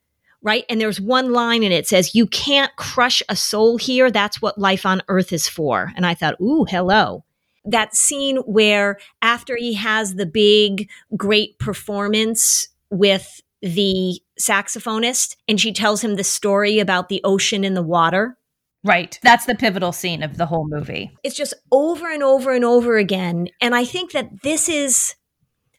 right? 0.44 0.64
And 0.68 0.80
there's 0.80 1.00
one 1.00 1.32
line 1.32 1.64
and 1.64 1.72
it 1.72 1.88
says, 1.88 2.14
You 2.14 2.28
can't 2.28 2.70
crush 2.76 3.22
a 3.28 3.34
soul 3.34 3.78
here. 3.78 4.10
That's 4.12 4.40
what 4.40 4.58
life 4.58 4.86
on 4.86 5.02
earth 5.08 5.32
is 5.32 5.48
for. 5.48 5.92
And 5.96 6.06
I 6.06 6.14
thought, 6.14 6.40
Ooh, 6.40 6.64
hello. 6.68 7.24
That 7.64 7.96
scene 7.96 8.36
where 8.36 8.98
after 9.22 9.56
he 9.56 9.74
has 9.74 10.14
the 10.14 10.26
big, 10.26 10.88
great 11.16 11.58
performance 11.58 12.68
with 12.90 13.40
the 13.62 14.20
saxophonist 14.38 15.36
and 15.48 15.58
she 15.58 15.72
tells 15.72 16.04
him 16.04 16.16
the 16.16 16.24
story 16.24 16.78
about 16.78 17.08
the 17.08 17.22
ocean 17.24 17.64
and 17.64 17.74
the 17.74 17.82
water. 17.82 18.36
Right. 18.84 19.18
That's 19.22 19.46
the 19.46 19.54
pivotal 19.54 19.92
scene 19.92 20.22
of 20.22 20.36
the 20.36 20.44
whole 20.44 20.68
movie. 20.68 21.16
It's 21.22 21.36
just 21.36 21.54
over 21.72 22.12
and 22.12 22.22
over 22.22 22.52
and 22.52 22.66
over 22.66 22.98
again. 22.98 23.48
And 23.62 23.74
I 23.74 23.86
think 23.86 24.12
that 24.12 24.42
this 24.42 24.68
is, 24.68 25.14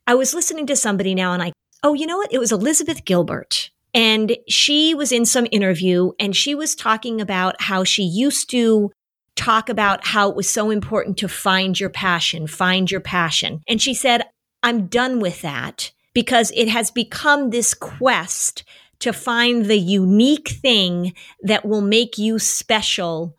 I 0.07 0.15
was 0.15 0.33
listening 0.33 0.65
to 0.67 0.75
somebody 0.75 1.13
now 1.13 1.33
and 1.33 1.43
I, 1.43 1.51
oh, 1.83 1.93
you 1.93 2.07
know 2.07 2.17
what? 2.17 2.33
It 2.33 2.39
was 2.39 2.51
Elizabeth 2.51 3.05
Gilbert 3.05 3.69
and 3.95 4.35
she 4.49 4.93
was 4.93 5.13
in 5.13 5.25
some 5.25 5.47
interview 5.51 6.11
and 6.19 6.35
she 6.35 6.53
was 6.53 6.75
talking 6.75 7.21
about 7.21 7.61
how 7.61 7.85
she 7.85 8.03
used 8.03 8.49
to 8.51 8.91
talk 9.37 9.69
about 9.69 10.05
how 10.05 10.29
it 10.29 10.35
was 10.35 10.49
so 10.49 10.69
important 10.69 11.17
to 11.17 11.29
find 11.29 11.79
your 11.79 11.89
passion, 11.89 12.45
find 12.45 12.91
your 12.91 12.99
passion. 12.99 13.61
And 13.69 13.81
she 13.81 13.93
said, 13.93 14.23
I'm 14.61 14.87
done 14.87 15.21
with 15.21 15.41
that 15.43 15.93
because 16.13 16.51
it 16.55 16.67
has 16.67 16.91
become 16.91 17.49
this 17.49 17.73
quest 17.73 18.65
to 18.99 19.13
find 19.13 19.65
the 19.65 19.77
unique 19.77 20.49
thing 20.49 21.13
that 21.43 21.65
will 21.65 21.81
make 21.81 22.17
you 22.17 22.37
special 22.37 23.35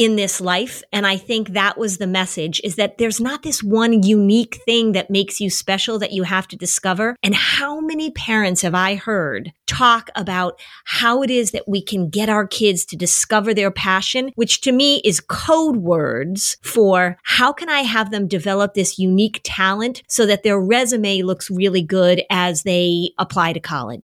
in 0.00 0.16
this 0.16 0.40
life. 0.40 0.82
And 0.94 1.06
I 1.06 1.18
think 1.18 1.50
that 1.50 1.76
was 1.76 1.98
the 1.98 2.06
message 2.06 2.58
is 2.64 2.76
that 2.76 2.96
there's 2.96 3.20
not 3.20 3.42
this 3.42 3.62
one 3.62 4.02
unique 4.02 4.58
thing 4.64 4.92
that 4.92 5.10
makes 5.10 5.42
you 5.42 5.50
special 5.50 5.98
that 5.98 6.12
you 6.12 6.22
have 6.22 6.48
to 6.48 6.56
discover. 6.56 7.16
And 7.22 7.34
how 7.34 7.80
many 7.80 8.10
parents 8.10 8.62
have 8.62 8.74
I 8.74 8.94
heard 8.94 9.52
talk 9.66 10.08
about 10.16 10.58
how 10.86 11.22
it 11.22 11.30
is 11.30 11.50
that 11.50 11.68
we 11.68 11.82
can 11.82 12.08
get 12.08 12.30
our 12.30 12.46
kids 12.46 12.86
to 12.86 12.96
discover 12.96 13.52
their 13.52 13.70
passion, 13.70 14.32
which 14.36 14.62
to 14.62 14.72
me 14.72 15.02
is 15.04 15.20
code 15.20 15.76
words 15.76 16.56
for 16.62 17.18
how 17.24 17.52
can 17.52 17.68
I 17.68 17.80
have 17.80 18.10
them 18.10 18.26
develop 18.26 18.72
this 18.72 18.98
unique 18.98 19.42
talent 19.44 20.02
so 20.08 20.24
that 20.24 20.44
their 20.44 20.58
resume 20.58 21.20
looks 21.20 21.50
really 21.50 21.82
good 21.82 22.22
as 22.30 22.62
they 22.62 23.10
apply 23.18 23.52
to 23.52 23.60
college. 23.60 24.00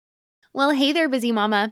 Well, 0.56 0.72
hey 0.72 0.92
there, 0.92 1.08
busy 1.08 1.32
mama. 1.32 1.72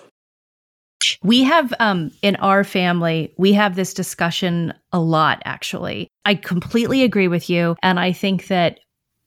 We 1.23 1.43
have 1.43 1.73
um, 1.79 2.11
in 2.21 2.35
our 2.37 2.63
family, 2.63 3.33
we 3.37 3.53
have 3.53 3.75
this 3.75 3.93
discussion 3.93 4.73
a 4.91 4.99
lot, 4.99 5.41
actually. 5.45 6.07
I 6.25 6.35
completely 6.35 7.03
agree 7.03 7.27
with 7.27 7.49
you. 7.49 7.75
And 7.81 7.99
I 7.99 8.11
think 8.11 8.47
that 8.47 8.79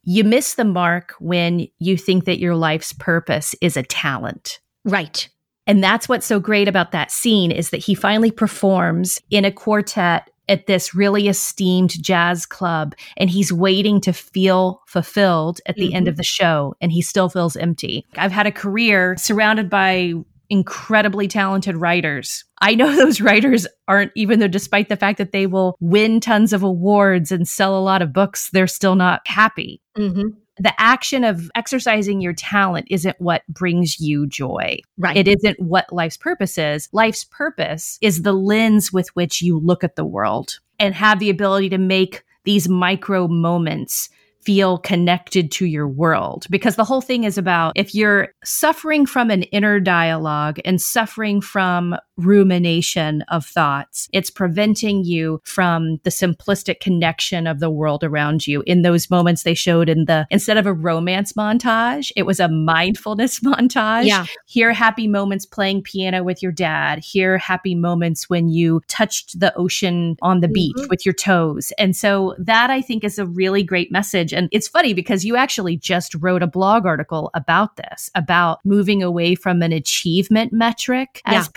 you 0.04 0.22
miss 0.24 0.54
the 0.54 0.64
mark 0.64 1.14
when 1.18 1.66
you 1.78 1.96
think 1.96 2.24
that 2.24 2.38
your 2.38 2.54
life's 2.54 2.92
purpose 2.92 3.54
is 3.60 3.76
a 3.76 3.82
talent. 3.82 4.60
Right. 4.84 5.28
And 5.66 5.82
that's 5.82 6.08
what's 6.08 6.26
so 6.26 6.40
great 6.40 6.68
about 6.68 6.92
that 6.92 7.10
scene 7.10 7.50
is 7.50 7.70
that 7.70 7.78
he 7.78 7.94
finally 7.94 8.30
performs 8.30 9.20
in 9.30 9.44
a 9.44 9.52
quartet 9.52 10.28
at 10.46 10.66
this 10.66 10.94
really 10.94 11.28
esteemed 11.28 12.02
jazz 12.02 12.44
club 12.44 12.94
and 13.16 13.30
he's 13.30 13.50
waiting 13.50 13.98
to 14.02 14.12
feel 14.12 14.82
fulfilled 14.86 15.60
at 15.66 15.76
the 15.76 15.86
mm-hmm. 15.86 15.96
end 15.96 16.08
of 16.08 16.18
the 16.18 16.22
show 16.22 16.74
and 16.82 16.92
he 16.92 17.00
still 17.00 17.30
feels 17.30 17.56
empty. 17.56 18.04
I've 18.16 18.32
had 18.32 18.46
a 18.46 18.52
career 18.52 19.16
surrounded 19.16 19.70
by 19.70 20.12
incredibly 20.54 21.26
talented 21.26 21.76
writers. 21.76 22.44
I 22.60 22.76
know 22.76 22.94
those 22.96 23.20
writers 23.20 23.66
aren't, 23.88 24.12
even 24.14 24.38
though 24.38 24.48
despite 24.48 24.88
the 24.88 24.96
fact 24.96 25.18
that 25.18 25.32
they 25.32 25.48
will 25.48 25.76
win 25.80 26.20
tons 26.20 26.52
of 26.52 26.62
awards 26.62 27.32
and 27.32 27.46
sell 27.46 27.76
a 27.76 27.82
lot 27.82 28.02
of 28.02 28.12
books, 28.12 28.50
they're 28.52 28.68
still 28.68 28.94
not 28.94 29.20
happy. 29.26 29.82
Mm-hmm. 29.98 30.38
The 30.58 30.80
action 30.80 31.24
of 31.24 31.50
exercising 31.56 32.20
your 32.20 32.32
talent 32.32 32.86
isn't 32.88 33.16
what 33.18 33.42
brings 33.48 33.98
you 33.98 34.28
joy. 34.28 34.78
Right. 34.96 35.16
It 35.16 35.26
isn't 35.26 35.58
what 35.58 35.92
life's 35.92 36.16
purpose 36.16 36.56
is. 36.56 36.88
Life's 36.92 37.24
purpose 37.24 37.98
is 38.00 38.22
the 38.22 38.32
lens 38.32 38.92
with 38.92 39.08
which 39.16 39.42
you 39.42 39.58
look 39.58 39.82
at 39.82 39.96
the 39.96 40.04
world 40.04 40.60
and 40.78 40.94
have 40.94 41.18
the 41.18 41.30
ability 41.30 41.70
to 41.70 41.78
make 41.78 42.22
these 42.44 42.68
micro 42.68 43.26
moments 43.26 44.08
feel 44.44 44.78
connected 44.78 45.50
to 45.52 45.66
your 45.66 45.88
world. 45.88 46.46
Because 46.50 46.76
the 46.76 46.84
whole 46.84 47.00
thing 47.00 47.24
is 47.24 47.38
about 47.38 47.72
if 47.76 47.94
you're 47.94 48.28
suffering 48.44 49.06
from 49.06 49.30
an 49.30 49.42
inner 49.44 49.80
dialogue 49.80 50.60
and 50.64 50.80
suffering 50.80 51.40
from 51.40 51.96
rumination 52.16 53.22
of 53.28 53.46
thoughts, 53.46 54.08
it's 54.12 54.30
preventing 54.30 55.04
you 55.04 55.40
from 55.44 55.98
the 56.04 56.10
simplistic 56.10 56.80
connection 56.80 57.46
of 57.46 57.60
the 57.60 57.70
world 57.70 58.04
around 58.04 58.46
you. 58.46 58.62
In 58.66 58.82
those 58.82 59.10
moments 59.10 59.42
they 59.42 59.54
showed 59.54 59.88
in 59.88 60.04
the, 60.06 60.26
instead 60.30 60.56
of 60.56 60.66
a 60.66 60.72
romance 60.72 61.32
montage, 61.32 62.12
it 62.16 62.24
was 62.24 62.40
a 62.40 62.48
mindfulness 62.48 63.40
montage. 63.44 64.06
Yeah. 64.06 64.26
Here, 64.46 64.72
happy 64.72 65.08
moments 65.08 65.46
playing 65.46 65.82
piano 65.82 66.22
with 66.22 66.42
your 66.42 66.52
dad. 66.52 66.98
Here, 67.00 67.38
happy 67.38 67.74
moments 67.74 68.28
when 68.28 68.48
you 68.48 68.80
touched 68.88 69.38
the 69.40 69.54
ocean 69.56 70.16
on 70.22 70.40
the 70.40 70.46
mm-hmm. 70.46 70.52
beach 70.52 70.88
with 70.88 71.04
your 71.04 71.14
toes. 71.14 71.72
And 71.78 71.96
so 71.96 72.34
that 72.38 72.70
I 72.70 72.80
think 72.80 73.04
is 73.04 73.18
a 73.18 73.26
really 73.26 73.62
great 73.62 73.90
message 73.90 74.32
and 74.32 74.48
it's 74.52 74.68
funny 74.68 74.94
because 74.94 75.24
you 75.24 75.36
actually 75.36 75.76
just 75.76 76.14
wrote 76.16 76.42
a 76.42 76.46
blog 76.46 76.86
article 76.86 77.30
about 77.34 77.76
this, 77.76 78.10
about 78.14 78.60
moving 78.64 79.02
away 79.02 79.34
from 79.34 79.62
an 79.62 79.72
achievement 79.72 80.52
metric 80.52 81.20
as 81.24 81.46
yeah. 81.46 81.52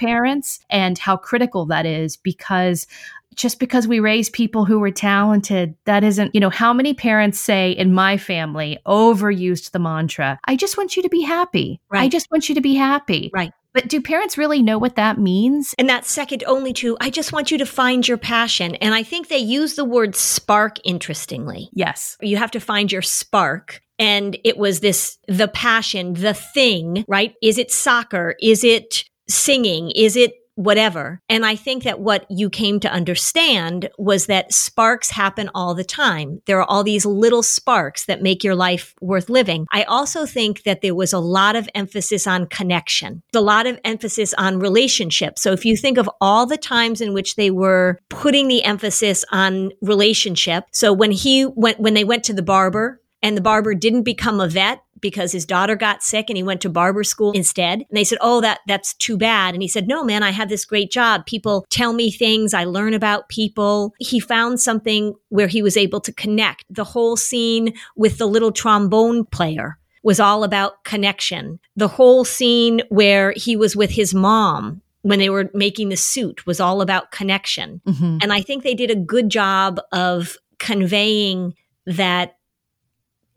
And 0.70 0.98
how 0.98 1.18
critical 1.18 1.66
that 1.68 1.86
is 1.86 2.18
because 2.18 2.88
just 3.36 3.60
because 3.60 3.88
we 3.88 4.00
raise 4.00 4.30
people 4.30 4.66
who 4.66 4.82
are 4.84 4.92
talented, 4.92 5.76
that 5.86 6.04
isn't, 6.04 6.34
you 6.34 6.42
know, 6.42 6.50
how 6.50 6.74
many 6.74 6.94
parents 6.94 7.40
say 7.40 7.72
in 7.72 7.94
my 7.94 8.18
family 8.18 8.80
overused 8.86 9.72
the 9.72 9.80
mantra, 9.80 10.40
I 10.46 10.56
just 10.56 10.76
want 10.76 10.96
you 10.96 11.04
to 11.04 11.10
be 11.10 11.22
happy. 11.22 11.80
Right. 11.90 12.02
I 12.02 12.08
just 12.10 12.30
want 12.32 12.50
you 12.50 12.56
to 12.56 12.62
be 12.62 12.76
happy. 12.76 13.30
Right. 13.32 13.52
But 13.74 13.90
do 13.90 14.02
parents 14.02 14.40
really 14.40 14.64
know 14.64 14.80
what 14.80 14.96
that 14.96 15.20
means? 15.20 15.76
And 15.78 15.88
that's 15.88 16.12
second 16.12 16.44
only 16.48 16.74
to, 16.74 16.98
I 17.00 17.12
just 17.12 17.32
want 17.32 17.52
you 17.52 17.60
to 17.60 17.66
find 17.66 18.08
your 18.08 18.18
passion. 18.18 18.74
And 18.76 18.96
I 18.96 19.04
think 19.04 19.28
they 19.28 19.38
use 19.38 19.76
the 19.76 19.86
word 19.86 20.16
spark 20.16 20.78
interestingly. 20.84 21.70
Yes. 21.74 22.18
You 22.20 22.38
have 22.38 22.52
to 22.52 22.60
find 22.60 22.92
your 22.92 23.04
spark. 23.04 23.82
And 24.00 24.36
it 24.44 24.58
was 24.58 24.80
this, 24.80 25.20
the 25.28 25.48
passion, 25.48 26.14
the 26.14 26.34
thing, 26.34 27.06
right? 27.08 27.36
Is 27.44 27.60
it 27.60 27.72
soccer? 27.72 28.36
Is 28.42 28.64
it 28.64 29.04
singing? 29.28 29.92
Is 29.92 30.16
it 30.16 30.34
whatever. 30.58 31.22
And 31.30 31.46
I 31.46 31.56
think 31.56 31.84
that 31.84 32.00
what 32.00 32.26
you 32.30 32.50
came 32.50 32.80
to 32.80 32.92
understand 32.92 33.90
was 34.00 34.26
that 34.26 34.52
sparks 34.52 35.12
happen 35.12 35.52
all 35.54 35.76
the 35.76 35.84
time. 35.84 36.42
There 36.46 36.60
are 36.60 36.68
all 36.68 36.84
these 36.84 37.06
little 37.06 37.44
sparks 37.44 38.06
that 38.06 38.24
make 38.24 38.44
your 38.44 38.56
life 38.56 38.96
worth 39.00 39.30
living. 39.30 39.68
I 39.72 39.84
also 39.84 40.26
think 40.26 40.64
that 40.64 40.82
there 40.82 40.96
was 40.96 41.14
a 41.14 41.20
lot 41.20 41.56
of 41.56 41.70
emphasis 41.76 42.26
on 42.26 42.48
connection, 42.48 43.22
a 43.36 43.40
lot 43.40 43.68
of 43.68 43.80
emphasis 43.86 44.34
on 44.34 44.58
relationships. 44.58 45.44
So 45.44 45.52
if 45.52 45.64
you 45.64 45.78
think 45.78 46.00
of 46.00 46.10
all 46.20 46.48
the 46.48 46.58
times 46.58 47.02
in 47.02 47.14
which 47.14 47.36
they 47.36 47.52
were 47.52 48.00
putting 48.10 48.48
the 48.48 48.64
emphasis 48.64 49.24
on 49.32 49.72
relationship. 49.84 50.66
So 50.72 50.92
when 50.92 51.12
he 51.12 51.46
went, 51.46 51.80
when 51.80 51.94
they 51.94 52.04
went 52.04 52.24
to 52.26 52.34
the 52.34 52.42
barber, 52.42 53.00
and 53.24 53.36
the 53.36 53.42
barber 53.42 53.74
didn't 53.74 54.04
become 54.04 54.40
a 54.40 54.48
vet 54.48 54.84
because 55.00 55.32
his 55.32 55.46
daughter 55.46 55.76
got 55.76 56.04
sick 56.04 56.30
and 56.30 56.38
he 56.38 56.44
went 56.44 56.62
to 56.62 56.70
barber 56.70 57.04
school 57.04 57.32
instead. 57.32 57.80
And 57.80 57.98
they 57.98 58.04
said, 58.04 58.18
"Oh, 58.22 58.42
that 58.42 58.60
that's 58.68 58.94
too 58.94 59.18
bad." 59.18 59.54
And 59.54 59.62
he 59.62 59.68
said, 59.68 59.88
"No, 59.88 60.04
man, 60.04 60.24
I 60.24 60.32
have 60.32 60.50
this 60.50 60.66
great 60.66 60.92
job. 60.92 61.26
People 61.26 61.66
tell 61.70 61.94
me 61.94 62.12
things, 62.12 62.54
I 62.54 62.64
learn 62.64 62.94
about 62.94 63.30
people." 63.30 63.94
He 64.00 64.20
found 64.20 64.60
something 64.60 65.14
where 65.30 65.48
he 65.48 65.62
was 65.62 65.78
able 65.78 66.02
to 66.02 66.14
connect. 66.14 66.66
The 66.70 66.84
whole 66.84 67.18
scene 67.18 67.74
with 67.96 68.18
the 68.18 68.28
little 68.28 68.52
trombone 68.52 69.26
player 69.26 69.78
was 70.04 70.20
all 70.20 70.44
about 70.44 70.84
connection. 70.84 71.60
The 71.76 71.90
whole 71.90 72.24
scene 72.24 72.82
where 72.90 73.34
he 73.36 73.56
was 73.56 73.76
with 73.76 73.92
his 73.92 74.14
mom 74.14 74.82
when 75.02 75.20
they 75.20 75.30
were 75.30 75.50
making 75.54 75.90
the 75.90 75.98
suit 75.98 76.46
was 76.46 76.60
all 76.60 76.82
about 76.82 77.12
connection. 77.12 77.82
Mm-hmm. 77.86 78.20
And 78.22 78.34
I 78.34 78.42
think 78.42 78.64
they 78.64 78.74
did 78.74 78.90
a 78.90 78.96
good 78.96 79.30
job 79.30 79.80
of 79.92 80.38
conveying 80.60 81.56
that 81.86 82.37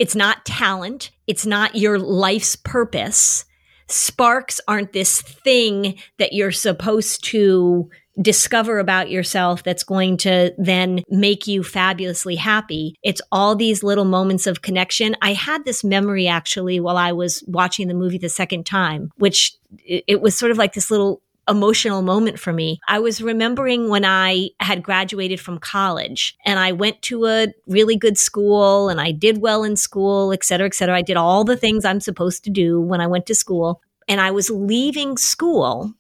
it's 0.01 0.17
not 0.17 0.45
talent. 0.47 1.11
It's 1.27 1.47
not 1.47 1.77
your 1.77 1.99
life's 1.99 2.57
purpose. 2.57 3.45
Sparks 3.87 4.61
aren't 4.67 4.95
this 4.95 5.21
thing 5.21 5.97
that 6.19 6.33
you're 6.33 6.53
supposed 6.53 7.23
to 7.27 7.91
discover 8.21 8.79
about 8.79 9.11
yourself 9.11 9.63
that's 9.63 9.85
going 9.85 10.17
to 10.17 10.55
then 10.59 11.03
make 11.09 11.47
you 11.47 11.63
fabulously 11.63 12.37
happy. 12.37 12.95
It's 13.03 13.21
all 13.31 13.55
these 13.55 13.83
little 13.83 14.05
moments 14.05 14.47
of 14.47 14.63
connection. 14.63 15.17
I 15.23 15.35
had 15.35 15.65
this 15.65 15.85
memory 15.85 16.27
actually 16.27 16.81
while 16.81 16.97
I 16.97 17.13
was 17.13 17.45
watching 17.47 17.89
the 17.89 17.95
movie 17.95 18.19
the 18.19 18.29
second 18.29 18.65
time, 18.65 19.11
which 19.17 19.55
it 19.85 20.21
was 20.23 20.37
sort 20.37 20.51
of 20.51 20.59
like 20.59 20.73
this 20.73 20.91
little 20.91 21.23
emotional 21.51 22.01
moment 22.01 22.39
for 22.39 22.53
me. 22.53 22.81
I 22.89 23.01
was 23.01 23.21
remembering 23.21 23.89
when 23.89 24.05
I 24.05 24.51
had 24.61 24.83
graduated 24.83 25.41
from 25.41 25.59
college 25.59 26.37
and 26.47 26.59
I 26.59 26.73
went 26.73 27.03
to 27.03 27.27
a 27.27 27.49
really 27.67 27.97
good 27.97 28.17
school 28.17 28.89
and 28.89 29.01
I 29.01 29.11
did 29.11 29.43
well 29.43 29.65
in 29.65 29.77
school, 29.77 30.33
et 30.33 30.45
cetera, 30.45 30.67
et 30.67 30.75
cetera. 30.75 30.97
I 30.97 31.03
did 31.03 31.17
all 31.17 31.45
the 31.45 31.57
things 31.57 31.85
I'm 31.85 32.01
supposed 32.01 32.45
to 32.45 32.51
do 32.51 32.81
when 32.81 33.01
I 33.01 33.09
went 33.09 33.27
to 33.27 33.35
school. 33.35 33.83
And 34.09 34.21
I 34.21 34.31
was 34.31 34.49
leaving 34.49 35.17
school 35.17 35.93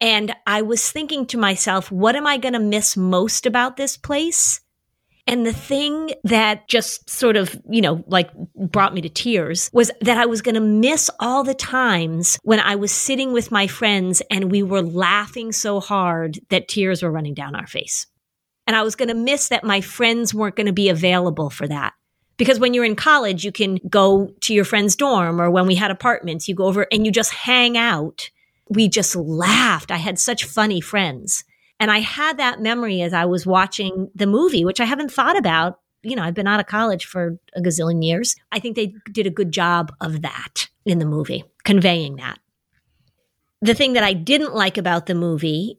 and 0.00 0.34
I 0.46 0.62
was 0.62 0.90
thinking 0.90 1.26
to 1.26 1.36
myself, 1.36 1.92
what 1.92 2.16
am 2.16 2.26
I 2.26 2.38
going 2.38 2.54
to 2.54 2.60
miss 2.60 2.96
most 2.96 3.46
about 3.46 3.76
this 3.76 3.96
place? 3.96 4.60
And 5.26 5.46
the 5.46 5.52
thing 5.52 6.12
that 6.24 6.68
just 6.68 7.08
sort 7.08 7.36
of, 7.36 7.60
you 7.68 7.80
know, 7.80 8.04
like 8.06 8.30
brought 8.56 8.94
me 8.94 9.00
to 9.02 9.08
tears 9.08 9.70
was 9.72 9.90
that 10.00 10.18
I 10.18 10.26
was 10.26 10.42
going 10.42 10.56
to 10.56 10.60
miss 10.60 11.10
all 11.20 11.44
the 11.44 11.54
times 11.54 12.38
when 12.42 12.60
I 12.60 12.76
was 12.76 12.90
sitting 12.90 13.32
with 13.32 13.50
my 13.50 13.66
friends 13.66 14.22
and 14.30 14.50
we 14.50 14.62
were 14.62 14.82
laughing 14.82 15.52
so 15.52 15.80
hard 15.80 16.40
that 16.48 16.68
tears 16.68 17.02
were 17.02 17.12
running 17.12 17.34
down 17.34 17.54
our 17.54 17.66
face. 17.66 18.06
And 18.66 18.76
I 18.76 18.82
was 18.82 18.96
going 18.96 19.08
to 19.08 19.14
miss 19.14 19.48
that 19.48 19.64
my 19.64 19.80
friends 19.80 20.34
weren't 20.34 20.56
going 20.56 20.66
to 20.66 20.72
be 20.72 20.88
available 20.88 21.50
for 21.50 21.66
that. 21.68 21.94
Because 22.36 22.58
when 22.58 22.72
you're 22.72 22.84
in 22.84 22.96
college, 22.96 23.44
you 23.44 23.52
can 23.52 23.78
go 23.88 24.30
to 24.40 24.54
your 24.54 24.64
friend's 24.64 24.96
dorm 24.96 25.40
or 25.40 25.50
when 25.50 25.66
we 25.66 25.74
had 25.74 25.90
apartments, 25.90 26.48
you 26.48 26.54
go 26.54 26.64
over 26.64 26.86
and 26.90 27.04
you 27.04 27.12
just 27.12 27.32
hang 27.32 27.76
out 27.76 28.30
we 28.70 28.88
just 28.88 29.16
laughed. 29.16 29.90
I 29.90 29.96
had 29.96 30.18
such 30.18 30.44
funny 30.44 30.80
friends. 30.80 31.44
And 31.80 31.90
I 31.90 31.98
had 32.00 32.36
that 32.36 32.60
memory 32.60 33.00
as 33.00 33.12
I 33.14 33.24
was 33.24 33.46
watching 33.46 34.10
the 34.14 34.26
movie, 34.26 34.64
which 34.64 34.80
I 34.80 34.84
haven't 34.84 35.10
thought 35.10 35.36
about. 35.36 35.80
You 36.02 36.14
know, 36.14 36.22
I've 36.22 36.34
been 36.34 36.46
out 36.46 36.60
of 36.60 36.66
college 36.66 37.06
for 37.06 37.38
a 37.56 37.60
gazillion 37.60 38.04
years. 38.04 38.36
I 38.52 38.58
think 38.58 38.76
they 38.76 38.94
did 39.10 39.26
a 39.26 39.30
good 39.30 39.50
job 39.50 39.92
of 40.00 40.22
that 40.22 40.68
in 40.84 40.98
the 40.98 41.06
movie, 41.06 41.44
conveying 41.64 42.16
that. 42.16 42.38
The 43.62 43.74
thing 43.74 43.94
that 43.94 44.04
I 44.04 44.12
didn't 44.12 44.54
like 44.54 44.78
about 44.78 45.06
the 45.06 45.14
movie, 45.14 45.78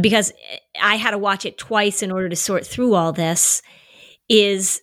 because 0.00 0.32
I 0.80 0.96
had 0.96 1.10
to 1.10 1.18
watch 1.18 1.44
it 1.44 1.58
twice 1.58 2.02
in 2.02 2.10
order 2.10 2.28
to 2.28 2.36
sort 2.36 2.66
through 2.66 2.94
all 2.94 3.12
this, 3.12 3.60
is 4.28 4.80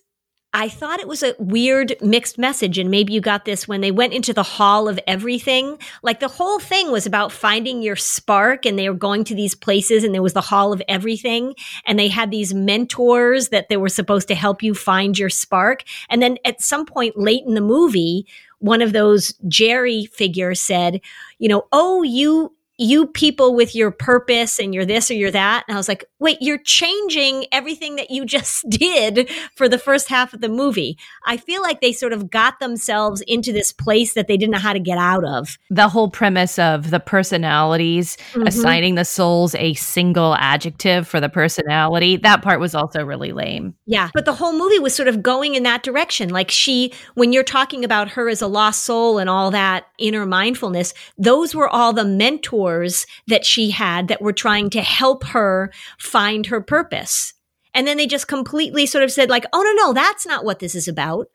I 0.54 0.68
thought 0.68 1.00
it 1.00 1.08
was 1.08 1.22
a 1.22 1.34
weird 1.38 1.96
mixed 2.02 2.36
message. 2.36 2.76
And 2.76 2.90
maybe 2.90 3.14
you 3.14 3.22
got 3.22 3.46
this 3.46 3.66
when 3.66 3.80
they 3.80 3.90
went 3.90 4.12
into 4.12 4.34
the 4.34 4.42
hall 4.42 4.86
of 4.86 5.00
everything. 5.06 5.78
Like 6.02 6.20
the 6.20 6.28
whole 6.28 6.58
thing 6.58 6.92
was 6.92 7.06
about 7.06 7.32
finding 7.32 7.80
your 7.80 7.96
spark 7.96 8.66
and 8.66 8.78
they 8.78 8.88
were 8.90 8.94
going 8.94 9.24
to 9.24 9.34
these 9.34 9.54
places 9.54 10.04
and 10.04 10.14
there 10.14 10.22
was 10.22 10.34
the 10.34 10.42
hall 10.42 10.72
of 10.72 10.82
everything. 10.88 11.54
And 11.86 11.98
they 11.98 12.08
had 12.08 12.30
these 12.30 12.52
mentors 12.52 13.48
that 13.48 13.70
they 13.70 13.78
were 13.78 13.88
supposed 13.88 14.28
to 14.28 14.34
help 14.34 14.62
you 14.62 14.74
find 14.74 15.18
your 15.18 15.30
spark. 15.30 15.84
And 16.10 16.20
then 16.20 16.36
at 16.44 16.60
some 16.60 16.84
point 16.84 17.16
late 17.16 17.44
in 17.46 17.54
the 17.54 17.62
movie, 17.62 18.26
one 18.58 18.82
of 18.82 18.92
those 18.92 19.32
Jerry 19.48 20.04
figures 20.06 20.60
said, 20.60 21.00
you 21.38 21.48
know, 21.48 21.66
oh, 21.72 22.02
you, 22.02 22.54
you 22.78 23.06
people 23.06 23.54
with 23.54 23.74
your 23.74 23.90
purpose 23.90 24.58
and 24.58 24.74
you're 24.74 24.86
this 24.86 25.10
or 25.10 25.14
you're 25.14 25.30
that. 25.30 25.64
And 25.68 25.76
I 25.76 25.78
was 25.78 25.88
like, 25.88 26.04
wait, 26.18 26.38
you're 26.40 26.58
changing 26.58 27.46
everything 27.52 27.96
that 27.96 28.10
you 28.10 28.24
just 28.32 28.68
did 28.68 29.30
for 29.54 29.68
the 29.68 29.78
first 29.78 30.08
half 30.08 30.32
of 30.32 30.40
the 30.40 30.48
movie. 30.48 30.98
I 31.26 31.36
feel 31.36 31.62
like 31.62 31.80
they 31.80 31.92
sort 31.92 32.12
of 32.12 32.30
got 32.30 32.60
themselves 32.60 33.20
into 33.22 33.52
this 33.52 33.72
place 33.72 34.14
that 34.14 34.26
they 34.26 34.36
didn't 34.36 34.52
know 34.52 34.58
how 34.58 34.72
to 34.72 34.80
get 34.80 34.98
out 34.98 35.24
of. 35.24 35.58
The 35.70 35.88
whole 35.88 36.10
premise 36.10 36.58
of 36.58 36.90
the 36.90 37.00
personalities 37.00 38.16
mm-hmm. 38.32 38.46
assigning 38.46 38.94
the 38.94 39.04
souls 39.04 39.54
a 39.56 39.74
single 39.74 40.34
adjective 40.36 41.06
for 41.06 41.20
the 41.20 41.28
personality, 41.28 42.16
that 42.16 42.42
part 42.42 42.60
was 42.60 42.74
also 42.74 43.04
really 43.04 43.32
lame. 43.32 43.74
Yeah. 43.86 44.10
But 44.14 44.24
the 44.24 44.34
whole 44.34 44.52
movie 44.52 44.78
was 44.78 44.94
sort 44.94 45.08
of 45.08 45.22
going 45.22 45.54
in 45.54 45.62
that 45.64 45.82
direction. 45.82 46.30
Like 46.30 46.50
she, 46.50 46.92
when 47.14 47.32
you're 47.32 47.42
talking 47.42 47.84
about 47.84 48.10
her 48.10 48.28
as 48.28 48.42
a 48.42 48.46
lost 48.46 48.84
soul 48.84 49.18
and 49.18 49.28
all 49.28 49.50
that 49.50 49.86
inner 49.98 50.26
mindfulness, 50.26 50.94
those 51.18 51.54
were 51.54 51.68
all 51.68 51.92
the 51.92 52.04
mentors 52.04 52.61
mentors 52.62 53.06
that 53.26 53.44
she 53.44 53.70
had 53.70 54.08
that 54.08 54.22
were 54.22 54.32
trying 54.32 54.70
to 54.70 54.82
help 54.82 55.24
her 55.24 55.72
find 55.98 56.46
her 56.46 56.60
purpose. 56.60 57.34
And 57.74 57.86
then 57.86 57.96
they 57.96 58.06
just 58.06 58.28
completely 58.28 58.86
sort 58.86 59.04
of 59.04 59.10
said 59.10 59.30
like, 59.30 59.46
"Oh 59.52 59.62
no, 59.62 59.86
no, 59.86 59.92
that's 59.92 60.26
not 60.26 60.44
what 60.44 60.58
this 60.58 60.74
is 60.74 60.88
about." 60.88 61.28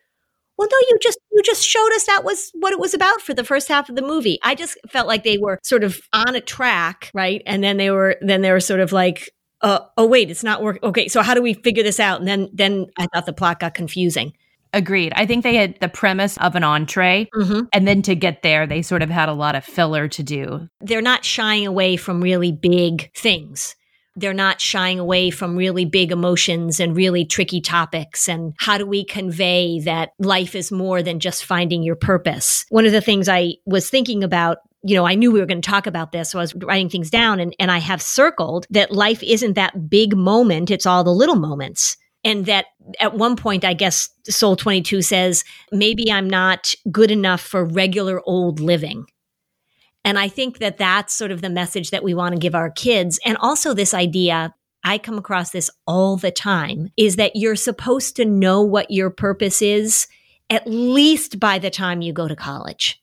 Well, 0.57 0.67
no, 0.71 0.77
you 0.89 0.97
just 1.01 1.19
you 1.31 1.41
just 1.43 1.63
showed 1.65 1.91
us 1.95 2.05
that 2.05 2.23
was 2.23 2.51
what 2.55 2.73
it 2.73 2.79
was 2.79 2.93
about 2.93 3.21
for 3.21 3.33
the 3.33 3.43
first 3.43 3.67
half 3.67 3.89
of 3.89 3.95
the 3.95 4.01
movie. 4.01 4.39
I 4.43 4.55
just 4.55 4.77
felt 4.89 5.07
like 5.07 5.23
they 5.23 5.37
were 5.37 5.59
sort 5.63 5.83
of 5.83 5.99
on 6.13 6.35
a 6.35 6.41
track, 6.41 7.11
right? 7.13 7.41
And 7.45 7.63
then 7.63 7.77
they 7.77 7.91
were 7.91 8.17
then 8.21 8.41
they 8.41 8.51
were 8.51 8.59
sort 8.59 8.79
of 8.79 8.91
like, 8.91 9.31
uh, 9.61 9.79
"Oh 9.97 10.05
wait, 10.05 10.29
it's 10.29 10.43
not 10.43 10.61
working." 10.63 10.83
Okay, 10.89 11.07
so 11.07 11.21
how 11.23 11.33
do 11.33 11.41
we 11.41 11.53
figure 11.53 11.83
this 11.83 11.99
out? 11.99 12.19
And 12.19 12.27
then 12.27 12.49
then 12.53 12.87
I 12.97 13.07
thought 13.13 13.25
the 13.25 13.33
plot 13.33 13.59
got 13.59 13.73
confusing. 13.73 14.33
Agreed. 14.77 15.11
I 15.15 15.25
think 15.25 15.43
they 15.43 15.55
had 15.55 15.79
the 15.79 15.89
premise 15.89 16.37
of 16.37 16.55
an 16.55 16.63
entree, 16.63 17.27
mm-hmm. 17.33 17.61
and 17.73 17.87
then 17.87 18.03
to 18.03 18.13
get 18.13 18.43
there, 18.43 18.67
they 18.67 18.83
sort 18.83 19.01
of 19.01 19.09
had 19.09 19.27
a 19.27 19.33
lot 19.33 19.55
of 19.55 19.65
filler 19.65 20.07
to 20.09 20.21
do. 20.21 20.69
They're 20.81 21.01
not 21.01 21.25
shying 21.25 21.65
away 21.65 21.97
from 21.97 22.21
really 22.21 22.51
big 22.51 23.11
things. 23.15 23.75
They're 24.15 24.35
not 24.35 24.61
shying 24.61 24.99
away 24.99 25.31
from 25.31 25.55
really 25.55 25.85
big 25.85 26.11
emotions 26.11 26.79
and 26.79 26.95
really 26.95 27.25
tricky 27.25 27.59
topics. 27.59 28.29
And 28.29 28.53
how 28.59 28.77
do 28.77 28.85
we 28.85 29.03
convey 29.03 29.79
that 29.79 30.11
life 30.19 30.53
is 30.53 30.71
more 30.71 31.01
than 31.01 31.19
just 31.19 31.43
finding 31.43 31.81
your 31.81 31.95
purpose? 31.95 32.63
One 32.69 32.85
of 32.85 32.91
the 32.91 33.01
things 33.01 33.27
I 33.27 33.55
was 33.65 33.89
thinking 33.89 34.23
about 34.23 34.59
you 34.83 34.95
know, 34.95 35.07
I 35.07 35.15
knew 35.15 35.31
we 35.31 35.39
were 35.39 35.47
going 35.47 35.61
to 35.61 35.69
talk 35.69 35.87
about 35.87 36.11
this. 36.11 36.29
So 36.29 36.39
I 36.39 36.43
was 36.43 36.55
writing 36.55 36.87
things 36.87 37.09
down 37.09 37.39
and, 37.39 37.53
and 37.59 37.71
I 37.71 37.79
have 37.79 38.01
circled 38.01 38.67
that 38.69 38.91
life 38.91 39.23
isn't 39.23 39.53
that 39.53 39.89
big 39.89 40.15
moment. 40.15 40.69
It's 40.69 40.85
all 40.85 41.03
the 41.03 41.11
little 41.11 41.35
moments 41.35 41.97
and 42.27 42.45
that 42.45 42.65
at 42.99 43.15
one 43.15 43.35
point 43.35 43.63
i 43.63 43.73
guess 43.73 44.09
soul 44.27 44.55
22 44.55 45.01
says 45.01 45.43
maybe 45.71 46.11
i'm 46.11 46.29
not 46.29 46.75
good 46.91 47.09
enough 47.09 47.41
for 47.41 47.65
regular 47.65 48.21
old 48.25 48.59
living. 48.59 49.05
And 50.03 50.19
i 50.19 50.27
think 50.27 50.59
that 50.59 50.77
that's 50.77 51.13
sort 51.13 51.31
of 51.31 51.41
the 51.41 51.49
message 51.49 51.89
that 51.89 52.03
we 52.03 52.13
want 52.13 52.35
to 52.35 52.39
give 52.39 52.53
our 52.53 52.69
kids. 52.69 53.19
And 53.25 53.37
also 53.37 53.73
this 53.73 53.93
idea 53.93 54.53
i 54.83 54.97
come 54.97 55.17
across 55.17 55.51
this 55.51 55.71
all 55.87 56.17
the 56.17 56.31
time 56.31 56.89
is 56.97 57.15
that 57.15 57.35
you're 57.35 57.55
supposed 57.55 58.15
to 58.17 58.25
know 58.25 58.61
what 58.61 58.91
your 58.91 59.09
purpose 59.09 59.61
is 59.61 60.07
at 60.49 60.67
least 60.67 61.39
by 61.39 61.59
the 61.59 61.69
time 61.69 62.01
you 62.01 62.13
go 62.13 62.27
to 62.27 62.35
college. 62.35 63.01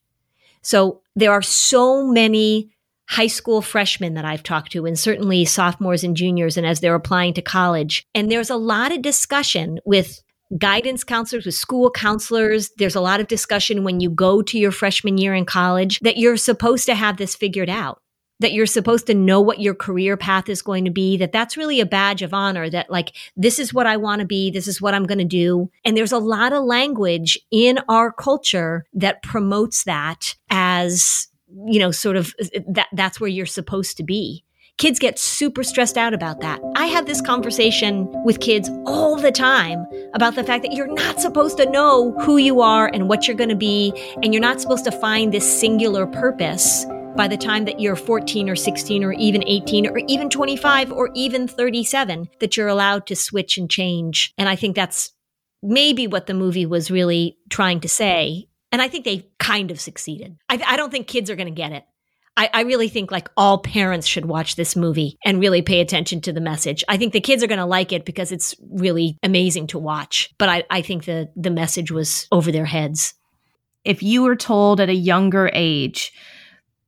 So 0.61 1.01
there 1.15 1.31
are 1.31 1.43
so 1.43 2.07
many 2.07 2.74
high 3.07 3.27
school 3.27 3.61
freshmen 3.61 4.15
that 4.15 4.25
I've 4.25 4.43
talked 4.43 4.71
to, 4.71 4.85
and 4.85 4.97
certainly 4.97 5.45
sophomores 5.45 6.03
and 6.03 6.17
juniors, 6.17 6.57
and 6.57 6.65
as 6.65 6.79
they're 6.79 6.95
applying 6.95 7.33
to 7.35 7.41
college. 7.41 8.05
And 8.13 8.31
there's 8.31 8.49
a 8.49 8.55
lot 8.55 8.91
of 8.91 9.01
discussion 9.01 9.79
with 9.85 10.21
guidance 10.57 11.03
counselors, 11.03 11.45
with 11.45 11.55
school 11.55 11.89
counselors. 11.91 12.71
There's 12.77 12.95
a 12.95 13.01
lot 13.01 13.19
of 13.19 13.27
discussion 13.27 13.83
when 13.83 13.99
you 13.99 14.09
go 14.09 14.41
to 14.43 14.59
your 14.59 14.71
freshman 14.71 15.17
year 15.17 15.33
in 15.33 15.45
college 15.45 15.99
that 15.99 16.17
you're 16.17 16.37
supposed 16.37 16.85
to 16.85 16.95
have 16.95 17.17
this 17.17 17.35
figured 17.35 17.69
out. 17.69 18.01
That 18.41 18.51
you're 18.51 18.65
supposed 18.65 19.07
to 19.07 19.13
know 19.13 19.39
what 19.39 19.61
your 19.61 19.73
career 19.73 20.17
path 20.17 20.49
is 20.49 20.61
going 20.61 20.83
to 20.83 20.91
be, 20.91 21.15
that 21.17 21.31
that's 21.31 21.55
really 21.55 21.79
a 21.79 21.85
badge 21.85 22.21
of 22.21 22.33
honor, 22.33 22.69
that 22.69 22.91
like, 22.91 23.15
this 23.37 23.59
is 23.59 23.73
what 23.73 23.87
I 23.87 23.95
want 23.95 24.19
to 24.19 24.25
be, 24.25 24.51
this 24.51 24.67
is 24.67 24.81
what 24.81 24.93
I'm 24.93 25.05
going 25.05 25.19
to 25.19 25.23
do. 25.23 25.71
And 25.85 25.95
there's 25.95 26.11
a 26.11 26.17
lot 26.17 26.51
of 26.51 26.65
language 26.65 27.39
in 27.49 27.79
our 27.87 28.11
culture 28.11 28.85
that 28.93 29.23
promotes 29.23 29.85
that 29.85 30.35
as 30.49 31.29
you 31.67 31.79
know, 31.79 31.91
sort 31.91 32.17
of 32.17 32.33
uh, 32.41 32.59
that 32.67 32.87
that's 32.93 33.19
where 33.19 33.29
you're 33.29 33.45
supposed 33.45 33.97
to 33.97 34.03
be. 34.03 34.43
Kids 34.77 34.99
get 34.99 35.17
super 35.17 35.63
stressed 35.63 35.97
out 35.97 36.13
about 36.13 36.41
that. 36.41 36.59
I 36.75 36.87
have 36.87 37.05
this 37.05 37.21
conversation 37.21 38.11
with 38.25 38.41
kids 38.41 38.69
all 38.85 39.15
the 39.15 39.31
time 39.31 39.85
about 40.13 40.35
the 40.35 40.43
fact 40.43 40.63
that 40.63 40.73
you're 40.73 40.93
not 40.93 41.21
supposed 41.21 41.55
to 41.57 41.69
know 41.69 42.11
who 42.19 42.35
you 42.35 42.59
are 42.59 42.87
and 42.93 43.07
what 43.07 43.25
you're 43.25 43.37
going 43.37 43.49
to 43.49 43.55
be, 43.55 43.93
and 44.21 44.33
you're 44.33 44.41
not 44.41 44.59
supposed 44.59 44.83
to 44.83 44.91
find 44.91 45.33
this 45.33 45.59
singular 45.59 46.05
purpose 46.05 46.85
by 47.15 47.29
the 47.29 47.37
time 47.37 47.63
that 47.63 47.79
you're 47.79 47.95
14 47.95 48.49
or 48.49 48.55
16 48.57 49.03
or 49.03 49.13
even 49.13 49.47
18 49.47 49.87
or 49.87 49.99
even 50.09 50.29
25 50.29 50.91
or 50.91 51.09
even 51.15 51.47
37 51.47 52.27
that 52.41 52.57
you're 52.57 52.67
allowed 52.67 53.07
to 53.07 53.15
switch 53.15 53.57
and 53.57 53.71
change. 53.71 54.33
And 54.37 54.49
I 54.49 54.57
think 54.57 54.75
that's 54.75 55.13
maybe 55.63 56.05
what 56.05 56.27
the 56.27 56.33
movie 56.33 56.65
was 56.65 56.91
really 56.91 57.37
trying 57.49 57.79
to 57.79 57.87
say 57.87 58.49
and 58.75 58.81
I 58.81 58.89
think 58.89 59.05
they 59.05 59.29
kind 59.39 59.71
of 59.71 59.79
succeeded. 59.79 60.35
I, 60.49 60.61
I 60.67 60.75
don't 60.75 60.91
think 60.91 61.07
kids 61.07 61.29
are 61.29 61.37
going 61.37 61.47
to 61.47 61.51
get 61.51 61.71
it. 61.71 61.85
I, 62.35 62.49
I, 62.51 62.61
really 62.63 62.89
think 62.89 63.09
like 63.09 63.29
all 63.37 63.59
parents 63.59 64.05
should 64.05 64.25
watch 64.25 64.57
this 64.57 64.75
movie 64.75 65.17
and 65.23 65.39
really 65.39 65.61
pay 65.61 65.79
attention 65.79 66.19
to 66.19 66.33
the 66.33 66.41
message. 66.41 66.83
I 66.89 66.97
think 66.97 67.13
the 67.13 67.21
kids 67.21 67.41
are 67.41 67.47
going 67.47 67.59
to 67.59 67.65
like 67.65 67.93
it 67.93 68.03
because 68.03 68.33
it's 68.33 68.53
really 68.69 69.17
amazing 69.23 69.67
to 69.67 69.79
watch. 69.79 70.29
But 70.37 70.49
I, 70.49 70.63
I 70.69 70.81
think 70.81 71.05
the 71.05 71.31
the 71.37 71.51
message 71.51 71.89
was 71.89 72.27
over 72.33 72.51
their 72.51 72.65
heads. 72.65 73.13
If 73.85 74.03
you 74.03 74.23
were 74.23 74.35
told 74.35 74.81
at 74.81 74.89
a 74.89 74.93
younger 74.93 75.49
age, 75.53 76.11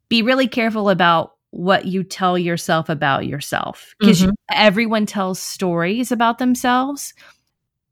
be 0.10 0.22
really 0.24 0.50
careful 0.50 0.90
about 0.90 1.36
what 1.52 1.86
you 1.86 2.04
tell 2.04 2.38
yourself 2.38 2.90
about 2.90 3.26
yourself 3.26 3.96
because 3.98 4.24
mm-hmm. 4.24 4.32
everyone 4.52 5.06
tells 5.06 5.40
stories 5.40 6.12
about 6.12 6.38
themselves 6.38 7.14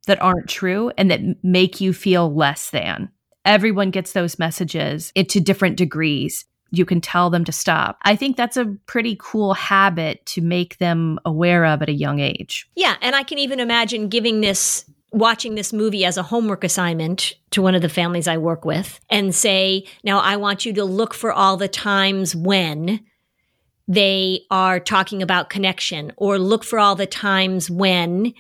that 0.06 0.22
aren't 0.22 0.50
true 0.50 0.92
and 0.98 1.10
that 1.12 1.22
make 1.46 1.80
you 1.80 1.94
feel 1.94 2.36
less 2.36 2.72
than. 2.72 3.10
Everyone 3.46 3.92
gets 3.92 4.14
those 4.14 4.40
messages 4.40 5.12
it 5.16 5.30
to 5.30 5.40
different 5.40 5.78
degrees. 5.78 6.46
You 6.72 6.86
can 6.86 7.00
tell 7.00 7.30
them 7.30 7.46
to 7.46 7.52
stop. 7.52 8.00
I 8.02 8.16
think 8.16 8.36
that's 8.36 8.58
a 8.58 8.76
pretty 8.88 9.16
cool 9.20 9.54
habit 9.54 10.26
to 10.28 10.42
make 10.42 10.78
them 10.80 11.20
aware 11.24 11.66
of 11.66 11.82
at 11.82 11.90
a 11.90 11.94
young 11.94 12.20
age. 12.20 12.68
Yeah. 12.76 12.96
And 13.02 13.16
I 13.16 13.24
can 13.24 13.38
even 13.38 13.60
imagine 13.60 14.10
giving 14.10 14.42
this 14.42 14.86
watching 15.12 15.56
this 15.56 15.72
movie 15.72 16.04
as 16.04 16.18
a 16.18 16.24
homework 16.24 16.64
assignment 16.66 17.36
to 17.52 17.62
one 17.62 17.74
of 17.74 17.82
the 17.82 17.88
families 17.88 18.28
I 18.28 18.38
work 18.38 18.66
with 18.66 19.00
and 19.10 19.34
say, 19.34 19.86
now 20.04 20.20
I 20.20 20.36
want 20.36 20.66
you 20.66 20.74
to 20.74 20.84
look 20.84 21.14
for 21.14 21.32
all 21.32 21.56
the 21.56 21.70
times 21.70 22.36
when 22.36 23.00
they 23.88 24.42
are 24.52 24.80
talking 24.80 25.22
about 25.22 25.50
connection 25.50 26.12
or 26.18 26.38
look 26.38 26.66
for 26.66 26.80
all 26.80 26.96
the 26.96 27.06
times 27.06 27.70
when 27.70 28.34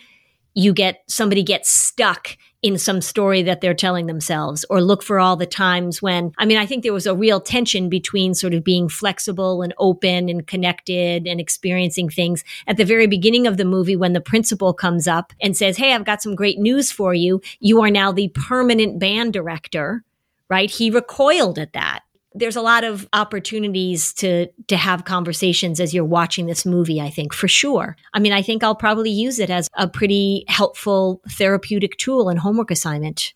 you 0.53 0.73
get 0.73 1.03
somebody 1.07 1.43
gets 1.43 1.69
stuck 1.69 2.35
in 2.61 2.77
some 2.77 3.01
story 3.01 3.43
that 3.43 3.61
they're 3.61 3.73
telling 3.73 4.07
themselves 4.07 4.65
or 4.69 4.81
look 4.81 5.03
for 5.03 5.19
all 5.19 5.35
the 5.35 5.45
times 5.45 6.01
when 6.01 6.31
I 6.37 6.45
mean 6.45 6.57
I 6.57 6.65
think 6.65 6.83
there 6.83 6.93
was 6.93 7.05
a 7.05 7.15
real 7.15 7.39
tension 7.39 7.89
between 7.89 8.33
sort 8.33 8.53
of 8.53 8.63
being 8.63 8.89
flexible 8.89 9.61
and 9.61 9.73
open 9.77 10.29
and 10.29 10.47
connected 10.47 11.27
and 11.27 11.39
experiencing 11.39 12.09
things 12.09 12.43
at 12.67 12.77
the 12.77 12.85
very 12.85 13.07
beginning 13.07 13.47
of 13.47 13.57
the 13.57 13.65
movie 13.65 13.95
when 13.95 14.13
the 14.13 14.21
principal 14.21 14.73
comes 14.73 15.07
up 15.07 15.33
and 15.41 15.55
says 15.55 15.77
hey 15.77 15.93
I've 15.93 16.05
got 16.05 16.21
some 16.21 16.35
great 16.35 16.59
news 16.59 16.91
for 16.91 17.13
you. 17.13 17.41
You 17.59 17.81
are 17.81 17.91
now 17.91 18.11
the 18.11 18.29
permanent 18.29 18.99
band 18.99 19.33
director 19.33 20.03
right? 20.49 20.69
He 20.69 20.91
recoiled 20.91 21.57
at 21.57 21.73
that 21.73 22.01
there's 22.35 22.57
a 22.57 22.61
lot 22.61 22.83
of 22.83 23.07
opportunities 23.13 24.13
to 24.13 24.47
to 24.67 24.77
have 24.77 25.05
conversations 25.05 25.79
as 25.79 25.93
you're 25.93 26.03
watching 26.03 26.45
this 26.45 26.65
movie 26.65 26.99
i 27.01 27.09
think 27.09 27.33
for 27.33 27.47
sure 27.47 27.95
i 28.13 28.19
mean 28.19 28.33
i 28.33 28.41
think 28.41 28.63
i'll 28.63 28.75
probably 28.75 29.09
use 29.09 29.39
it 29.39 29.49
as 29.49 29.69
a 29.75 29.87
pretty 29.87 30.43
helpful 30.47 31.21
therapeutic 31.31 31.97
tool 31.97 32.29
and 32.29 32.39
homework 32.39 32.69
assignment 32.69 33.33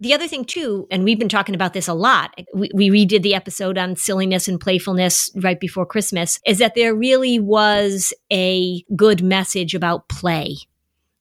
The 0.00 0.14
other 0.14 0.26
thing, 0.26 0.44
too, 0.44 0.88
and 0.90 1.04
we've 1.04 1.18
been 1.20 1.28
talking 1.28 1.54
about 1.54 1.74
this 1.74 1.86
a 1.86 1.94
lot, 1.94 2.34
we, 2.52 2.70
we 2.74 2.90
redid 2.90 3.22
the 3.22 3.36
episode 3.36 3.78
on 3.78 3.94
silliness 3.94 4.48
and 4.48 4.58
playfulness 4.58 5.30
right 5.36 5.60
before 5.60 5.86
Christmas, 5.86 6.40
is 6.44 6.58
that 6.58 6.74
there 6.74 6.92
really 6.92 7.38
was 7.38 8.12
a 8.32 8.82
good 8.96 9.22
message 9.22 9.76
about 9.76 10.08
play. 10.08 10.56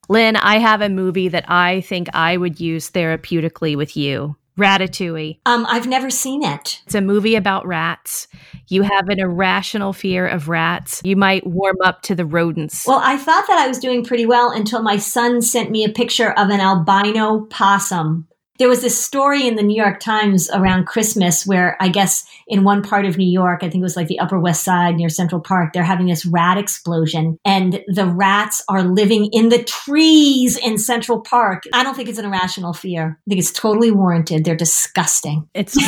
Lynn, 0.10 0.36
I 0.36 0.58
have 0.58 0.82
a 0.82 0.90
movie 0.90 1.30
that 1.30 1.46
I 1.48 1.82
think 1.82 2.08
I 2.16 2.38
would 2.38 2.60
use 2.60 2.90
therapeutically 2.90 3.78
with 3.78 3.96
you. 3.96 4.36
Ratatouille. 4.62 5.40
Um, 5.46 5.66
I've 5.68 5.88
never 5.88 6.10
seen 6.10 6.44
it. 6.44 6.82
It's 6.86 6.96
a 6.96 7.02
movie 7.02 7.36
about 7.36 7.66
rats. 7.66 8.28
You 8.68 8.84
have 8.84 9.10
an 9.10 9.20
irrational 9.20 9.92
fear 9.92 10.28
of 10.28 10.48
rats. 10.48 11.02
You 11.04 11.16
might 11.16 11.46
warm 11.46 11.78
up 11.84 12.04
to 12.04 12.16
the 12.16 12.26
rodents. 12.26 12.86
Well, 12.86 13.02
I 13.04 13.18
thought 13.18 13.48
that 13.48 13.58
I 13.58 13.68
was 13.68 13.80
doing 13.80 14.06
pretty 14.06 14.26
well 14.26 14.52
until 14.52 14.82
my 14.82 14.98
son 14.98 15.42
sent 15.42 15.72
me 15.72 15.84
a 15.84 15.90
picture 15.90 16.32
of 16.32 16.50
an 16.50 16.62
albino 16.62 17.46
possum 17.50 18.28
there 18.62 18.70
was 18.70 18.84
this 18.84 18.96
story 19.04 19.48
in 19.48 19.56
the 19.56 19.64
New 19.64 19.76
York 19.76 20.00
Times 20.00 20.48
around 20.54 20.86
Christmas 20.86 21.48
where 21.48 21.76
I 21.80 21.90
guess 21.90 22.24
in 22.46 22.64
one 22.64 22.84
part 22.84 23.08
of 23.08 23.18
New 23.18 23.28
York, 23.28 23.64
I 23.64 23.70
think 23.72 23.82
it 23.82 23.82
was 23.82 23.96
like 23.96 24.06
the 24.08 24.20
Upper 24.20 24.40
West 24.40 24.64
Side 24.64 24.98
near 24.98 25.10
Central 25.10 25.42
Park, 25.42 25.74
they're 25.74 25.82
having 25.84 26.06
this 26.06 26.28
rat 26.28 26.60
explosion 26.60 27.40
and 27.44 27.84
the 27.88 28.06
rats 28.06 28.64
are 28.70 28.84
living 28.84 29.26
in 29.34 29.50
the 29.50 29.64
trees 29.64 30.58
in 30.58 30.78
Central 30.78 31.22
Park. 31.22 31.64
I 31.74 31.82
don't 31.82 31.96
think 31.96 32.08
it's 32.08 32.20
an 32.20 32.26
irrational 32.26 32.74
fear. 32.74 33.18
I 33.26 33.30
think 33.32 33.40
it's 33.40 33.52
totally 33.52 33.90
warranted. 33.90 34.46
They're 34.46 34.56
disgusting. 34.56 35.50
It's 35.56 35.76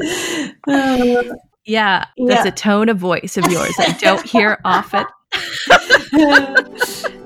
yeah, 0.66 1.34
that's 1.64 2.06
Yeah. 2.16 2.46
a 2.46 2.50
tone 2.50 2.88
of 2.88 2.98
voice 2.98 3.36
of 3.36 3.50
yours 3.52 3.74
I 3.78 3.92
don't 4.00 4.26
hear 4.26 4.58
often. 4.64 5.04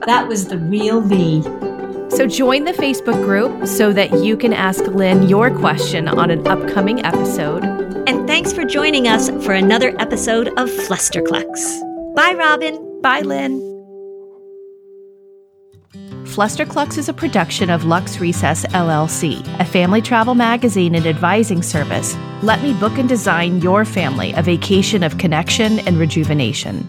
that 0.06 0.26
was 0.28 0.48
the 0.48 0.58
real 0.58 1.00
me. 1.00 1.42
So 2.10 2.26
join 2.26 2.64
the 2.64 2.72
Facebook 2.72 3.22
group 3.24 3.66
so 3.66 3.92
that 3.92 4.24
you 4.24 4.36
can 4.36 4.52
ask 4.52 4.84
Lynn 4.86 5.28
your 5.28 5.50
question 5.50 6.06
on 6.08 6.30
an 6.30 6.46
upcoming 6.46 7.04
episode. 7.04 7.64
And 8.06 8.26
thanks 8.26 8.52
for 8.52 8.64
joining 8.64 9.08
us 9.08 9.30
for 9.44 9.52
another 9.52 9.94
episode 10.00 10.48
of 10.48 10.68
Flusterclux. 10.68 12.14
Bye, 12.14 12.34
Robin. 12.34 13.00
Bye, 13.00 13.22
Lynn. 13.22 13.60
Flusterclux 16.24 16.98
is 16.98 17.08
a 17.08 17.14
production 17.14 17.70
of 17.70 17.84
Lux 17.84 18.18
Recess 18.18 18.66
LLC, 18.66 19.40
a 19.60 19.64
family 19.64 20.02
travel 20.02 20.34
magazine 20.34 20.94
and 20.94 21.06
advising 21.06 21.62
service. 21.62 22.16
Let 22.42 22.62
me 22.62 22.74
book 22.74 22.98
and 22.98 23.08
design 23.08 23.60
your 23.60 23.84
family 23.84 24.32
a 24.32 24.42
vacation 24.42 25.02
of 25.02 25.16
connection 25.18 25.78
and 25.80 25.96
rejuvenation. 25.96 26.88